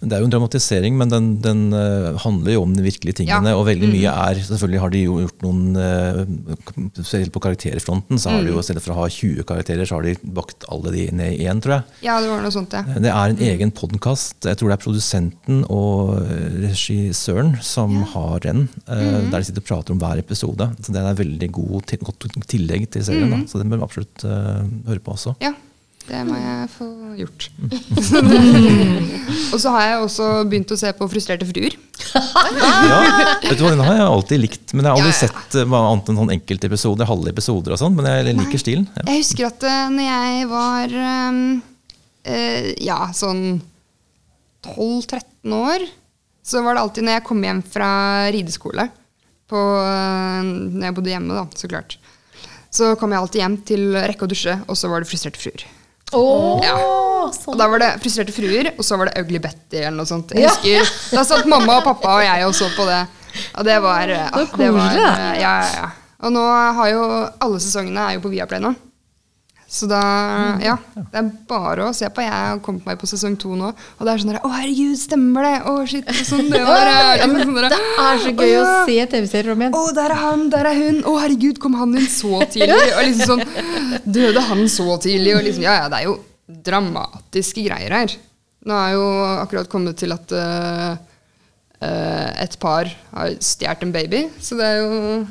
Det 0.00 0.12
er 0.16 0.22
jo 0.22 0.28
en 0.28 0.34
dramatisering, 0.34 0.96
men 0.98 1.12
den, 1.12 1.28
den 1.44 1.62
eh, 1.76 2.18
handler 2.24 2.56
jo 2.56 2.64
om 2.66 2.74
de 2.76 2.84
virkelige 2.84 3.20
tingene. 3.22 3.52
Ja. 3.52 3.58
Og 3.58 3.66
veldig 3.68 3.90
mye 3.92 4.12
er 4.12 4.40
Selvfølgelig 4.42 4.80
har 4.82 4.92
de 4.92 5.02
jo 5.04 5.18
gjort 5.22 5.44
noen 5.44 5.76
uh, 5.78 7.30
på 7.32 7.42
karakterfronten, 7.42 8.18
så 8.20 8.32
har 8.32 8.42
de 8.44 8.52
jo 8.52 8.60
i 8.60 8.64
stedet 8.66 8.82
for 8.84 8.94
å 8.94 8.98
ha 9.02 9.06
20 9.12 9.46
karakterer, 9.48 9.88
så 9.88 9.98
har 9.98 10.06
de 10.06 10.14
bakt 10.36 10.66
alle 10.72 10.92
de 10.94 11.06
ned 11.16 11.36
i 11.38 11.46
én, 11.50 11.60
tror 11.62 11.76
jeg. 11.78 12.06
Ja, 12.08 12.18
det 12.22 12.30
var 12.32 12.42
noe 12.44 12.52
sånt, 12.54 12.74
ja. 12.76 12.82
Det 12.84 13.12
er 13.12 13.34
en 13.34 13.42
egen 13.52 13.72
podkast. 13.74 14.38
Jeg 14.48 14.58
tror 14.60 14.72
det 14.72 14.76
er 14.78 14.84
produsenten 14.84 15.62
og 15.72 16.14
eh, 16.20 16.46
regissøren 16.66 17.54
som 17.64 17.98
har 18.14 18.42
den. 18.44 18.66
eh, 18.86 19.18
Der 19.32 19.38
de 19.38 19.44
sitter 19.48 19.64
og 19.64 19.68
prater 19.70 19.94
om 19.94 20.02
hver 20.02 20.22
episode. 20.22 20.68
Så 20.82 20.94
Den 20.94 21.08
er 21.08 21.18
veldig 21.18 21.50
god 21.52 21.92
godt 22.06 22.26
tillegg 22.50 22.88
til 22.92 23.04
serien. 23.06 23.30
da, 23.30 23.42
Så 23.48 23.60
den 23.60 23.70
bør 23.72 23.82
vi 23.82 23.88
absolutt 23.88 24.24
eh, 24.24 24.64
høre 24.88 25.02
på 25.02 25.14
også. 25.16 25.36
Ja, 25.42 25.54
det 26.08 26.20
må 26.26 26.34
jeg 26.34 26.68
få 26.74 26.86
gjort. 27.14 27.44
og 29.54 29.58
så 29.62 29.72
har 29.74 29.84
jeg 29.86 29.98
også 30.02 30.28
begynt 30.50 30.72
å 30.74 30.78
se 30.78 30.90
på 30.98 31.06
Frustrerte 31.10 31.46
fruer. 31.46 31.76
Ja, 32.12 32.98
vet 33.44 33.58
du 33.58 33.62
hva, 33.62 33.72
Den 33.72 33.84
har 33.86 33.98
jeg 34.00 34.06
alltid 34.08 34.42
likt, 34.42 34.72
men 34.74 34.82
jeg 34.84 34.90
har 34.90 34.98
aldri 34.98 35.12
Ja, 35.12 35.14
ja. 35.14 35.20
sett 35.28 35.58
uh, 35.62 35.76
annet 35.78 36.10
enn 36.10 36.18
sånn 36.18 36.32
enkeltepisoder, 36.34 37.08
halve 37.08 37.30
episoder 37.30 37.76
og 37.76 37.80
sånn. 37.80 37.94
Men 37.98 38.08
jeg 38.10 38.34
liker 38.40 38.62
stilen. 38.62 38.88
Ja. 38.98 39.04
Jeg 39.12 39.22
husker 39.22 39.48
at 39.52 39.66
uh, 39.68 39.84
når 39.94 40.08
jeg 40.08 40.48
var 40.50 40.96
um, 41.02 41.42
uh, 42.26 42.70
ja, 42.82 42.98
sånn 43.16 43.44
12-13 44.66 45.54
år, 45.58 45.86
så 46.42 46.64
var 46.66 46.74
det 46.74 46.82
alltid 46.82 47.06
når 47.06 47.18
jeg 47.18 47.26
kom 47.28 47.44
hjem 47.46 47.60
fra 47.76 47.92
rideskole 48.34 48.88
på, 49.52 49.60
uh, 49.60 50.42
Når 50.42 50.88
jeg 50.88 50.96
bodde 50.98 51.14
hjemme, 51.14 51.38
da, 51.38 51.46
så 51.54 51.70
klart. 51.70 51.94
Så 52.72 52.94
kom 52.98 53.14
jeg 53.14 53.22
alltid 53.22 53.44
hjem 53.44 53.56
til 53.68 53.86
rekke 53.94 54.26
og 54.26 54.34
dusje, 54.34 54.56
og 54.66 54.78
så 54.80 54.90
var 54.90 55.04
det 55.04 55.10
Frustrerte 55.12 55.38
fruer. 55.38 55.64
Ja. 56.64 56.76
Og 57.48 57.56
da 57.58 57.66
var 57.70 57.78
det 57.82 57.90
Frustrerte 58.02 58.34
fruer, 58.34 58.72
og 58.76 58.84
så 58.84 58.98
var 59.00 59.08
det 59.10 59.22
Ugly 59.22 59.38
Betty 59.42 59.78
eller 59.80 59.96
noe 60.02 60.08
sånt. 60.08 60.32
Jeg 60.36 60.48
husker, 60.50 60.92
Da 61.16 61.24
satt 61.24 61.46
mamma 61.50 61.78
og 61.80 61.84
pappa 61.86 62.16
og 62.18 62.24
jeg 62.26 62.46
og 62.46 62.54
så 62.58 62.68
på 62.76 62.86
det. 62.88 63.00
Og 63.56 63.64
det 63.64 63.78
var, 63.80 64.10
ah, 64.12 64.42
det 64.58 64.68
var 64.74 64.88
koselig, 64.88 65.04
da. 65.06 65.12
eh, 65.32 65.40
ja, 65.40 65.52
ja, 65.62 65.68
ja. 65.80 65.90
Og 66.22 66.32
nå 66.34 66.42
har 66.78 66.88
jo 66.92 67.04
alle 67.42 67.60
sesongene 67.62 68.08
er 68.10 68.18
jo 68.18 68.24
på 68.26 68.30
Viaplay 68.34 68.60
nå. 68.62 68.74
Så 69.72 69.86
da, 69.88 69.98
ja, 70.60 70.74
det 70.92 71.16
er 71.16 71.28
bare 71.48 71.86
å 71.88 71.92
se 71.96 72.04
på. 72.12 72.20
Jeg 72.20 72.32
har 72.32 72.58
kommet 72.60 72.84
meg 72.84 72.98
på 73.00 73.08
sesong 73.08 73.38
to 73.40 73.54
nå, 73.56 73.70
og 73.72 74.02
det 74.04 74.12
er 74.12 74.20
sånn 74.20 74.32
der 74.34 74.42
Å, 74.44 74.50
herregud, 74.52 74.98
stemmer 75.00 75.46
det? 75.48 75.52
Å, 75.64 75.72
shit. 75.88 76.10
Sånn 76.28 76.50
det 76.52 76.60
var. 76.66 76.90
Ja, 76.90 77.24
sånn 77.30 77.56
der, 77.56 77.68
Det 77.72 77.78
er 77.80 78.20
så 78.20 78.34
gøy 78.36 78.52
«Å, 78.58 78.66
å 78.66 78.74
se 78.90 79.06
TV-serier 79.14 79.54
om 79.54 79.64
igjen. 79.64 79.78
Å, 79.78 79.86
der 79.96 80.12
er 80.12 80.20
han, 80.26 80.44
der 80.52 80.68
er 80.68 80.76
hun. 80.76 81.00
Å, 81.08 81.16
herregud, 81.22 81.56
kom 81.62 81.78
han 81.80 81.96
inn 81.96 82.10
så 82.12 82.42
tidlig? 82.52 82.76
Og 82.98 83.08
liksom 83.08 83.40
sånn 83.40 84.04
Døde 84.04 84.44
han 84.50 84.62
så 84.68 84.98
tidlig? 85.00 85.38
Og 85.38 85.46
liksom, 85.48 85.64
ja, 85.64 85.78
ja, 85.80 85.88
det 85.88 86.02
er 86.02 86.10
jo 86.10 86.18
dramatiske 86.68 87.64
greier 87.64 87.96
her. 87.96 88.16
Nå 88.68 88.76
er 88.76 88.96
jo 88.98 89.06
akkurat 89.40 89.72
kommet 89.72 89.96
til 90.04 90.12
at 90.12 90.36
uh, 90.36 90.90
uh, 91.80 92.28
et 92.44 92.60
par 92.60 92.92
har 93.16 93.38
stjålet 93.40 93.88
en 93.88 93.96
baby, 93.96 94.26
så 94.36 94.60
det 94.60 94.68
er 94.68 94.82
jo 94.84 95.22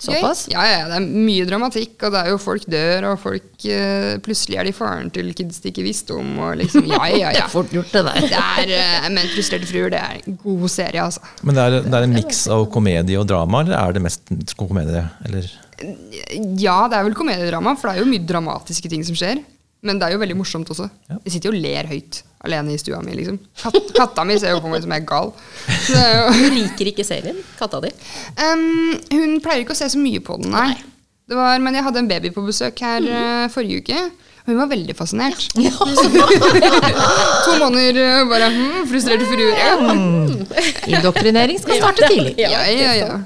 Såpass? 0.00 0.46
Ja, 0.48 0.62
ja, 0.64 0.84
det 0.88 0.96
er 0.96 1.04
mye 1.04 1.44
dramatikk, 1.48 1.98
og 2.06 2.14
det 2.14 2.20
er 2.22 2.30
jo 2.32 2.38
folk 2.40 2.64
dør, 2.72 3.06
og 3.10 3.18
folk 3.20 3.66
uh, 3.68 4.14
Plutselig 4.24 4.56
er 4.56 4.68
de 4.68 4.72
faren 4.72 5.10
til 5.12 5.28
kids 5.36 5.60
de 5.60 5.72
ikke 5.72 5.84
visste 5.84 6.16
om, 6.16 6.30
og 6.40 6.56
liksom 6.62 6.88
Ja, 6.88 7.02
ja, 7.12 7.30
Det 7.34 7.42
ja. 7.42 7.44
er 7.44 7.52
fort 7.52 7.74
gjort, 7.74 7.92
det 7.92 8.04
der. 8.08 8.20
Det 8.24 8.40
er 8.40 8.72
uh, 8.72 9.10
Men 9.12 9.28
Frustrerte 9.34 9.68
fruer, 9.68 9.92
det 9.92 10.00
er 10.00 10.22
en 10.22 10.38
god 10.40 10.66
serie, 10.72 11.04
altså. 11.04 11.20
Men 11.44 11.58
det 11.58 11.66
er, 11.66 11.78
det 11.84 11.98
er 12.00 12.08
en 12.08 12.16
miks 12.16 12.46
av 12.50 12.64
komedie 12.72 13.20
og 13.20 13.28
drama, 13.28 13.60
eller 13.66 13.76
er 13.76 13.98
det 13.98 14.04
mest 14.08 14.56
komedie? 14.56 15.04
Eller? 15.28 15.52
Ja, 16.60 16.80
det 16.88 16.96
er 16.96 17.06
vel 17.06 17.16
komediedrama, 17.16 17.76
for 17.76 17.90
det 17.90 17.98
er 17.98 18.04
jo 18.04 18.10
mye 18.10 18.24
dramatiske 18.28 18.88
ting 18.92 19.04
som 19.06 19.16
skjer. 19.18 19.44
Men 19.86 20.00
det 20.00 20.08
er 20.08 20.12
jo 20.14 20.20
veldig 20.20 20.36
morsomt 20.36 20.68
også. 20.72 20.90
Jeg 21.24 21.32
sitter 21.32 21.48
jo 21.50 21.56
og 21.56 21.62
ler 21.64 21.88
høyt 21.88 22.20
alene 22.44 22.74
i 22.74 22.80
stua 22.80 23.00
mi. 23.04 23.14
liksom. 23.16 23.38
Kat 23.62 23.92
katta 23.96 24.24
mi 24.28 24.36
ser 24.40 24.54
jo 24.54 24.60
på 24.64 24.70
meg 24.72 24.84
som 24.84 24.92
jeg 24.92 25.04
er 25.04 25.08
gal. 25.08 25.32
Du 26.36 26.46
liker 26.56 26.92
ikke 26.92 27.06
serien? 27.06 27.38
Katta 27.58 27.80
di? 27.84 27.92
Um, 28.36 28.96
hun 29.12 29.38
pleier 29.44 29.64
ikke 29.64 29.76
å 29.76 29.80
se 29.80 29.88
så 29.92 30.00
mye 30.00 30.20
på 30.24 30.36
den, 30.40 30.52
nei. 30.52 30.74
Det 31.30 31.38
var, 31.38 31.60
men 31.62 31.76
jeg 31.78 31.86
hadde 31.86 32.02
en 32.02 32.10
baby 32.10 32.32
på 32.34 32.42
besøk 32.42 32.80
her 32.82 33.04
eh, 33.06 33.44
forrige 33.54 33.84
uke. 33.84 33.98
Hun 34.48 34.56
var 34.58 34.66
veldig 34.66 34.96
fascinert. 34.98 35.44
to 35.54 37.52
måneder 37.60 38.00
eh, 38.02 38.24
bare 38.26 38.48
hmm, 38.50 38.80
frustrerte 38.90 39.28
fruer. 39.30 39.54
Ja. 39.54 39.76
Indoktrinering 40.90 41.60
skal 41.62 41.78
starte 41.78 42.08
tidlig. 42.10 42.34
Ja, 42.40 42.64
ja, 42.66 42.96
ja. 42.98 43.20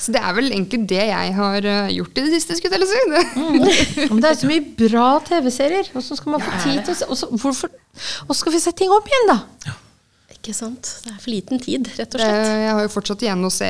Så 0.00 0.14
det 0.14 0.20
er 0.24 0.32
vel 0.32 0.48
egentlig 0.48 0.80
det 0.88 1.02
jeg 1.10 1.32
har 1.36 1.66
eh, 1.68 1.90
gjort 1.92 2.16
i 2.16 2.22
det 2.24 2.30
siste, 2.38 2.56
skulle 2.56 2.78
jeg 2.80 2.88
si. 2.88 3.00
Det. 3.12 4.06
Men 4.08 4.22
det 4.22 4.30
er 4.30 4.38
så 4.40 4.48
mye 4.48 4.62
bra 4.78 5.08
TV-serier. 5.26 5.90
Og 5.92 6.04
så 6.06 6.16
skal 6.16 6.34
man 6.36 6.44
få 6.44 6.54
tid 6.64 6.80
til 6.86 6.94
å 6.94 6.96
se 6.96 7.08
og 7.10 7.18
så, 7.20 7.28
hvorfor, 7.42 7.74
skal 8.38 8.54
vi 8.56 8.62
se 8.64 8.72
ting 8.78 8.94
opp 8.96 9.10
igjen, 9.10 9.28
da! 9.34 9.74
Ikke 10.38 10.54
sant? 10.56 10.88
Det 11.04 11.12
er 11.12 11.18
for 11.20 11.34
liten 11.34 11.60
tid, 11.60 11.90
rett 11.98 12.16
og 12.16 12.22
Eh, 12.24 12.30
slett. 12.32 12.48
Jeg 12.64 12.72
har 12.78 12.86
jo 12.86 12.94
fortsatt 12.94 13.26
igjen 13.26 13.44
å 13.44 13.52
se 13.52 13.68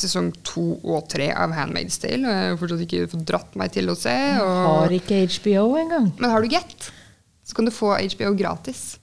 sesong 0.00 0.30
to 0.48 0.64
og 0.80 1.04
tre 1.12 1.28
av 1.36 1.52
Handmaid's 1.52 2.00
Tale. 2.00 2.24
Og 2.24 2.32
jeg 2.32 2.48
har 2.54 2.58
fortsatt 2.62 2.86
ikke 2.86 3.04
fått 3.12 3.28
dratt 3.28 3.60
meg 3.60 3.74
til 3.76 3.92
å 3.92 3.98
se. 3.98 4.16
Har 4.40 4.96
ikke 4.96 5.20
HBO 5.28 5.66
engang. 5.82 6.08
Men 6.16 6.32
har 6.32 6.40
du 6.40 6.48
Get, 6.56 6.88
så 7.44 7.58
kan 7.58 7.68
du 7.68 7.74
få 7.74 7.92
HBO 8.00 8.32
gratis. 8.38 8.94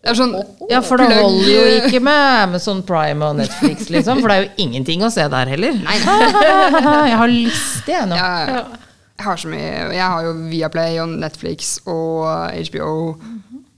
Det 0.00 0.12
er 0.14 0.16
sånn 0.16 0.30
Ja, 0.70 0.78
for 0.80 0.96
det 1.00 1.10
holder 1.12 1.48
jo 1.50 1.64
ikke 1.82 2.00
med 2.00 2.20
Amazon 2.46 2.80
Prime 2.88 3.26
og 3.26 3.36
Netflix, 3.36 3.90
liksom. 3.92 4.22
For 4.22 4.32
det 4.32 4.36
er 4.36 4.46
jo 4.46 4.64
ingenting 4.64 5.04
å 5.04 5.10
se 5.12 5.26
der 5.28 5.50
heller. 5.52 5.76
Nei, 5.84 5.98
Jeg 7.10 7.18
har 7.20 7.34
lyst 7.34 7.90
jeg 7.90 8.08
nå. 8.08 8.16
Ja, 8.16 8.62
jeg 9.20 9.26
har 9.26 9.36
så 9.42 9.50
mye 9.52 9.68
Jeg 9.92 10.00
har 10.00 10.24
jo 10.24 10.32
Viaplay 10.48 10.96
og 11.02 11.12
Netflix 11.20 11.74
og 11.84 12.24
HBO. 12.70 12.94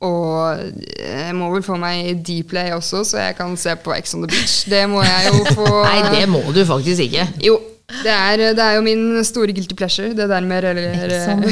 Og 0.02 0.62
jeg 0.98 1.34
må 1.38 1.48
vel 1.52 1.62
få 1.62 1.76
meg 1.78 2.22
Dplay 2.26 2.72
også, 2.74 3.04
så 3.06 3.20
jeg 3.22 3.36
kan 3.38 3.52
se 3.58 3.74
på 3.78 3.94
Ex 3.94 4.14
on 4.16 4.24
the 4.24 4.30
Beach. 4.30 4.56
Det 4.70 4.82
må 4.90 5.02
jeg 5.02 5.30
jo 5.30 5.44
få 5.58 5.66
Nei, 5.88 6.00
det 6.14 6.24
må 6.30 6.42
du 6.54 6.62
faktisk 6.66 7.04
ikke. 7.06 7.26
Jo, 7.42 7.58
det 8.02 8.08
er, 8.12 8.36
det 8.56 8.62
er 8.62 8.76
jo 8.78 8.82
min 8.86 9.02
store 9.26 9.52
guilty 9.52 9.74
pleasure. 9.76 10.12
Det 10.16 10.28
der 10.30 10.40
med 10.40 10.62
du 10.64 10.68
har 10.68 11.42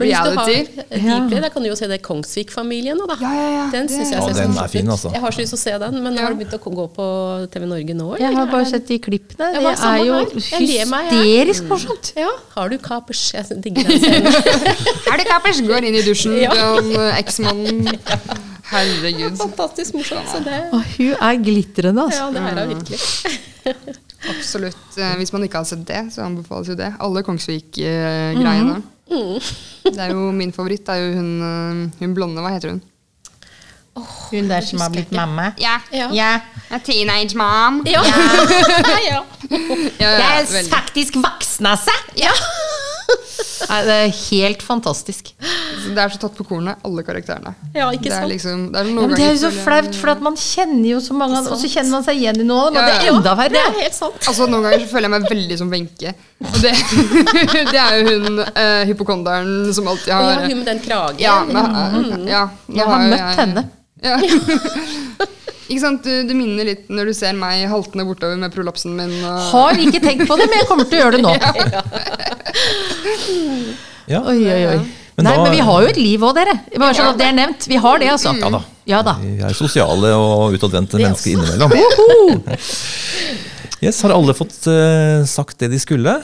reality. 0.00 0.58
Deeply, 0.90 1.40
da 1.40 1.48
kan 1.54 1.62
du 1.64 1.68
jo 1.70 1.76
se 1.78 1.88
det 1.88 2.00
Kongsvik-familien 2.04 2.98
da. 3.08 3.16
Ja, 3.22 3.30
ja, 3.32 3.46
ja, 3.54 3.64
Den 3.72 3.86
det- 3.88 3.98
jeg 4.00 4.10
Ja, 4.12 4.26
den 4.42 4.58
er 4.58 4.68
fin, 4.68 4.90
altså. 4.90 5.12
Jeg 5.14 5.20
har 5.20 5.30
så 5.30 5.40
lyst 5.40 5.54
til 5.54 5.58
å 5.58 5.62
se 5.62 5.78
den, 5.84 6.02
men 6.04 6.14
Ja. 6.14 6.20
har 6.26 6.34
du 6.34 6.36
begynt 6.44 6.52
å 6.58 6.74
gå 6.74 6.86
på 6.98 7.06
TV 7.52 7.66
Norge 7.66 7.94
nå? 7.96 8.18
Jeg 8.20 8.34
har 8.36 8.46
bare 8.46 8.66
sett 8.66 8.86
de 8.86 8.98
klippene. 8.98 9.52
Det 9.54 9.62
er 9.64 10.04
jo 10.04 10.12
her. 10.12 10.26
Jeg 10.60 10.68
jeg. 10.68 10.86
hysterisk 10.88 11.64
morsomt. 11.70 12.12
Ja, 12.16 12.28
har 12.56 12.68
du 12.68 12.76
kapers? 12.78 13.32
Jeg 13.32 13.62
digger 13.62 13.82
den 13.88 14.00
serien. 14.00 14.26
Er 15.12 15.16
det 15.16 15.26
kapers? 15.26 15.60
Går 15.60 15.84
inn 15.88 15.94
i 15.94 16.02
dusjen, 16.02 16.36
Ja. 16.42 16.52
den 16.80 16.92
eh, 16.96 17.16
eksmannen. 17.22 17.88
Herregud. 18.70 19.36
Fantastisk 19.40 19.94
morsomt. 19.94 20.28
Så 20.30 20.44
det, 20.44 20.60
Og 20.72 20.84
hun 20.98 21.14
er 21.16 21.40
glitrende, 21.42 22.02
altså. 22.06 22.20
ja, 22.20 22.30
det 22.30 22.36
er 22.36 22.66
hun 22.66 22.76
virkelig. 22.76 23.99
Absolutt. 24.28 24.96
Eh, 24.98 25.14
Hvis 25.16 25.32
man 25.32 25.42
ikke 25.46 25.56
har 25.62 25.64
sett 25.64 25.86
det, 25.88 26.12
så 26.14 26.22
anbefales 26.26 26.68
jo 26.68 26.74
det. 26.76 26.92
Alle 27.00 27.22
Kongsvik-greiene. 27.22 28.82
Det 29.84 29.98
er 29.98 30.12
jo 30.12 30.30
Min 30.36 30.52
favoritt 30.52 30.88
er 30.88 30.94
jo 31.02 31.14
hun, 31.16 31.30
eh, 31.42 31.98
hun 32.04 32.14
blonde. 32.14 32.40
Hva 32.44 32.52
heter 32.54 32.70
hun? 32.76 32.82
Hun 34.30 34.46
der 34.48 34.60
som 34.64 34.78
har 34.80 34.88
blitt 34.94 35.10
mamma. 35.12 35.48
Ja. 35.58 35.78
Ja. 35.92 36.08
Ja. 36.14 36.40
A 36.70 36.78
teenage 36.78 37.34
mom. 37.36 37.80
Ja. 37.90 38.02
ja, 38.04 38.98
ja. 39.08 39.22
Ja, 40.00 40.10
Jeg 40.10 40.46
er 40.46 40.68
faktisk 40.70 41.16
voksna 41.16 41.74
seg! 41.76 42.12
Ja. 42.22 42.30
Nei, 43.70 43.78
det 43.86 43.96
er 43.96 44.12
helt 44.16 44.62
fantastisk. 44.64 45.30
Det 45.40 45.98
er 46.00 46.12
så 46.12 46.20
tatt 46.22 46.36
på 46.38 46.46
kornet, 46.48 46.80
alle 46.86 47.04
karakterene. 47.06 47.52
Ja, 47.74 47.88
ikke 47.94 48.08
det 48.08 48.14
er 48.14 48.24
sant? 48.24 48.32
liksom 48.32 48.62
det 48.72 48.80
er 48.80 48.90
Ja, 48.90 49.06
men 49.06 49.14
det 49.16 49.26
er 49.26 49.32
jo 49.34 49.40
så 49.42 49.50
flaut, 49.54 49.96
for 50.00 50.12
at 50.14 50.22
man 50.24 50.38
kjenner 50.40 50.88
jo 50.90 51.00
så 51.04 51.16
mange, 51.16 51.40
og 51.44 51.60
så 51.60 51.70
kjenner 51.70 51.94
man 51.96 52.06
seg 52.06 52.20
igjen 52.20 52.42
i 52.42 52.46
noe 52.48 52.68
av 52.68 52.74
dem, 52.74 52.80
og 52.80 52.86
det 52.86 52.94
Ja, 52.94 53.00
er 53.00 53.08
ja. 53.08 53.16
enda 53.16 53.48
Det 53.54 53.62
er 53.62 53.78
helt 53.80 53.98
sant. 53.98 54.20
Altså 54.32 54.48
Noen 54.50 54.66
ganger 54.68 54.84
så 54.84 54.92
føler 54.92 55.08
jeg 55.08 55.14
meg 55.16 55.28
veldig 55.34 55.58
som 55.62 55.74
Wenche. 55.74 56.14
Det, 56.60 56.72
det 57.74 57.82
er 57.82 57.98
jo 58.00 58.14
hun 58.14 58.40
eh, 58.44 58.84
hypokonderen 58.90 59.74
som 59.76 59.90
alltid 59.92 60.14
har 60.14 60.30
ja, 60.30 60.38
hun 60.46 60.62
med 60.62 60.72
den 60.72 60.80
kragen. 60.86 61.20
Ja, 61.20 61.36
men, 61.44 62.24
ja, 62.30 62.46
nå 62.66 62.80
Jeg 62.80 62.94
har 62.94 63.10
møtt 63.14 63.44
henne. 63.44 63.68
Ja. 64.00 64.16
Ikke 65.70 65.80
sant, 65.84 66.02
du, 66.02 66.24
du 66.26 66.32
minner 66.34 66.66
litt 66.66 66.88
når 66.90 67.10
du 67.10 67.14
ser 67.14 67.36
meg 67.38 67.62
haltende 67.70 68.02
bortover 68.08 68.36
med 68.42 68.50
prolapsen 68.54 68.90
min. 68.98 69.12
Og, 69.22 69.36
Har 69.52 69.78
ikke 69.78 70.00
tenkt 70.02 70.26
på 70.26 70.34
det, 70.40 70.48
men 70.50 70.58
jeg 70.58 70.66
kommer 70.70 70.88
til 70.90 70.98
å 70.98 71.02
gjøre 71.04 71.16
det 71.16 71.24
nå. 71.24 71.34
Ja. 74.10 74.24
Oi, 74.26 74.40
oi, 74.42 74.62
oi. 74.66 74.78
Men 75.14 75.26
Nei, 75.28 75.34
da- 75.36 75.42
men 75.44 75.52
vi 75.54 75.60
har 75.62 75.82
jo 75.84 75.88
et 75.92 75.98
liv 76.00 76.22
òg, 76.26 76.34
dere. 76.34 76.54
Bare 76.80 76.94
sånn 76.96 77.10
at 77.12 77.18
det 77.20 77.26
er 77.28 77.34
nevnt. 77.36 77.66
Vi 77.70 77.76
har 77.78 78.00
det, 78.02 78.08
altså. 78.10 78.32
Ja 78.40 78.48
da. 78.50 78.60
Ja 78.90 79.02
da. 79.06 79.14
Vi 79.22 79.36
er 79.46 79.54
sosiale 79.54 80.10
og 80.16 80.56
utadvendte 80.56 80.98
mennesker 80.98 81.36
innimellom. 81.36 81.70
Yes, 83.80 84.02
Har 84.04 84.12
alle 84.12 84.34
fått 84.36 84.58
uh, 84.68 85.22
sagt 85.24 85.56
det 85.62 85.70
de 85.72 85.78
skulle? 85.80 86.18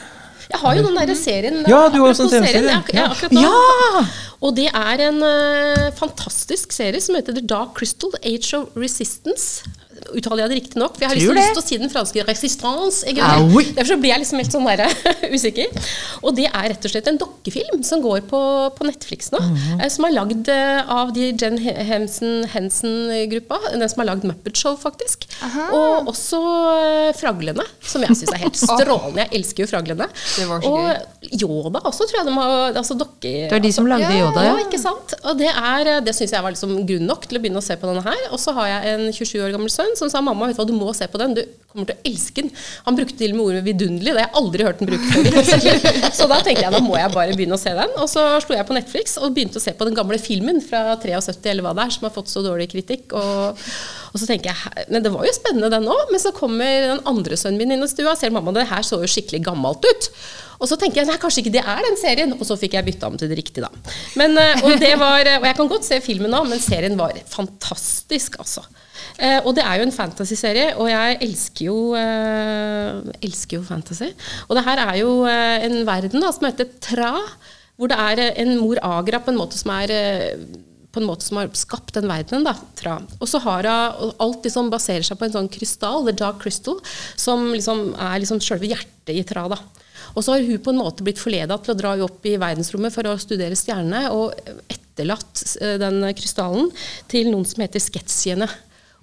Jeg 0.50 0.60
har 0.62 0.76
jo 0.78 0.82
den 0.86 0.94
derre 0.98 1.16
serien 1.18 1.56
Ja, 1.66 1.88
du 1.90 1.98
har 2.04 2.14
TV-serie. 2.14 2.46
serien, 2.46 2.68
ja, 2.70 2.80
Ja. 2.94 3.06
akkurat 3.10 3.32
nå. 3.32 3.42
Ja! 3.42 4.04
Og 4.46 4.54
det 4.56 4.68
er 4.68 5.00
en 5.08 5.22
uh, 5.24 5.90
fantastisk 5.96 6.72
serie 6.76 7.00
som 7.00 7.16
heter 7.18 7.32
The 7.34 7.42
Dark 7.46 7.74
Crystal, 7.78 8.10
Age 8.22 8.54
of 8.58 8.68
Resistance. 8.76 9.64
Uttaler 10.14 10.44
jeg 10.44 10.52
det 10.52 10.58
riktig 10.60 10.80
nok? 10.80 10.96
For 10.96 11.04
jeg 11.04 11.10
har 11.10 11.18
liksom 11.18 11.38
lyst 11.38 11.54
til 11.56 11.62
å 11.62 11.66
si 11.66 11.78
den 11.80 11.92
franske 11.92 12.24
resistance. 12.28 13.02
Ah, 13.06 13.10
egentlig. 13.10 13.56
oui. 13.56 13.64
Derfor 13.76 13.92
så 13.94 13.98
blir 14.02 14.12
jeg 14.12 14.22
liksom 14.22 14.42
helt 14.42 14.56
sånn 14.56 14.68
der, 14.68 14.82
usikker. 15.36 15.90
Og 16.22 16.36
det 16.38 16.46
er 16.50 16.68
rett 16.72 16.88
og 16.88 16.92
slett 16.92 17.10
en 17.10 17.20
dokkefilm 17.20 17.82
som 17.86 18.04
går 18.04 18.24
på, 18.30 18.40
på 18.76 18.88
Netflix 18.88 19.32
nå. 19.34 19.40
Mm 19.42 19.56
-hmm. 19.56 19.88
Som 19.96 20.08
er 20.08 20.16
lagd 20.16 20.48
eh, 20.52 20.90
av 21.00 21.12
de 21.12 21.32
Jen 21.32 21.58
Henson-gruppa. 22.54 23.58
Den 23.72 23.88
som 23.88 24.00
har 24.00 24.10
lagd 24.12 24.24
Muppet 24.24 24.56
Show, 24.56 24.76
faktisk. 24.76 25.26
Og 25.72 26.08
også 26.12 26.40
eh, 26.82 27.12
Fraglene, 27.16 27.64
som 27.82 28.02
jeg 28.02 28.16
syns 28.16 28.32
er 28.32 28.44
helt 28.44 28.56
strålende. 28.66 29.26
Jeg 29.26 29.40
elsker 29.40 29.64
jo 29.64 29.70
Fraglene. 29.70 30.08
Det 30.36 30.48
var 30.48 30.62
så 30.62 30.76
og 30.76 31.40
Yoda 31.40 31.80
også, 31.82 32.06
tror 32.06 32.20
jeg 32.20 32.26
de 32.28 32.34
har 32.36 32.76
altså 32.76 32.94
dokke, 32.94 33.32
Det 33.50 33.52
er 33.52 33.64
de 33.64 33.72
som 33.72 33.86
lagde 33.86 34.12
Yoda, 34.14 34.44
ja. 34.44 34.54
ja. 34.54 34.66
ikke 34.66 34.78
sant? 34.78 35.14
Og 35.24 35.38
det, 35.38 35.50
er, 35.50 36.00
det 36.04 36.14
syns 36.14 36.32
jeg 36.32 36.42
var 36.44 36.54
liksom 36.54 36.86
grunn 36.86 37.06
nok 37.08 37.26
til 37.26 37.38
å 37.38 37.42
begynne 37.42 37.62
å 37.62 37.64
se 37.64 37.76
på 37.80 37.88
denne 37.90 38.04
her. 38.06 38.28
Og 38.30 38.40
så 38.42 38.54
har 38.56 38.68
jeg 38.70 38.94
en 38.94 39.12
27 39.12 39.44
år 39.46 39.54
gammel 39.56 39.72
sønn 39.72 39.95
som 39.98 40.10
sa 40.12 40.22
mamma, 40.24 40.48
vet 40.48 40.58
du 40.58 40.62
hva, 40.62 40.68
du 40.68 40.76
må 40.76 40.92
se 40.96 41.08
på 41.10 41.20
den. 41.20 41.34
Du 41.36 41.42
kommer 41.70 41.88
til 41.90 41.96
å 41.96 42.10
elske 42.10 42.44
den. 42.44 42.52
Han 42.86 42.98
brukte 42.98 43.18
til 43.18 43.34
og 43.34 43.38
med 43.38 43.44
ordet 43.46 43.64
vidunderlig. 43.66 44.14
Det 44.14 44.22
har 44.22 44.28
jeg 44.28 44.38
aldri 44.40 44.66
hørt 44.68 44.82
den 44.82 44.92
liv. 44.92 45.02
Så 46.18 46.28
da 46.30 46.40
tenkte 46.44 46.64
jeg 46.64 46.74
da 46.74 46.82
må 46.84 46.96
jeg 46.98 47.12
bare 47.14 47.36
begynne 47.36 47.58
å 47.58 47.60
se 47.60 47.74
den. 47.76 47.92
Og 48.02 48.08
så 48.10 48.24
slo 48.44 48.56
jeg 48.56 48.68
på 48.68 48.76
Netflix 48.76 49.18
og 49.20 49.34
begynte 49.36 49.60
å 49.60 49.64
se 49.64 49.74
på 49.76 49.88
den 49.88 49.96
gamle 49.96 50.18
filmen 50.22 50.62
fra 50.64 50.96
73 51.02 51.52
eller 51.52 51.66
hva 51.66 51.74
det 51.76 51.86
er, 51.86 51.94
som 51.96 52.08
har 52.08 52.14
fått 52.14 52.32
så 52.32 52.44
dårlig 52.44 52.70
kritikk. 52.72 53.12
Og, 53.18 53.66
og 54.12 54.16
så 54.20 54.28
tenker 54.28 54.52
jeg 54.52 54.86
men 54.92 55.04
det 55.04 55.12
var 55.12 55.26
jo 55.26 55.36
spennende 55.36 55.70
den 55.72 55.90
òg. 55.92 56.10
Men 56.12 56.22
så 56.22 56.32
kommer 56.36 56.90
den 56.90 57.04
andre 57.08 57.38
sønnen 57.40 57.60
min 57.60 57.76
inn 57.76 57.84
i 57.84 57.90
stua 57.90 58.14
og 58.14 58.20
ser 58.20 58.34
mamma, 58.34 58.54
det 58.56 58.68
her 58.70 58.86
så 58.86 59.00
jo 59.02 59.10
skikkelig 59.10 59.44
gammelt 59.46 59.86
ut. 59.86 60.10
Og 60.56 60.70
så 60.70 60.78
tenker 60.80 61.02
jeg 61.02 61.10
nei, 61.10 61.18
kanskje 61.20 61.42
ikke 61.44 61.54
det 61.58 61.64
er 61.64 61.84
den 61.84 61.98
serien. 62.00 62.34
Og 62.36 62.44
så 62.48 62.56
fikk 62.60 62.78
jeg 62.78 62.86
bytta 62.86 63.10
om 63.10 63.20
til 63.20 63.30
det 63.30 63.38
riktige, 63.40 63.66
da. 63.66 63.94
Men, 64.18 64.36
eh, 64.40 64.64
og, 64.64 64.76
det 64.80 64.94
var, 65.00 65.28
og 65.36 65.48
jeg 65.50 65.58
kan 65.58 65.70
godt 65.72 65.88
se 65.88 66.00
filmen 66.04 66.32
nå, 66.32 66.42
men 66.48 66.62
serien 66.62 66.96
var 66.98 67.16
fantastisk, 67.32 68.38
altså. 68.42 68.64
Eh, 69.16 69.40
og 69.42 69.54
det 69.56 69.64
er 69.64 69.80
jo 69.80 69.86
en 69.86 69.94
fantasyserie, 69.94 70.70
og 70.76 70.90
jeg 70.90 71.18
elsker 71.24 71.68
jo, 71.70 71.78
eh, 71.96 73.00
elsker 73.24 73.58
jo 73.58 73.66
fantasy. 73.66 74.10
Og 74.48 74.56
det 74.58 74.64
her 74.66 74.82
er 74.84 74.94
jo 75.00 75.12
eh, 75.30 75.66
en 75.68 75.82
verden 75.88 76.24
da, 76.24 76.32
som 76.34 76.48
heter 76.48 76.68
Tra, 76.84 77.14
hvor 77.76 77.92
det 77.92 77.98
er 78.00 78.24
eh, 78.26 78.40
en 78.44 78.56
mor 78.60 78.80
Agra 78.84 79.20
på 79.22 79.32
en 79.32 79.40
måte 79.40 79.58
som 79.60 79.72
er 79.76 79.92
eh, 79.94 80.46
på 80.96 81.02
en 81.02 81.08
måte 81.10 81.26
som 81.26 81.36
har 81.36 81.50
skapt 81.52 81.92
den 81.98 82.08
verdenen. 82.08 82.46
da, 82.46 82.54
Tra. 82.78 82.96
Og 83.20 83.28
så 83.28 83.40
har 83.44 83.68
hun 83.68 84.14
alt 84.22 84.46
liksom 84.46 84.70
baserer 84.72 85.04
seg 85.04 85.18
på 85.20 85.26
en 85.28 85.34
sånn 85.34 85.50
krystall, 85.52 86.06
the 86.06 86.14
dark 86.16 86.40
crystal, 86.40 86.78
som 87.20 87.50
liksom 87.52 87.90
er 87.92 88.22
liksom 88.22 88.40
selve 88.40 88.70
hjertet 88.70 89.12
i 89.12 89.24
Tra. 89.28 89.44
da. 89.52 89.60
Og 90.16 90.24
så 90.24 90.32
har 90.32 90.46
hun 90.46 90.62
på 90.64 90.72
en 90.72 90.80
måte 90.80 91.04
blitt 91.04 91.20
forleda 91.20 91.58
til 91.60 91.74
å 91.74 91.76
dra 91.76 91.92
opp 92.06 92.24
i 92.24 92.38
verdensrommet 92.40 92.94
for 92.94 93.08
å 93.10 93.18
studere 93.20 93.58
stjernene, 93.58 94.08
og 94.16 94.32
etterlatt 94.72 95.44
eh, 95.60 95.76
den 95.82 96.00
krystallen 96.16 96.72
til 97.12 97.28
noen 97.28 97.44
som 97.48 97.60
heter 97.64 97.82
sketsjiene. 97.82 98.48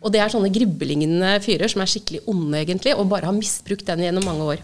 Og 0.03 0.11
det 0.11 0.19
er 0.21 0.29
sånne 0.33 0.51
griblingende 0.53 1.37
fyrer 1.43 1.71
som 1.71 1.81
er 1.81 1.89
skikkelig 1.93 2.21
onde, 2.27 2.59
egentlig, 2.61 2.93
og 2.97 3.09
bare 3.09 3.25
har 3.31 3.33
misbrukt 3.37 3.85
den 3.87 4.03
gjennom 4.05 4.25
mange 4.27 4.43
år. 4.55 4.63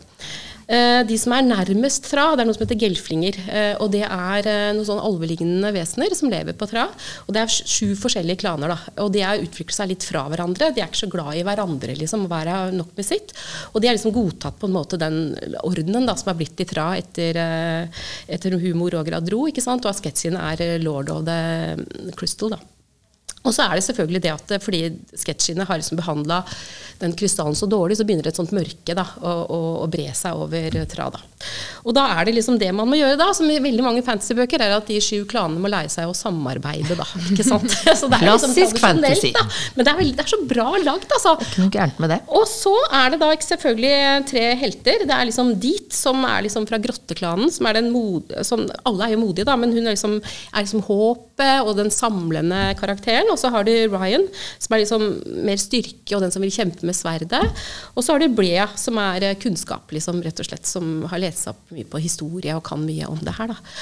Eh, 0.69 1.01
De 1.09 1.15
som 1.17 1.33
er 1.33 1.41
nærmest 1.41 2.03
Tra, 2.11 2.35
det 2.35 2.43
er 2.43 2.45
noe 2.45 2.53
som 2.53 2.61
heter 2.67 2.77
gelflinger. 2.77 3.39
eh, 3.49 3.75
Og 3.81 3.89
det 3.89 4.03
er 4.05 4.45
eh, 4.45 4.73
noen 4.77 4.85
sånn 4.85 4.99
alvelignende 5.01 5.71
vesener 5.73 6.13
som 6.13 6.29
lever 6.29 6.53
på 6.53 6.67
Tra. 6.69 6.83
Og 7.25 7.33
det 7.33 7.41
er 7.41 7.47
sj- 7.49 7.65
sju 7.65 7.95
forskjellige 7.97 8.37
klaner. 8.43 8.67
da, 8.75 8.77
Og 9.01 9.11
de 9.11 9.23
har 9.25 9.41
utviklet 9.41 9.73
seg 9.73 9.89
litt 9.89 10.03
fra 10.05 10.27
hverandre. 10.29 10.69
De 10.75 10.81
er 10.83 10.85
ikke 10.91 11.07
så 11.07 11.09
glad 11.09 11.33
i 11.39 11.41
hverandre, 11.47 11.97
liksom, 11.97 12.27
å 12.27 12.29
være 12.29 12.71
nok 12.77 12.93
med 12.95 13.05
sitt. 13.07 13.33
Og 13.73 13.81
de 13.81 13.87
har 13.87 13.95
liksom 13.97 14.13
godtatt 14.13 14.59
på 14.59 14.67
en 14.69 14.73
måte 14.77 14.99
den 14.99 15.33
ordenen 15.63 16.05
da, 16.05 16.13
som 16.13 16.29
er 16.29 16.37
blitt 16.43 16.59
i 16.61 16.65
Tra 16.69 16.91
etter, 16.95 17.33
etter 18.29 18.59
humor 18.61 18.93
og 18.93 19.07
gradro. 19.09 19.47
ikke 19.49 19.63
sant, 19.65 19.83
Og 19.87 19.95
Asketsien 19.95 20.37
er 20.37 20.77
lord 20.83 21.09
of 21.09 21.25
the 21.25 22.11
crystal. 22.15 22.49
da. 22.49 22.57
Og 23.47 23.55
så 23.55 23.65
er 23.65 23.79
det 23.79 23.85
selvfølgelig 23.87 24.21
det 24.25 24.35
at 24.35 24.53
fordi 24.63 24.81
sketsjene 25.17 25.67
har 25.67 25.79
liksom 25.79 25.99
behandla 25.99 26.41
den 26.99 27.13
krystallen 27.15 27.55
så 27.55 27.69
dårlig, 27.71 27.95
så 27.95 28.03
begynner 28.03 28.27
et 28.27 28.35
sånt 28.35 28.51
mørke 28.55 28.95
da, 28.97 29.05
å, 29.23 29.33
å, 29.47 29.59
å 29.85 29.85
bre 29.91 30.09
seg 30.17 30.35
over 30.35 30.75
Trada. 30.91 31.21
Og 31.87 31.95
da 31.95 32.03
er 32.17 32.27
det 32.27 32.33
liksom 32.35 32.57
det 32.59 32.73
man 32.75 32.89
må 32.89 32.97
gjøre 32.99 33.15
da, 33.19 33.29
som 33.35 33.47
i 33.47 33.59
veldig 33.63 33.85
mange 33.85 34.03
fantasybøker, 34.03 34.59
er 34.65 34.75
at 34.75 34.89
de 34.89 34.99
sju 35.03 35.23
klanene 35.29 35.63
må 35.63 35.71
lære 35.71 35.91
seg 35.93 36.09
å 36.11 36.15
samarbeide, 36.17 36.97
da. 36.99 37.07
Ikke 37.31 37.45
sant? 37.47 37.71
Så 37.99 38.09
det 38.11 38.19
er 38.19 38.27
liksom 38.27 38.51
Klassisk 38.51 38.81
tradisjonelt, 38.81 39.07
fantasy. 39.07 39.31
Da. 39.37 39.45
Men 39.77 39.87
det 39.87 39.93
er, 39.93 39.99
veldig, 40.01 40.17
det 40.19 40.25
er 40.25 40.33
så 40.33 40.41
bra 40.51 40.67
lagd, 40.83 41.15
altså. 41.15 41.35
Ikke 41.47 41.63
noe 41.63 41.73
gærent 41.77 42.03
med 42.03 42.13
det. 42.15 42.19
Og 42.35 42.45
så 42.51 42.75
er 42.99 43.15
det 43.15 43.21
da 43.23 43.31
ikke 43.35 43.47
selvfølgelig 43.47 43.95
tre 44.33 44.45
helter. 44.65 45.07
Det 45.07 45.15
er 45.15 45.31
liksom 45.31 45.55
Dit, 45.63 45.95
som 45.95 46.27
er 46.27 46.43
liksom 46.45 46.67
fra 46.67 46.81
grotteklanen. 46.83 47.51
som 47.55 47.71
er 47.71 47.79
den 47.79 47.89
mod, 47.95 48.35
som, 48.47 48.67
Alle 48.83 49.07
er 49.07 49.15
jo 49.15 49.23
modige, 49.23 49.47
da, 49.47 49.55
men 49.59 49.71
hun 49.71 49.85
er 49.85 49.95
liksom, 49.95 50.19
er 50.19 50.67
liksom 50.67 50.83
håpet 50.89 51.28
og 51.63 51.73
den 51.77 51.91
samlende 51.93 52.73
karakteren. 52.79 53.29
Og 53.31 53.39
så 53.41 53.51
har 53.53 53.65
du 53.67 53.73
Ryan, 53.91 54.25
som 54.61 54.75
er 54.75 54.83
liksom 54.83 55.05
mer 55.47 55.59
styrke 55.61 56.17
og 56.17 56.23
den 56.23 56.33
som 56.33 56.43
vil 56.43 56.53
kjempe 56.53 56.87
med 56.87 56.97
sverdet. 56.97 57.41
Og 57.95 58.03
så 58.03 58.15
har 58.15 58.23
du 58.23 58.35
Blea, 58.35 58.67
som 58.79 58.99
er 59.01 59.29
eh, 59.31 59.37
kunnskap, 59.41 59.91
liksom, 59.95 60.21
rett 60.25 60.41
og 60.41 60.49
slett, 60.49 60.69
som 60.69 61.03
har 61.09 61.23
lest 61.23 61.49
opp 61.51 61.73
mye 61.75 61.87
på 61.89 62.01
historie 62.03 62.55
og 62.55 62.65
kan 62.67 62.83
mye 62.85 63.09
om 63.09 63.19
det 63.23 63.35
her. 63.37 63.53
Da. 63.53 63.75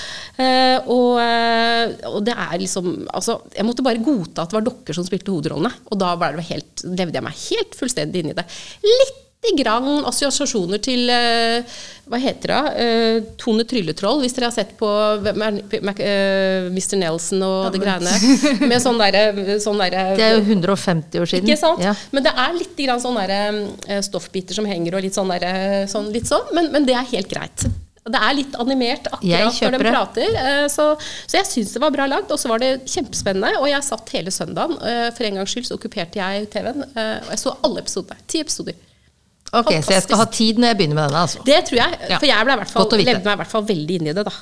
Eh, 0.43 0.89
og, 0.93 1.13
eh, 1.23 1.95
og 2.11 2.21
det 2.27 2.35
er 2.37 2.57
liksom 2.61 2.89
altså, 3.13 3.39
Jeg 3.55 3.65
måtte 3.67 3.85
bare 3.85 4.01
godta 4.03 4.43
at 4.43 4.51
det 4.51 4.59
var 4.59 4.67
dere 4.67 4.97
som 4.97 5.07
spilte 5.07 5.33
hovedrollene. 5.33 5.73
Og 5.91 6.01
da 6.01 6.15
det 6.17 6.49
helt, 6.51 6.83
levde 6.87 7.17
jeg 7.17 7.25
meg 7.25 7.47
helt 7.47 7.79
fullstendig 7.79 8.23
inn 8.23 8.33
i 8.33 8.37
det. 8.37 8.45
Litt 8.85 9.23
grann 9.57 10.03
assosiasjoner 10.09 10.81
til 10.83 11.07
eh, 11.13 11.63
Hva 12.09 12.17
heter 12.19 12.51
det? 12.51 12.59
Uh, 12.81 13.27
Tone 13.39 13.63
Trylletroll, 13.67 14.19
hvis 14.23 14.33
dere 14.35 14.47
har 14.49 14.55
sett 14.55 14.73
på 14.79 14.87
Mac- 15.37 16.01
eh, 16.03 16.67
Mr. 16.71 16.97
Nelson 16.99 17.41
og 17.45 17.71
det 17.75 17.81
greiene. 17.83 18.11
Med 18.71 18.81
sånn 18.83 18.97
derre 18.99 19.57
sånn 19.63 19.79
der, 19.83 19.97
Det 20.17 20.25
er 20.27 20.37
jo 20.37 20.43
150 20.47 21.19
år 21.23 21.31
siden. 21.31 21.47
ikke 21.51 21.59
sant? 21.61 21.83
Ja. 21.83 21.93
Men 22.11 22.23
det 22.27 22.33
er 22.33 22.55
litt 22.57 22.75
grann 22.79 23.03
sånn 23.03 23.19
der, 23.19 23.35
eh, 23.87 24.01
stoffbiter 24.07 24.55
som 24.57 24.65
henger 24.67 24.95
og 24.99 25.03
litt 25.07 25.15
sånn, 25.15 25.29
derre 25.35 25.85
sånn, 25.91 26.09
litt 26.15 26.27
sånn 26.27 26.47
men, 26.55 26.71
men 26.73 26.87
det 26.87 26.95
er 26.97 27.07
helt 27.13 27.29
greit. 27.31 27.67
Det 28.07 28.19
er 28.23 28.33
litt 28.37 28.53
animert 28.55 29.09
akkurat 29.11 29.57
når 29.61 29.73
de 29.77 29.91
prater. 29.91 30.35
eh, 30.39 30.65
Så, 30.71 30.89
så 31.27 31.37
jeg 31.41 31.45
syns 31.49 31.73
det 31.75 31.81
var 31.83 31.91
bra 31.91 32.05
lagd, 32.07 32.31
og 32.31 32.39
så 32.39 32.47
var 32.47 32.63
det 32.63 32.85
kjempespennende. 32.87 33.59
Og 33.59 33.67
jeg 33.67 33.83
satt 33.83 34.13
hele 34.15 34.31
søndagen. 34.31 34.77
eh, 34.79 35.09
For 35.11 35.27
en 35.27 35.41
gangs 35.41 35.51
skyld 35.51 35.67
så 35.67 35.75
okkuperte 35.75 36.15
jeg 36.23 36.47
TV-en. 36.55 36.85
eh, 36.95 37.17
Og 37.25 37.33
jeg 37.35 37.41
så 37.43 37.57
alle 37.67 37.83
episodene. 37.83 38.15
Ti 38.31 38.39
episoder. 38.45 38.79
Ok, 39.53 39.69
Så 39.83 39.93
jeg 39.95 40.03
skal 40.03 40.17
ha 40.17 40.25
tid 40.25 40.57
når 40.59 40.67
jeg 40.73 40.77
begynner 40.77 40.95
med 40.99 41.07
denne, 41.09 41.21
altså. 41.23 41.43
Det 41.47 41.59
tror 41.69 41.77
jeg. 41.79 41.99
For 42.19 42.25
jeg 42.27 42.45
ble 42.45 42.53
i 42.53 42.59
hvert 42.61 42.71
fall, 42.73 42.89
levde 42.99 43.23
meg 43.23 43.33
i 43.37 43.41
hvert 43.43 43.53
fall 43.53 43.63
veldig 43.69 43.95
inn 44.01 44.07
i 44.11 44.13
det, 44.17 44.25
da. 44.27 44.33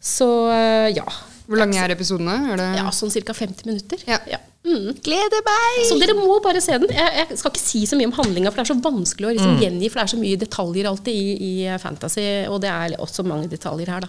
Så 0.00 0.28
eh, 0.50 0.88
ja. 0.96 1.04
Hvor 1.50 1.58
lange 1.58 1.76
er 1.82 1.90
episodene? 1.92 2.36
Er 2.52 2.56
det 2.60 2.68
Ja, 2.78 2.90
Sånn 2.94 3.10
ca. 3.10 3.34
50 3.34 3.66
minutter. 3.66 3.98
Ja. 4.06 4.20
Mm. 4.64 4.92
Gleder 5.02 5.42
meg! 5.44 5.78
Så 5.88 5.96
dere 5.98 6.14
må 6.14 6.36
bare 6.44 6.60
se 6.62 6.76
den. 6.78 6.88
Jeg, 6.94 7.12
jeg 7.28 7.38
skal 7.40 7.50
ikke 7.50 7.62
si 7.64 7.80
så 7.90 7.96
mye 7.98 8.06
om 8.06 8.12
handlinga, 8.16 8.52
for 8.52 8.60
det 8.60 8.68
er 8.68 8.74
så 8.74 8.80
vanskelig 8.84 9.26
å 9.26 9.32
liksom 9.34 9.56
Mm. 9.56 9.60
gjengi, 9.64 9.88
for 9.90 9.98
det 10.00 10.04
er 10.04 10.12
så 10.14 10.20
mye 10.20 10.40
detaljer 10.40 10.88
alltid 10.90 11.14
i, 11.16 11.32
i 11.50 11.78
fantasy, 11.82 12.26
og 12.48 12.60
det 12.62 12.70
er 12.70 12.96
også 13.00 13.24
mange 13.26 13.48
detaljer 13.50 13.88
her, 13.90 14.00
da. 14.06 14.08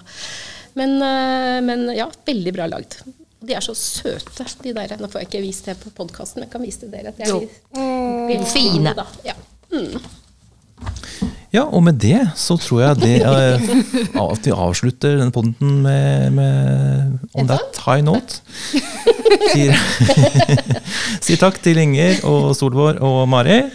Men, 0.76 0.96
eh, 1.02 1.60
men 1.66 1.88
ja, 1.98 2.08
veldig 2.28 2.54
bra 2.56 2.68
lagd. 2.72 3.00
De 3.42 3.56
er 3.58 3.64
så 3.66 3.74
søte, 3.74 4.46
de 4.62 4.74
der. 4.78 4.94
Nå 5.02 5.10
får 5.10 5.24
jeg 5.24 5.30
ikke 5.32 5.42
vist 5.48 5.66
det 5.66 5.80
på 5.82 5.90
podkasten, 5.98 6.40
men 6.44 6.46
jeg 6.48 6.54
kan 6.54 6.62
vise 6.62 6.84
det 6.86 6.92
dere. 6.94 7.12
de 7.18 7.24
er 7.24 7.32
Jo. 7.34 7.40
litt- 7.40 8.38
litt 8.38 8.48
Fine. 8.54 8.94
Da. 8.94 9.08
Ja. 9.26 9.34
Mm. 9.72 9.98
Ja, 11.52 11.66
og 11.68 11.84
med 11.84 11.98
det 12.00 12.30
så 12.40 12.56
tror 12.56 12.80
jeg 12.82 13.00
det 13.02 13.16
at 14.24 14.46
vi 14.48 14.54
avslutter 14.56 15.18
denne 15.20 15.36
podden 15.36 15.82
med, 15.84 16.32
med 16.32 17.18
on 17.36 17.50
that 17.50 17.82
high 17.84 18.00
note. 18.06 18.40
Sier, 19.52 19.76
sier 21.26 21.42
takk 21.42 21.60
til 21.64 21.82
Inger 21.82 22.24
og 22.28 22.54
Solvår 22.56 23.02
og 23.04 23.26
Mari. 23.32 23.66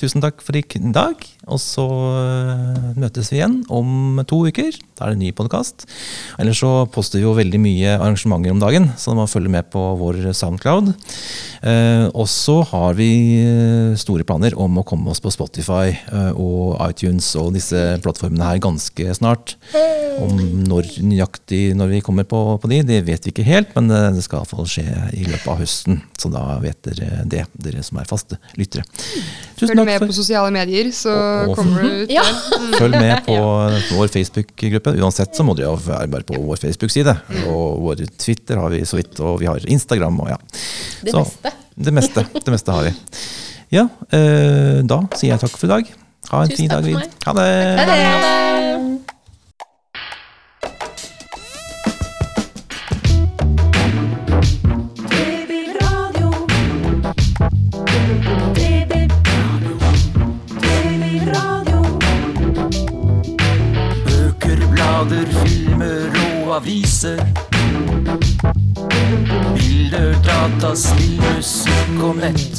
Tusen 0.00 0.24
takk 0.24 0.40
for 0.44 0.56
i 0.56 0.64
dag. 0.94 1.28
Og 1.48 1.60
så 1.62 1.84
eh, 1.84 2.92
møtes 3.00 3.30
vi 3.32 3.40
igjen 3.40 3.60
om 3.72 4.20
to 4.28 4.42
uker. 4.48 4.74
Da 4.98 5.06
er 5.06 5.14
det 5.14 5.18
en 5.18 5.24
ny 5.26 5.32
podkast. 5.36 5.86
Ellers 6.40 6.60
så 6.62 6.72
poster 6.92 7.20
vi 7.20 7.26
jo 7.26 7.36
veldig 7.38 7.60
mye 7.62 7.94
arrangementer 7.96 8.52
om 8.52 8.60
dagen, 8.62 8.90
så 9.00 9.14
man 9.16 9.30
følger 9.30 9.52
med 9.52 9.70
på 9.72 9.82
vår 10.00 10.30
Soundcloud. 10.36 10.92
Eh, 11.62 12.06
og 12.12 12.28
så 12.30 12.58
har 12.72 12.98
vi 12.98 13.10
eh, 13.40 13.96
store 14.00 14.26
planer 14.28 14.56
om 14.60 14.80
å 14.80 14.86
komme 14.86 15.12
oss 15.12 15.22
på 15.24 15.32
Spotify 15.32 15.94
og 16.38 16.76
iTunes 16.84 17.26
og 17.38 17.52
disse 17.56 17.78
plattformene 18.04 18.46
her 18.50 18.60
ganske 18.62 19.14
snart. 19.16 19.56
Om 20.18 20.64
når 20.66 20.90
nøyaktig 21.06 21.76
når 21.78 21.92
vi 21.92 22.02
kommer 22.04 22.26
på, 22.28 22.40
på 22.60 22.70
de, 22.70 22.82
det 22.86 23.00
vet 23.06 23.26
vi 23.26 23.32
ikke 23.32 23.46
helt, 23.46 23.74
men 23.76 23.90
det 24.16 24.24
skal 24.24 24.42
iallfall 24.42 24.68
skje 24.68 24.86
i 25.14 25.24
løpet 25.28 25.48
av 25.50 25.62
høsten. 25.62 26.00
Så 26.18 26.30
da 26.32 26.44
vet 26.62 26.80
dere 26.88 27.22
det, 27.30 27.44
dere 27.54 27.84
som 27.86 28.00
er 28.02 28.08
faste 28.10 28.40
lyttere. 28.58 28.84
Tusen 29.58 29.74
Følg 29.74 29.84
med 29.86 30.00
for 30.02 30.10
på 30.10 30.18
sosiale 30.18 30.50
medier, 30.54 30.90
så 30.94 31.14
Og- 31.46 31.56
kommer 31.58 31.82
det 31.82 31.90
ut 32.02 32.10
Ja. 32.18 32.24
Følg 32.78 32.96
med 32.98 33.22
på 33.28 33.36
vår 33.98 34.10
Facebook-gruppe. 34.16 34.94
Uansett 35.02 35.36
så 35.36 35.46
må 35.46 35.54
dere 35.58 35.76
være 35.78 36.22
på 36.28 36.40
vår 36.42 36.56
Facebook-side. 36.64 37.14
Og 37.52 37.78
vår 37.86 38.04
Twitter 38.18 38.58
har 38.62 38.74
vi 38.74 38.82
så 38.88 38.98
vidt, 39.00 39.18
og 39.20 39.38
vi 39.42 39.46
har 39.50 39.62
Instagram 39.68 40.20
og 40.24 40.32
ja. 40.34 40.38
Det 41.04 41.14
Så, 41.14 41.22
meste. 41.24 41.54
Det 41.78 41.94
meste. 41.94 42.26
Det 42.44 42.50
meste 42.56 42.74
har 42.74 42.88
vi. 42.88 42.94
Ja, 43.70 43.86
eh, 44.10 44.78
da 44.88 45.02
sier 45.14 45.34
jeg 45.36 45.42
takk 45.44 45.56
for 45.60 45.68
i 45.68 45.74
dag. 45.76 45.90
Ha 46.32 46.42
en 46.44 46.48
Tusen 46.50 46.64
fin 46.64 46.72
dag, 46.72 46.84
videre. 46.84 47.10
Ha 47.26 47.36
det! 47.38 47.50
Ha 47.78 47.90
det! 47.92 48.57
transluce 70.78 71.64
comète 71.98 72.57